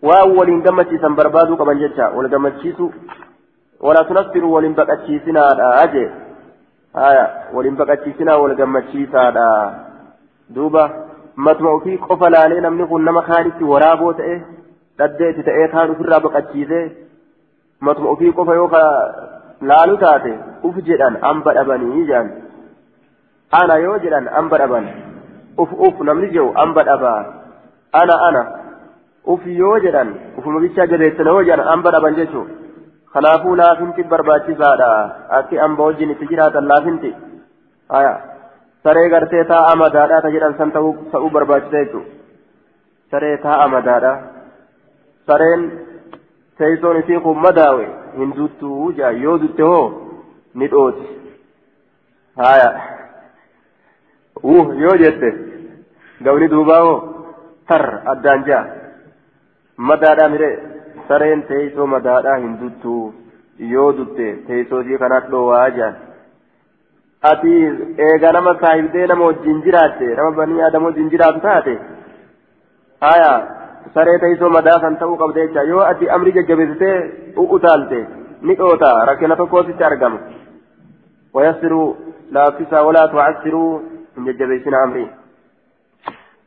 واو 0.03 0.39
ولين 0.39 0.61
جمتشيسا 0.61 1.07
بربادو 1.07 1.57
كمان 1.57 1.79
جتا. 1.79 2.09
والجمتشيسو 2.09 2.89
ولا 3.81 4.03
تنفروا 4.03 4.55
ولين 4.55 4.73
بقتشيسنا 4.73 5.41
أجي. 5.83 6.09
آية 6.95 7.25
ولين 7.53 7.75
بقتشيسنا 7.75 8.35
والجمتشيسا 8.35 9.23
دوبا 10.49 10.89
مطمع 11.37 11.79
في 11.79 11.97
قفل 11.97 12.35
علينا 12.35 12.69
من 12.69 12.85
قلنا 12.85 13.11
نما 13.11 13.21
خالتي 13.21 13.63
ورابو 13.63 14.11
تأه 14.11 14.41
تدئت 14.97 15.45
تأه 15.45 15.67
كانوا 15.71 15.95
في 15.95 16.01
الرابق 16.01 16.37
أتشيسه 16.37 16.91
مطمع 17.81 18.15
في 18.15 18.29
قفل 18.29 18.53
يوكا 18.53 18.83
لالو 19.61 19.95
تاتي. 19.95 20.39
أفجدان 20.63 21.15
أنبأ 21.15 21.63
بني 21.63 22.05
جان. 22.05 22.27
أنا 23.53 23.75
يوجدا 23.75 24.39
أنبر 24.39 24.63
أبان 24.63 24.85
أف 25.59 25.69
أف 25.79 26.01
نمنجو 26.01 26.47
أنبر 26.63 26.93
أبا 26.93 27.13
أنا 28.01 28.15
أنا 28.29 28.43
أف 29.27 29.47
يوجدا 29.47 30.03
أف 30.37 30.47
مبيشا 30.47 30.85
جريتنا 30.85 31.31
وجدا 31.31 31.73
أنبر 31.73 31.97
أبان 31.97 32.15
جيشو 32.15 32.43
laafinti 33.13 34.03
barbaachisaadha 34.03 34.89
akki 35.37 35.59
amba 35.59 35.83
wajjin 35.83 36.11
itti 36.11 36.27
jiraatan 36.27 36.67
laafinti 36.71 37.11
haya 37.89 38.13
saree 38.83 39.09
gartee 39.09 39.43
taa'a 39.43 39.75
madaadhaa 39.75 40.21
ta 40.21 40.31
jedhan 40.31 40.55
san 40.57 40.71
ta'uu 40.71 41.29
barbaachisa 41.29 41.83
jechuudha 41.83 42.09
saree 43.11 43.37
taa'a 43.37 43.67
madaadhaa 43.67 44.17
sareen 45.27 45.65
teessoon 46.57 47.01
isii 47.01 47.19
kun 47.25 47.43
madaawe 47.47 47.85
hin 48.17 48.33
duttuu 48.37 48.91
jaa 48.99 49.11
yoo 49.25 49.37
dutte 49.43 49.63
hoo 49.63 49.85
ni 50.53 50.71
dhooti 50.71 51.07
haya 52.37 52.69
uh 54.43 54.67
yoo 54.83 54.95
jette 55.03 55.29
gabni 56.25 56.47
duubaa 56.53 56.81
hoo 56.85 56.97
tar 57.67 57.83
addaan 58.13 58.45
jaa 58.49 58.63
madaadhaa 59.89 60.29
miree 60.35 60.53
sareen 61.09 61.43
teessoo 61.49 61.87
madaadhaa 61.95 62.37
hin 62.43 62.55
duttu 62.61 62.95
yoo 63.73 63.89
dutte 63.97 64.27
teessoo 64.47 64.81
isii 64.85 64.97
kanat 65.03 65.29
dhoowaa 65.33 65.69
jaan 65.77 65.95
ati 67.31 67.53
eega 68.09 68.31
nama 68.37 68.55
saahibdee 68.61 69.07
nama 69.13 69.25
wajjin 69.31 69.61
jiraatte 69.67 70.05
nama 70.19 70.31
banii 70.41 70.61
aadama 70.67 70.85
wajjin 70.91 71.09
jiraatu 71.15 71.39
taate 71.47 71.75
haya 73.05 73.31
saree 73.97 74.17
teessoo 74.25 74.49
madaa 74.57 74.79
kan 74.85 74.97
ta'uu 75.03 75.17
qabda 75.23 75.45
jecha 75.47 75.63
yoo 75.73 75.83
ati 75.91 76.09
amri 76.17 76.31
jajjabeessitee 76.37 76.97
u'utaalte 77.45 77.99
ni 78.49 78.55
dhoota 78.61 78.91
rakkina 79.11 79.35
tokkoositti 79.41 79.83
argama 79.89 80.19
wayassiruu 81.37 81.87
laaffisaa 82.37 82.83
walaa 82.89 83.07
tu'assiruu 83.13 83.71
hin 84.15 84.25
jajjabeessina 84.29 84.85
amrii 84.85 85.09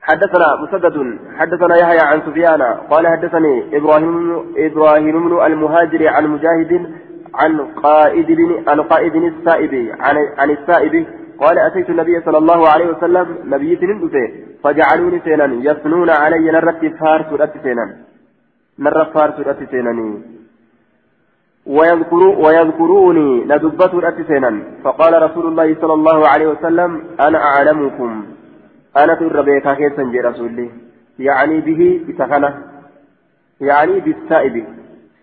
حدثنا 0.09 0.49
مسدد 0.63 0.97
حدثنا 1.39 1.77
يحيى 1.77 2.01
عن 2.01 2.19
سفيان 2.27 2.63
قال 2.91 3.07
حدثني 3.07 3.77
إبراهيم 3.77 4.17
إبراهيم 4.57 5.29
بن 5.29 5.47
المهاجر 5.47 6.09
عن 6.09 6.27
مجاهد 6.27 6.73
عن 7.35 7.61
قائد 7.61 8.27
بن 8.27 8.69
عن 8.69 8.81
قائد 8.81 9.15
السائب 9.15 9.75
عن 10.01 10.17
عن 10.39 10.51
السائب 10.51 11.07
قال 11.41 11.59
أتيت 11.59 11.91
النبي 11.91 12.21
صلى 12.21 12.39
الله 12.39 12.69
عليه 12.69 12.87
وسلم 12.87 13.27
نبي 13.45 13.77
تنبته 13.77 14.27
فجعلوني 14.65 15.21
سينا 15.25 15.47
يثنون 15.69 16.11
علي 16.11 16.47
نرت 16.57 16.83
فارس 17.01 17.51
سينا 17.63 17.87
نر 18.79 19.05
فارس 19.15 19.37
سينني 19.71 20.34
ويذكروا 21.67 22.47
ويذكروني 22.47 23.45
ندبت 23.45 23.93
سينا 24.29 24.63
فقال 24.85 25.23
رسول 25.23 25.47
الله 25.47 25.77
صلى 25.81 25.95
الله 25.95 26.29
عليه 26.29 26.47
وسلم 26.47 27.05
أنا 27.21 27.39
أعلمكم. 27.39 28.25
أنا 28.97 29.15
تر 29.15 29.43
بيكا 29.43 29.75
كيسن 29.75 30.11
جي 30.13 30.21
رسولي 30.21 30.71
يعني 31.19 31.61
به 31.61 32.01
إتخنا 32.09 32.51
يعني 33.61 34.01
بالسائب. 34.01 34.67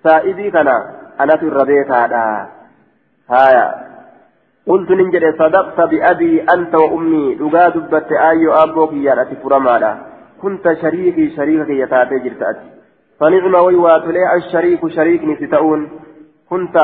سائبي 0.03 0.51
كنا. 0.51 0.77
أنا 1.19 1.63
بيكا 1.63 2.07
دا 2.07 2.47
هايا. 3.29 3.67
قلت 4.67 4.89
ننجد 4.91 5.23
صدقت 5.39 5.79
بأبي 5.91 6.41
أنت 6.55 6.75
وأمي. 6.75 7.35
لقا 7.35 7.69
دبت 7.69 8.11
آيو 8.11 8.53
أبوك 8.53 8.93
يا 8.93 9.21
أتي 9.21 9.35
فرمالا. 9.43 9.91
كنت 10.41 10.65
شريكي 10.81 11.35
شريكك 11.35 11.69
يتاتي 11.69 12.19
جرتات 12.19 12.57
فنعم 13.19 13.55
ويوات 13.65 14.05
لي 14.15 14.35
الشريك 14.35 14.87
شريك 14.87 15.21
نستؤون 15.23 15.81
كنت 16.51 16.75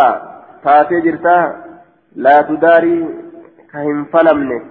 تاتي 0.63 0.99
جرتا 1.05 1.37
لا 2.25 2.37
تداري 2.49 2.97
كهم 3.71 3.97
فلمنه 4.13 4.61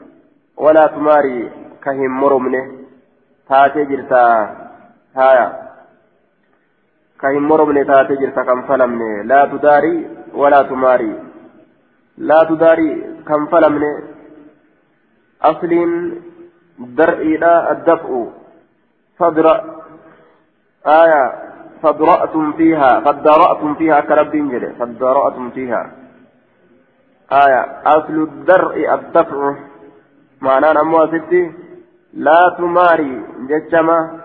ولا 0.65 0.85
تماري 0.87 1.39
ka 1.87 1.93
hin 1.95 2.13
moromne 2.21 2.61
taatee 3.49 3.87
jirta 3.91 4.21
haya 5.19 5.45
ka 7.21 7.31
hin 7.35 7.45
moromne 7.51 7.85
taatee 7.91 8.17
jirta 8.23 8.43
kan 8.49 8.63
falamne 8.71 9.11
laa 9.31 9.45
tudaarii 9.53 10.01
walaa 10.41 10.65
tumaarii 10.71 11.15
laa 12.31 12.41
tudaarii 12.51 12.95
kan 13.29 13.47
falamne 13.53 13.91
asliin 15.51 15.93
dar'iidha 16.99 17.53
addaf'u 17.75 18.21
fadra 19.23 19.55
aya 21.77 21.83
فادرأتم 21.83 22.53
فيها 22.53 23.01
فادرأتم 23.01 23.75
فيها 23.75 24.01
كرب 24.01 24.33
جل 24.33 24.73
فادرأتم 24.79 25.51
فيها. 25.51 25.93
آية 27.33 27.63
أصل 27.87 28.23
الدرء 28.23 28.95
الدفع. 28.95 29.55
معناه 30.41 30.81
أمو 30.81 31.07
ستي 31.07 31.53
لا 32.15 32.55
تماري 32.59 33.23
ججما 33.49 34.21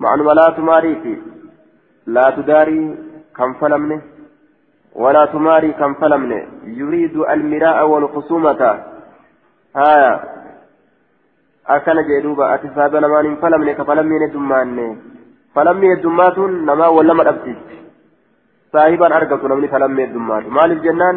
معنى 0.00 0.22
لا 0.22 0.50
تماري 0.56 0.94
في. 1.02 1.18
لا 2.06 2.30
تداري 2.30 2.98
كم 3.36 3.52
فلمنه. 3.54 4.00
ولا 4.94 5.26
تماري 5.26 5.72
كم 5.72 5.94
فلمنه. 5.94 6.46
يريد 6.64 7.16
المراء 7.16 7.86
والخصومة. 7.86 8.62
هايا 9.76 10.20
أكن 11.66 11.96
جدوبا 12.08 12.54
أتسابا 12.54 13.00
نمان 13.00 13.36
فلمنه 13.36 13.72
كفلمنه 13.72 14.26
دمان 14.32 15.13
فلمنه 15.54 15.94
دمات 16.04 16.38
نما 16.68 16.86
ولا 16.96 17.14
مدبتي 17.18 17.54
صاحبا 18.72 19.06
أرقص 19.16 19.42
نمني 19.50 19.68
فلمنه 19.72 20.04
دمات 20.14 20.44
مال 20.56 20.70
الجنان 20.76 21.16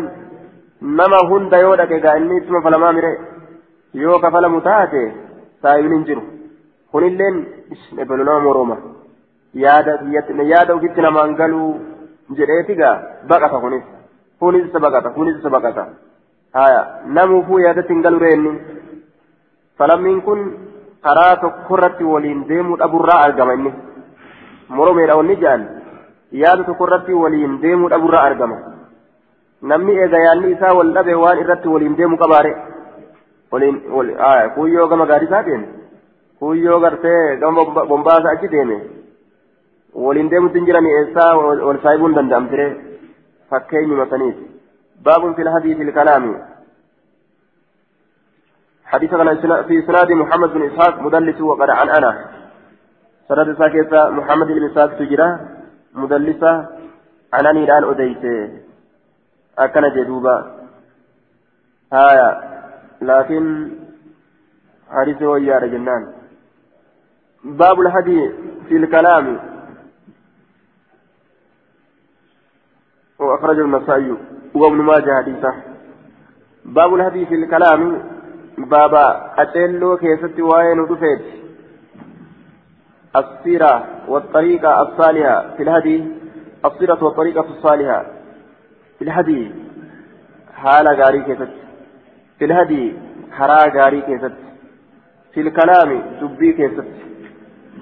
نما 0.97 1.19
هند 1.29 1.53
يودك 1.65 2.05
إني 2.17 2.37
ثم 2.45 2.55
فلما 2.65 2.89
مره 2.95 3.13
يو 4.03 4.13
كفلم 4.23 4.53
تاتي 4.67 5.05
saayibni 5.61 5.95
hin 5.95 6.05
jiru 6.07 6.23
kunilleen 6.91 7.37
ebalu 8.03 8.23
nama 8.27 8.41
moroma 8.47 8.77
yaada 9.63 9.93
yaada 10.53 10.75
ofitti 10.77 11.05
namaan 11.05 11.33
galuu 11.39 11.69
jedheetigaa 12.39 12.95
baqata 13.31 13.61
kunis 13.63 13.85
kunis 14.41 14.67
isa 14.69 14.79
baqata 14.85 15.09
kunis 15.17 15.39
isa 15.39 15.49
baqata 15.55 15.83
haya 16.59 16.81
namuufuu 17.17 17.63
yaadatti 17.65 17.93
hin 17.93 18.05
galu 18.05 18.19
reenni 18.25 18.53
falammiin 19.81 20.21
kun 20.27 20.39
karaa 21.07 21.33
tokkorratti 21.45 22.11
waliin 22.13 22.45
deemuu 22.51 22.79
dhaburraa 22.83 23.19
argama 23.25 23.57
inni 23.59 23.73
wanni 24.69 25.35
jedhan 25.35 25.67
yaada 26.31 26.63
tokkorratti 26.63 27.13
waliin 27.13 27.61
deemuu 27.61 27.89
dhaburraa 27.89 28.23
argama 28.29 28.57
namni 29.61 29.93
eega 30.03 30.19
yaadni 30.25 30.51
isaa 30.51 30.73
wal 30.73 30.93
dhabe 30.93 31.13
waan 31.13 31.39
irratti 31.43 31.67
waliin 31.67 31.97
deemuu 31.97 32.17
qabaare 32.17 32.51
waliin 33.51 33.81
kuyyoo 34.55 34.87
gama 34.87 35.05
gaadhisaa 35.05 35.43
deeme 35.43 35.67
kuyyoo 36.39 36.79
gartee 36.79 37.37
gama 37.37 37.65
bombaasa 37.93 38.29
achi 38.29 38.51
deeme 38.55 38.81
waliin 39.93 40.29
deemutti 40.31 40.59
hin 40.59 40.65
jirani 40.65 40.91
eessaa 40.97 41.31
wal 41.37 41.79
saayibuu 41.83 42.07
hin 42.11 42.19
danda'amtire 42.19 42.67
fakkeenyuma 43.49 44.09
saniiti 44.09 44.51
baabun 45.03 45.35
fi 45.35 45.49
lhadii 45.49 45.75
fi 45.75 45.89
lkalaami 45.91 46.35
حديث 48.87 49.15
في 49.67 49.81
سناد 49.87 50.11
محمد 50.11 50.53
بن 50.53 50.61
إسحاق 50.63 51.01
مدلس 51.01 51.41
وقد 51.41 51.69
عن 51.69 51.89
أنا 51.89 52.36
سند 53.27 53.57
ساكيسا 53.57 54.09
محمد 54.09 54.47
بن 54.47 54.63
إسحاق 54.65 54.97
تجرى 54.99 55.39
مدلسة 55.93 56.53
عن 57.33 57.45
أني 57.45 57.63
الآن 57.63 57.83
أديت 57.83 58.23
أكن 59.59 59.83
جدوبا 59.95 60.35
هايا 61.93 62.29
لكن 63.01 63.71
حديث 64.89 65.21
ويا 65.21 65.59
جنان 65.59 66.13
باب 67.43 67.79
الهدي 67.79 68.31
في 68.69 68.77
الكلام 68.77 69.39
وأخرج 73.19 73.59
النسائي 73.59 74.17
وابن 74.53 74.75
ماجه 74.75 75.21
حديثه 75.21 75.53
باب 76.65 76.95
الهدي 76.95 77.25
في 77.25 77.35
الكلام 77.35 77.81
بابا 78.57 79.33
أتلو 79.37 79.97
كيست 79.97 80.39
وين 80.39 80.79
ودفت 80.79 81.46
السيرة 83.17 83.85
والطريقة 84.07 84.81
الصالحة 84.81 85.55
في 85.57 85.63
الهدي 85.63 86.05
السيرة 86.65 87.03
والطريقة 87.03 87.45
الصالحة 87.49 88.05
في 88.97 89.03
الهدي. 89.03 89.51
حال 90.55 90.87
غاري 90.87 91.21
في 92.39 92.45
الهدي 92.45 92.93
حرا 93.31 93.59
غاري 93.77 94.01
في 95.33 95.41
الكلام 95.41 96.01
دبي 96.21 96.53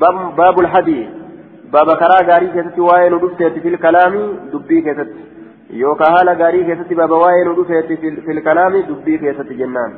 باب, 0.02 0.60
الهدي. 0.60 1.10
باب 1.74 1.88
كرا 2.02 2.24
غاري 2.30 2.48
كيست 2.48 2.80
وين 2.80 3.14
في 3.64 3.68
الكلام 3.68 4.14
دبي 4.54 4.82
يوكا 5.70 6.06
هالا 6.14 6.34
غاري 6.34 6.64
كيست 6.64 6.94
باب 6.94 7.12
وين 7.12 7.48
ودفت 7.48 7.94
في 8.26 8.32
الكلام 8.32 8.74
دبي 8.78 9.18
جنان. 9.60 9.92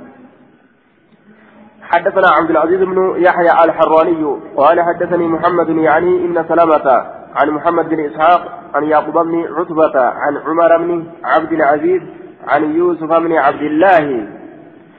حدثنا 1.92 2.28
عبد 2.28 2.50
العزيز 2.50 2.82
بن 2.82 3.14
يحيى 3.18 3.52
الحراني 3.66 4.38
قال 4.58 4.82
حدثني 4.82 5.28
محمد 5.28 5.70
يعني 5.70 6.26
إن 6.26 6.46
سلامة 6.50 7.06
عن 7.36 7.50
محمد 7.50 7.90
بن 7.90 8.00
إسحاق 8.06 8.60
عن 8.76 8.84
يعقوب 8.84 9.18
بن 9.28 9.46
عتبة 9.58 10.00
عن 10.00 10.38
عمر 10.38 10.78
بن 10.78 11.04
عبد 11.24 11.52
العزيز 11.52 12.02
عن 12.48 12.76
يوسف 12.76 13.14
بن 13.14 13.34
عبد 13.34 13.62
الله 13.62 14.28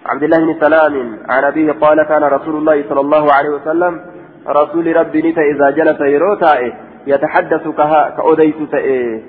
عبد 0.06 0.22
الله 0.22 0.38
بن 0.38 0.60
سلام 0.60 1.18
عن 1.28 1.44
أبيه 1.44 1.72
قال 1.72 2.02
كان 2.02 2.22
رسول 2.22 2.56
الله 2.56 2.84
صلى 2.88 3.00
الله 3.00 3.32
عليه 3.32 3.50
وسلم 3.50 4.00
رسول 4.48 4.96
ربي 4.96 5.30
نتا 5.30 5.42
إذا 5.42 5.70
جلس 5.70 6.00
يروتا 6.00 6.72
يتحدث 7.06 7.68
كها 7.68 8.14
كأوديت 8.16 8.56
تأي 8.72 9.22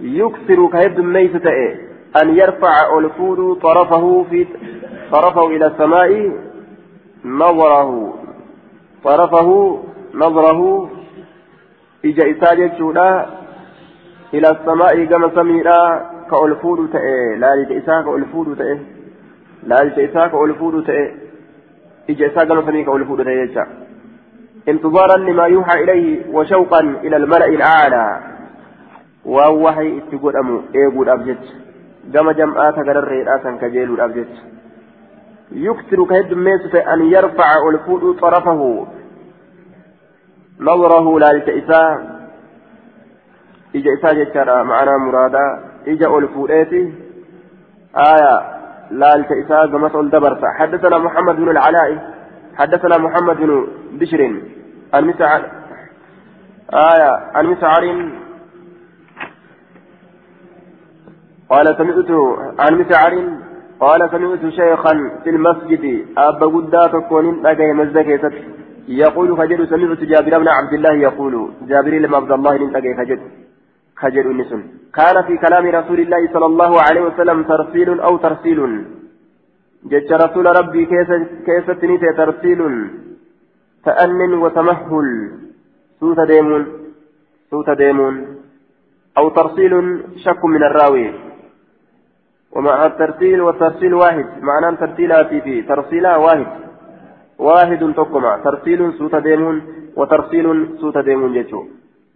يكسر 0.00 0.66
كهد 0.72 1.00
ميت 1.00 1.36
تأي 1.36 1.76
أن 2.22 2.28
يرفع 2.36 2.98
الفود 2.98 3.58
طرفه 3.62 4.24
في 4.30 4.46
طرفه 5.12 5.46
إلى 5.46 5.66
السماء 5.66 6.32
نظره 7.24 8.14
طرفه 9.04 9.78
نظره 10.14 10.90
إجا 12.04 12.30
إساجة 12.30 12.92
إلى 14.34 14.50
السماء 14.50 15.04
كما 15.04 15.30
سميرا 15.34 16.10
كألفود 16.30 16.90
تأي 16.92 17.36
لا 17.36 17.78
إساء 17.78 18.02
كألفود 18.02 18.56
تأي 18.56 18.78
لا 19.62 20.04
إساء 20.04 20.28
كألفود 20.28 20.84
تأي 20.84 21.14
إجا 22.10 22.26
إساء 22.26 22.44
كما 22.44 22.62
سميرا 22.62 22.92
كألفود 22.92 23.24
تأي 23.24 23.66
انتظارا 24.68 25.16
لما 25.16 25.46
يوحى 25.46 25.82
إليه 25.82 26.32
وشوقا 26.32 26.80
إلى 26.80 27.16
الملأ 27.16 27.46
الأعلى. 27.46 28.20
ووحي 29.24 29.98
اتقول 29.98 30.36
أمو 30.36 30.62
إيقول 30.74 31.08
الأبجد 31.08 31.38
كما 32.14 32.32
جمعات 32.32 32.74
قرر 32.74 33.08
رئاسا 33.08 33.50
كجيل 33.60 33.90
الأبجد 33.94 34.28
يكثر 35.52 36.04
كهد 36.04 36.34
ميسة 36.34 36.94
أن 36.94 37.04
يرفع 37.04 37.68
الفود 37.68 38.20
طرفه. 38.20 38.86
نظره 40.60 41.18
لا 41.18 41.32
لتئسا 41.32 41.82
إجا 43.76 43.90
إسا 43.98 44.12
جتشارا 44.12 44.62
معنا 44.62 44.96
مرادا. 44.98 45.46
إجا 45.86 46.18
الفوديتي 46.18 46.92
آية 47.96 48.34
لا 48.90 49.16
لتئسا 49.16 49.66
كما 49.66 49.88
تقول 49.88 50.10
دبرتا 50.10 50.46
حدثنا 50.58 50.98
محمد 50.98 51.36
بن 51.36 51.48
العلاء. 51.48 52.14
حدثنا 52.56 52.98
محمد 52.98 53.36
بن 53.36 53.66
بشر. 53.92 54.40
المسعر 54.94 55.42
آية 56.72 57.40
المسعر 57.40 57.84
قال 61.50 61.76
سمعت 61.76 62.10
عن 62.60 62.74
مسعر. 62.80 63.38
قال 63.80 64.10
سمعت 64.10 64.42
شيخا 64.60 64.94
في 65.24 65.30
المسجد 65.30 65.84
أبا 66.18 66.46
قدا 66.46 66.86
تكون 66.86 67.42
لقي 67.42 67.72
مزدك 67.72 68.08
يقول 68.88 69.36
فجد 69.36 69.60
سمعت 69.64 70.00
جابر 70.12 70.38
بن 70.38 70.48
عبد 70.48 70.72
الله 70.72 70.92
يقول 70.92 71.34
جابر 71.68 71.92
لما 72.04 72.16
عبد 72.16 72.32
الله 72.32 72.54
لقي 72.74 72.94
فجد 72.98 73.20
خجل. 73.96 74.26
النسن 74.30 74.62
كان 74.94 75.16
في 75.26 75.34
كلام 75.44 75.66
رسول 75.66 76.00
الله 76.00 76.32
صلى 76.32 76.46
الله 76.46 76.72
عليه 76.86 77.02
وسلم 77.08 77.42
ترسيل 77.42 78.00
أو 78.00 78.16
ترسيل. 78.16 78.84
جج 79.90 80.12
رسول 80.12 80.46
ربي 80.58 80.82
كيف 81.46 81.70
تنيت 81.70 82.04
ترسيل. 82.16 82.60
تأن 83.84 84.34
وتمهل. 84.42 85.08
سوت 86.00 86.20
ديمون. 86.20 86.62
سوت 87.50 87.70
ديمون. 87.70 88.14
أو 89.18 89.28
ترسيل 89.28 89.72
شك 90.24 90.44
من 90.44 90.62
الراوي. 90.62 91.27
ومع 92.52 92.86
الترسيل 92.86 93.40
والترسيل 93.40 93.94
واحد. 93.94 94.26
معنى 94.40 94.76
ترسيلات 94.76 95.26
في 95.26 95.62
ترسيلا 95.62 96.16
واحد. 96.16 96.46
واحد 97.38 97.92
تقمع 97.96 98.36
ترسيل 98.44 98.94
سوت 98.98 99.14
ديمون 99.14 99.56
وترسيل 99.96 100.78
سوت 100.80 100.98
ديمون 100.98 101.32
جيتشو. 101.32 101.64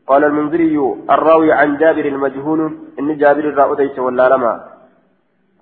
قال 0.07 0.25
المنذري 0.25 0.77
الراوي 1.11 1.53
عن 1.53 1.77
جابر 1.77 2.05
المجهول. 2.05 2.79
إن 2.99 3.19
جابر 3.19 3.45
الرأوديش 3.49 3.99
ولا 3.99 4.29
لما 4.29 4.53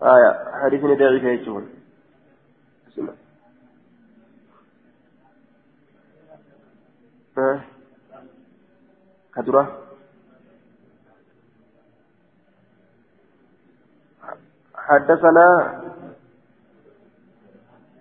آية. 0.02 0.30
حديث 0.64 0.84
بسم 2.86 3.00
الله. 3.00 3.14
كدرة. 9.36 9.89
حدثنا 14.90 15.80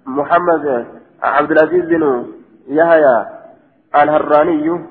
محمد 0.06 0.88
عبد 1.24 1.52
العزيز 1.52 1.86
بن 1.86 2.34
يحيى 2.68 3.26
الهراني 3.96 4.86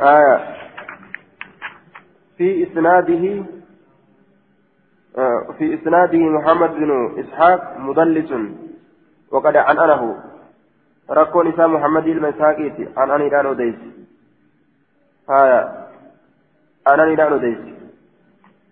آية 0.00 0.56
في 2.36 2.62
إسناده 2.62 3.44
آه 5.18 5.52
في 5.58 5.74
إسناده 5.74 6.18
محمد 6.18 6.70
بن 6.70 7.20
إسحاق 7.20 7.78
مدلس 7.78 8.32
وقد 9.30 9.56
عنأنه. 9.56 10.22
ركون 11.10 11.52
إسام 11.52 11.74
محمد 11.74 12.06
المساكيتي 12.06 12.88
عن 12.96 13.10
أني 13.10 13.28
دانو 13.28 13.52
ديس 13.52 13.74
آية 15.30 15.86
عن 16.86 17.00
أني 17.00 17.16
دانو 17.16 17.36
ديس 17.36 17.58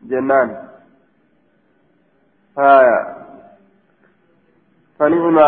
جنان. 0.02 0.73
آية. 2.59 2.98
فنعم 4.98 5.39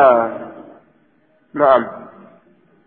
نعم. 1.54 1.86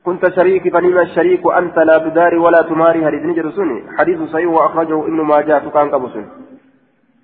كنت 0.05 0.29
شريك 0.35 0.73
فنعم 0.73 0.97
الشريك 0.97 1.41
أنت 1.57 1.77
لا 1.77 1.97
تداري 1.97 2.37
ولا 2.37 2.61
تماري. 2.61 3.05
هذه 3.05 3.25
نجر 3.25 3.51
سني. 3.51 3.97
حديث 3.97 4.21
صحيح 4.21 4.47
وأخرجه 4.47 4.99
ابن 5.03 5.21
ماجه. 5.21 5.69
كان 5.73 5.89
قبسن 5.89 6.25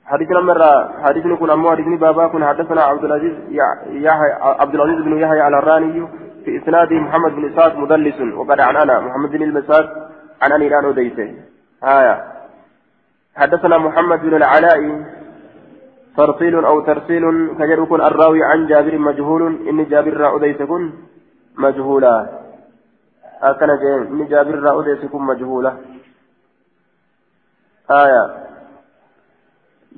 حديث 0.06 0.32
مرة 0.32 1.02
حديث 1.04 1.26
نكون 1.26 1.50
أمو. 1.50 1.72
حديث 1.72 2.00
بابا. 2.00 2.28
كن 2.28 2.46
حدثنا 2.46 2.82
عبد 2.84 3.04
العزيز 3.04 3.34
يحيى 3.90 4.32
عبد 4.42 4.76
العزيز 4.76 5.06
بن 5.06 5.18
يحيى 5.18 5.42
على 5.42 5.60
الراني 5.60 6.08
في 6.46 6.58
إسناده 6.58 6.96
محمد 6.96 7.32
بن 7.32 7.52
إسحاق 7.52 7.78
مدلس. 7.78 8.22
وقد 8.22 8.60
عن 8.60 8.76
أنا 8.76 9.00
محمد 9.00 9.30
بن 9.30 9.44
المساك 9.44 9.90
عن 10.42 10.52
أني 10.52 10.70
لا 10.70 10.82
نديته 10.82 11.36
آية. 11.84 12.24
حدثنا 13.36 13.78
محمد 13.78 14.22
بن 14.22 14.36
العلاء. 14.36 15.06
ترسيل 16.18 16.66
أو 16.66 16.80
ترسيل 16.80 17.24
كجر 17.60 17.80
الراوي 18.08 18.44
عن 18.44 18.68
جابر 18.68 18.98
مجهول. 18.98 19.42
إن 19.70 19.86
جابر 19.86 20.66
كن 20.66 20.94
مجهولا. 21.58 22.16
أكن 23.42 23.70
إن 23.70 24.28
جابر 24.28 24.56
كن 25.12 25.22
مجهولا. 25.22 25.72
آية. 27.92 28.24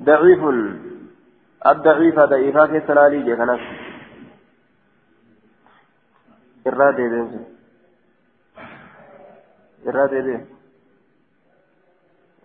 ضعيف. 0.02 0.42
الضعيف 1.66 2.20
ضعيفا 2.20 2.66
في 2.66 2.80
سلالي 2.86 3.22
جهنم 3.22 3.60
irraa 6.68 6.92
deebiinsa 6.96 7.40
irraa 9.88 10.08
deebiin 10.12 10.42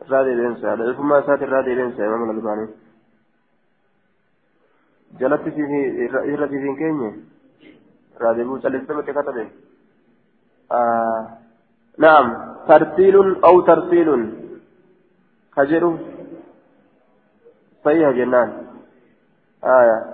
irraa 0.05 0.23
deebiinsa 0.27 0.77
dhalifummaa 0.79 1.19
isaati 1.23 1.47
irraa 1.47 1.63
deebiinsa 1.67 2.05
imaam 2.07 2.27
lalbaanii 2.29 2.69
jalatti 5.19 5.49
irra 5.49 6.47
siisiin 6.47 6.75
keenye? 6.75 7.09
Irraa 8.15 8.35
deebi'uu 8.37 8.61
callistamatti 8.61 9.13
katabe 9.13 9.45
نعم 11.97 12.55
ترتيل 12.67 13.43
أو 13.43 13.61
ترسيل 13.61 14.33
كجرو 15.55 15.97
صحيح 17.85 18.09
جنان 18.09 18.49
آية 19.63 20.05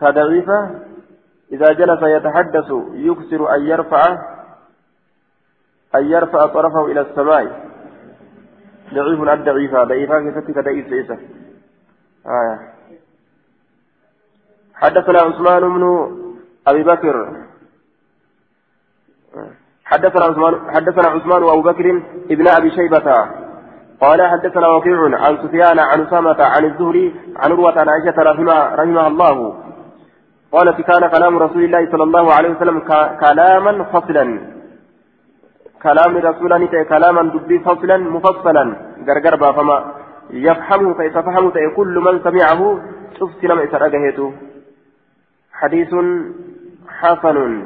كضعيفة 0.00 0.80
إذا 1.52 1.72
جلس 1.72 2.02
يتحدث 2.02 2.72
يكسر 2.92 3.54
أن 3.54 3.62
يرفع 3.66 4.02
أن 5.94 6.04
يرفع 6.04 6.46
طرفه 6.46 6.86
إلى 6.86 7.00
السماء 7.00 7.72
ضعيف 8.94 9.20
الضعيفة 9.28 9.84
ضعيفة 9.84 10.30
كفتك 10.30 10.58
ضعيف 10.58 10.86
ليس 10.88 11.10
آية 12.26 12.72
حدثنا 14.74 15.18
عثمان 15.18 15.62
بن 15.74 15.82
أبي 16.66 16.82
بكر. 16.82 17.16
حدثنا 19.84 20.24
عثمان 20.24 20.54
حدثنا 20.74 21.08
عثمان 21.08 21.42
وأبو 21.42 21.62
بكر 21.62 22.02
ابن 22.30 22.48
أبي 22.48 22.70
شيبة. 22.70 23.28
قال 24.00 24.22
حدثنا 24.22 24.68
وكيع 24.68 25.00
عن 25.24 25.38
سفيان 25.42 25.78
عن 25.78 26.00
أسامة 26.00 26.42
عن 26.42 26.64
الزهري 26.64 27.14
عن 27.36 27.52
عروة 27.52 27.80
عن 27.80 27.88
عائشة 27.88 28.22
رحمها, 28.22 28.74
رحمها 28.74 29.06
الله. 29.06 29.36
قالت 30.52 30.80
كان 30.80 31.06
كلام 31.10 31.38
رسول 31.38 31.64
الله 31.64 31.90
صلى 31.92 32.02
الله 32.02 32.34
عليه 32.34 32.50
وسلم 32.50 32.78
كلاما 33.20 33.84
فصلا. 33.84 34.24
كلام 35.82 36.16
رسول 36.16 36.52
الله 36.52 36.84
كلاما 36.84 37.22
دبي 37.22 37.58
فصلا 37.58 37.96
مفصلا. 37.96 38.64
غرغر 39.08 39.52
فما 39.52 39.78
يفهمه 40.30 40.94
فيتفهمه 40.94 41.52
كل 41.76 41.94
من 42.06 42.14
سمعه. 42.26 42.80
شفت 43.20 43.44
لما 43.44 43.62
يترجهته 43.62 44.32
حديث 45.62 45.94
حسن. 46.88 47.62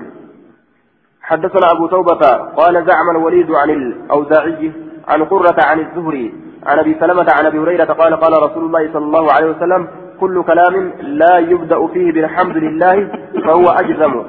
حدثنا 1.23 1.67
أبو 1.73 1.87
توبة 1.87 2.23
قال 2.57 2.75
زعم 2.87 3.11
الوليد 3.11 3.51
عن 3.51 3.71
الأوزاعي 3.71 4.73
عن 5.09 5.25
قرة 5.25 5.57
عن 5.65 5.81
الزهري 5.81 6.35
عن 6.67 6.79
أبي 6.79 6.97
سلمة 7.01 7.27
عن 7.39 7.47
أبي 7.47 7.59
هريرة 7.59 7.85
قال 7.85 8.17
قال 8.17 8.43
رسول 8.43 8.65
الله 8.65 8.93
صلى 8.93 9.05
الله 9.05 9.33
عليه 9.33 9.51
وسلم 9.51 9.89
كل 10.21 10.43
كلام 10.43 10.93
لا 11.01 11.39
يبدأ 11.39 11.87
فيه 11.87 12.13
بالحمد 12.13 12.57
لله 12.57 13.09
فهو 13.45 13.67
أجزم. 13.69 14.25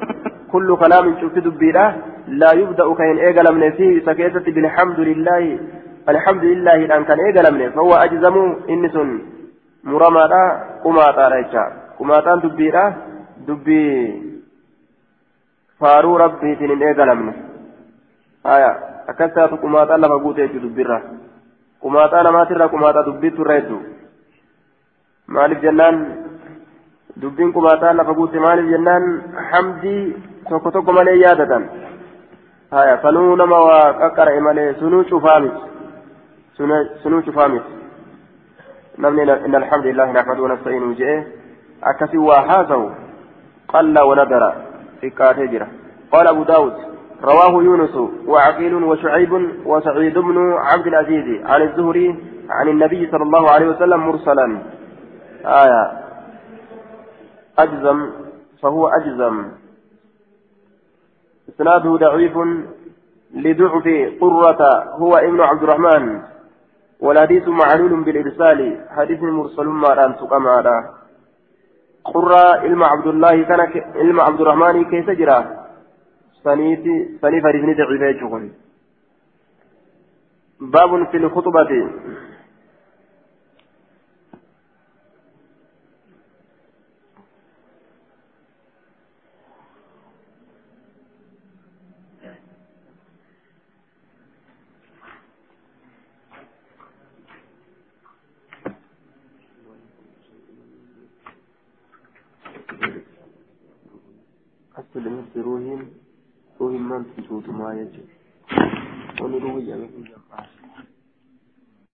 كل 0.52 0.77
كلام 0.77 1.15
شوف 1.22 1.34
دبيرة 1.34 1.95
لا 2.27 2.52
يبدأ 2.53 2.94
كين 2.94 3.18
إيجا 3.18 3.52
من 3.52 3.72
فيه 3.72 4.06
سكيتة 4.06 4.52
بالحمد 4.52 4.99
لله. 4.99 5.60
الحمد 6.10 6.44
لله 6.44 6.76
الآن 6.76 7.03
كان 7.03 7.19
إيجا 7.19 7.52
من 7.52 7.72
فهو 7.72 7.94
أجزم 7.94 8.56
إنس 8.69 8.95
مرمى 9.84 10.23
قماطا 10.84 11.27
ريتشا 11.27 11.65
قماطا 11.99 12.35
دبيرة 12.35 12.95
دبي 13.47 13.84
فارو 15.80 16.18
ربي 16.18 16.55
تنين 16.55 16.80
من 17.19 17.34
آية 18.45 18.72
أكثر 19.09 19.55
قماطا 19.55 19.97
لفا 19.97 20.18
قوتي 20.23 20.47
دبيرة 20.47 21.01
قماطا 21.81 22.23
نماتر 22.23 22.61
قماطا 22.68 23.01
دبيت 23.01 23.39
ريدو 23.39 23.80
maaliif 25.27 25.61
jennaan 25.61 25.95
dubbiin 27.22 27.53
qubaataa 27.53 27.93
lafa 27.93 28.14
guutte 28.14 28.39
maaliif 28.39 28.69
jennaan 28.72 29.07
hamdii 29.51 30.03
tokko 30.49 30.72
tokko 30.72 30.93
malee 30.93 31.15
yaadatan 31.22 31.65
haya 32.72 33.01
sanuu 33.01 33.35
nama 33.35 33.59
waa 33.69 33.93
qaqqara'e 34.01 34.39
malee 34.45 34.73
sunuu 34.80 35.03
cufaa 35.09 35.39
miti 35.39 35.61
sunuu 37.03 37.22
cufaa 37.27 37.47
miti 37.55 37.72
namni 39.05 39.27
in 39.49 39.55
alhamdulillahi 39.61 40.15
nahmadu 40.19 40.47
wanasta'iinu 40.47 40.95
je'e 41.01 41.18
akkasii 41.91 42.23
waa 42.30 42.41
haasawu 42.51 42.88
qalla 43.73 44.06
wanadara 44.06 44.56
xiqqaatee 45.02 45.48
jira 45.48 45.68
qaala 46.11 46.30
abu 46.30 46.45
daawud 46.45 46.88
رواه 47.23 47.64
يونس 47.64 47.98
وعقيل 48.27 48.73
وشعيب 48.73 49.49
وسعيد 49.65 50.18
بن 50.18 50.53
عبد 50.53 50.88
العزيز 50.88 51.45
عن 51.45 51.61
الزهري 51.61 52.15
عن 52.49 52.68
النبي 52.68 53.11
صلى 53.11 53.23
الله 53.23 53.52
عليه 53.52 53.68
وسلم 53.68 54.07
مرسلا 54.07 54.61
آية. 55.45 55.91
أجزم. 57.60 58.10
فهو 58.61 58.88
أجزم. 58.88 59.45
إسناده 61.49 61.95
ضعيف 61.95 62.38
لضعف 63.34 63.88
قرة. 64.22 64.84
هو 64.94 65.18
ابن 65.18 65.41
عبد 65.41 65.64
الرحمن. 65.64 66.22
والحديث 66.99 67.48
معلول 67.48 68.03
بالإرسال. 68.03 68.85
حديث 68.89 69.23
مرسل 69.23 69.65
ما 69.65 69.89
ران 69.89 70.14
قرة 72.05 72.59
علم 72.63 72.83
عبد 72.83 73.07
الله 73.07 73.43
كان 73.43 73.59
علم 73.95 74.21
عبد 74.21 74.41
الرحمن 74.41 74.85
كيف 74.85 75.09
جرى 75.09 75.39
سنيف 76.43 76.79
سنيف 77.21 77.43
حديث 77.45 77.77
ضعيف 77.77 78.51
باب 80.61 81.07
في 81.11 81.17
الخطبة. 81.17 81.89
Ruuhiin 105.47 105.81
ruuhin 106.59 106.81
maanti 106.81 107.22
tuutumaa 107.22 107.73
jechuudha 107.76 108.14
wani 109.22 109.39
ruuhi 109.39 109.65
jedhame 109.65 110.16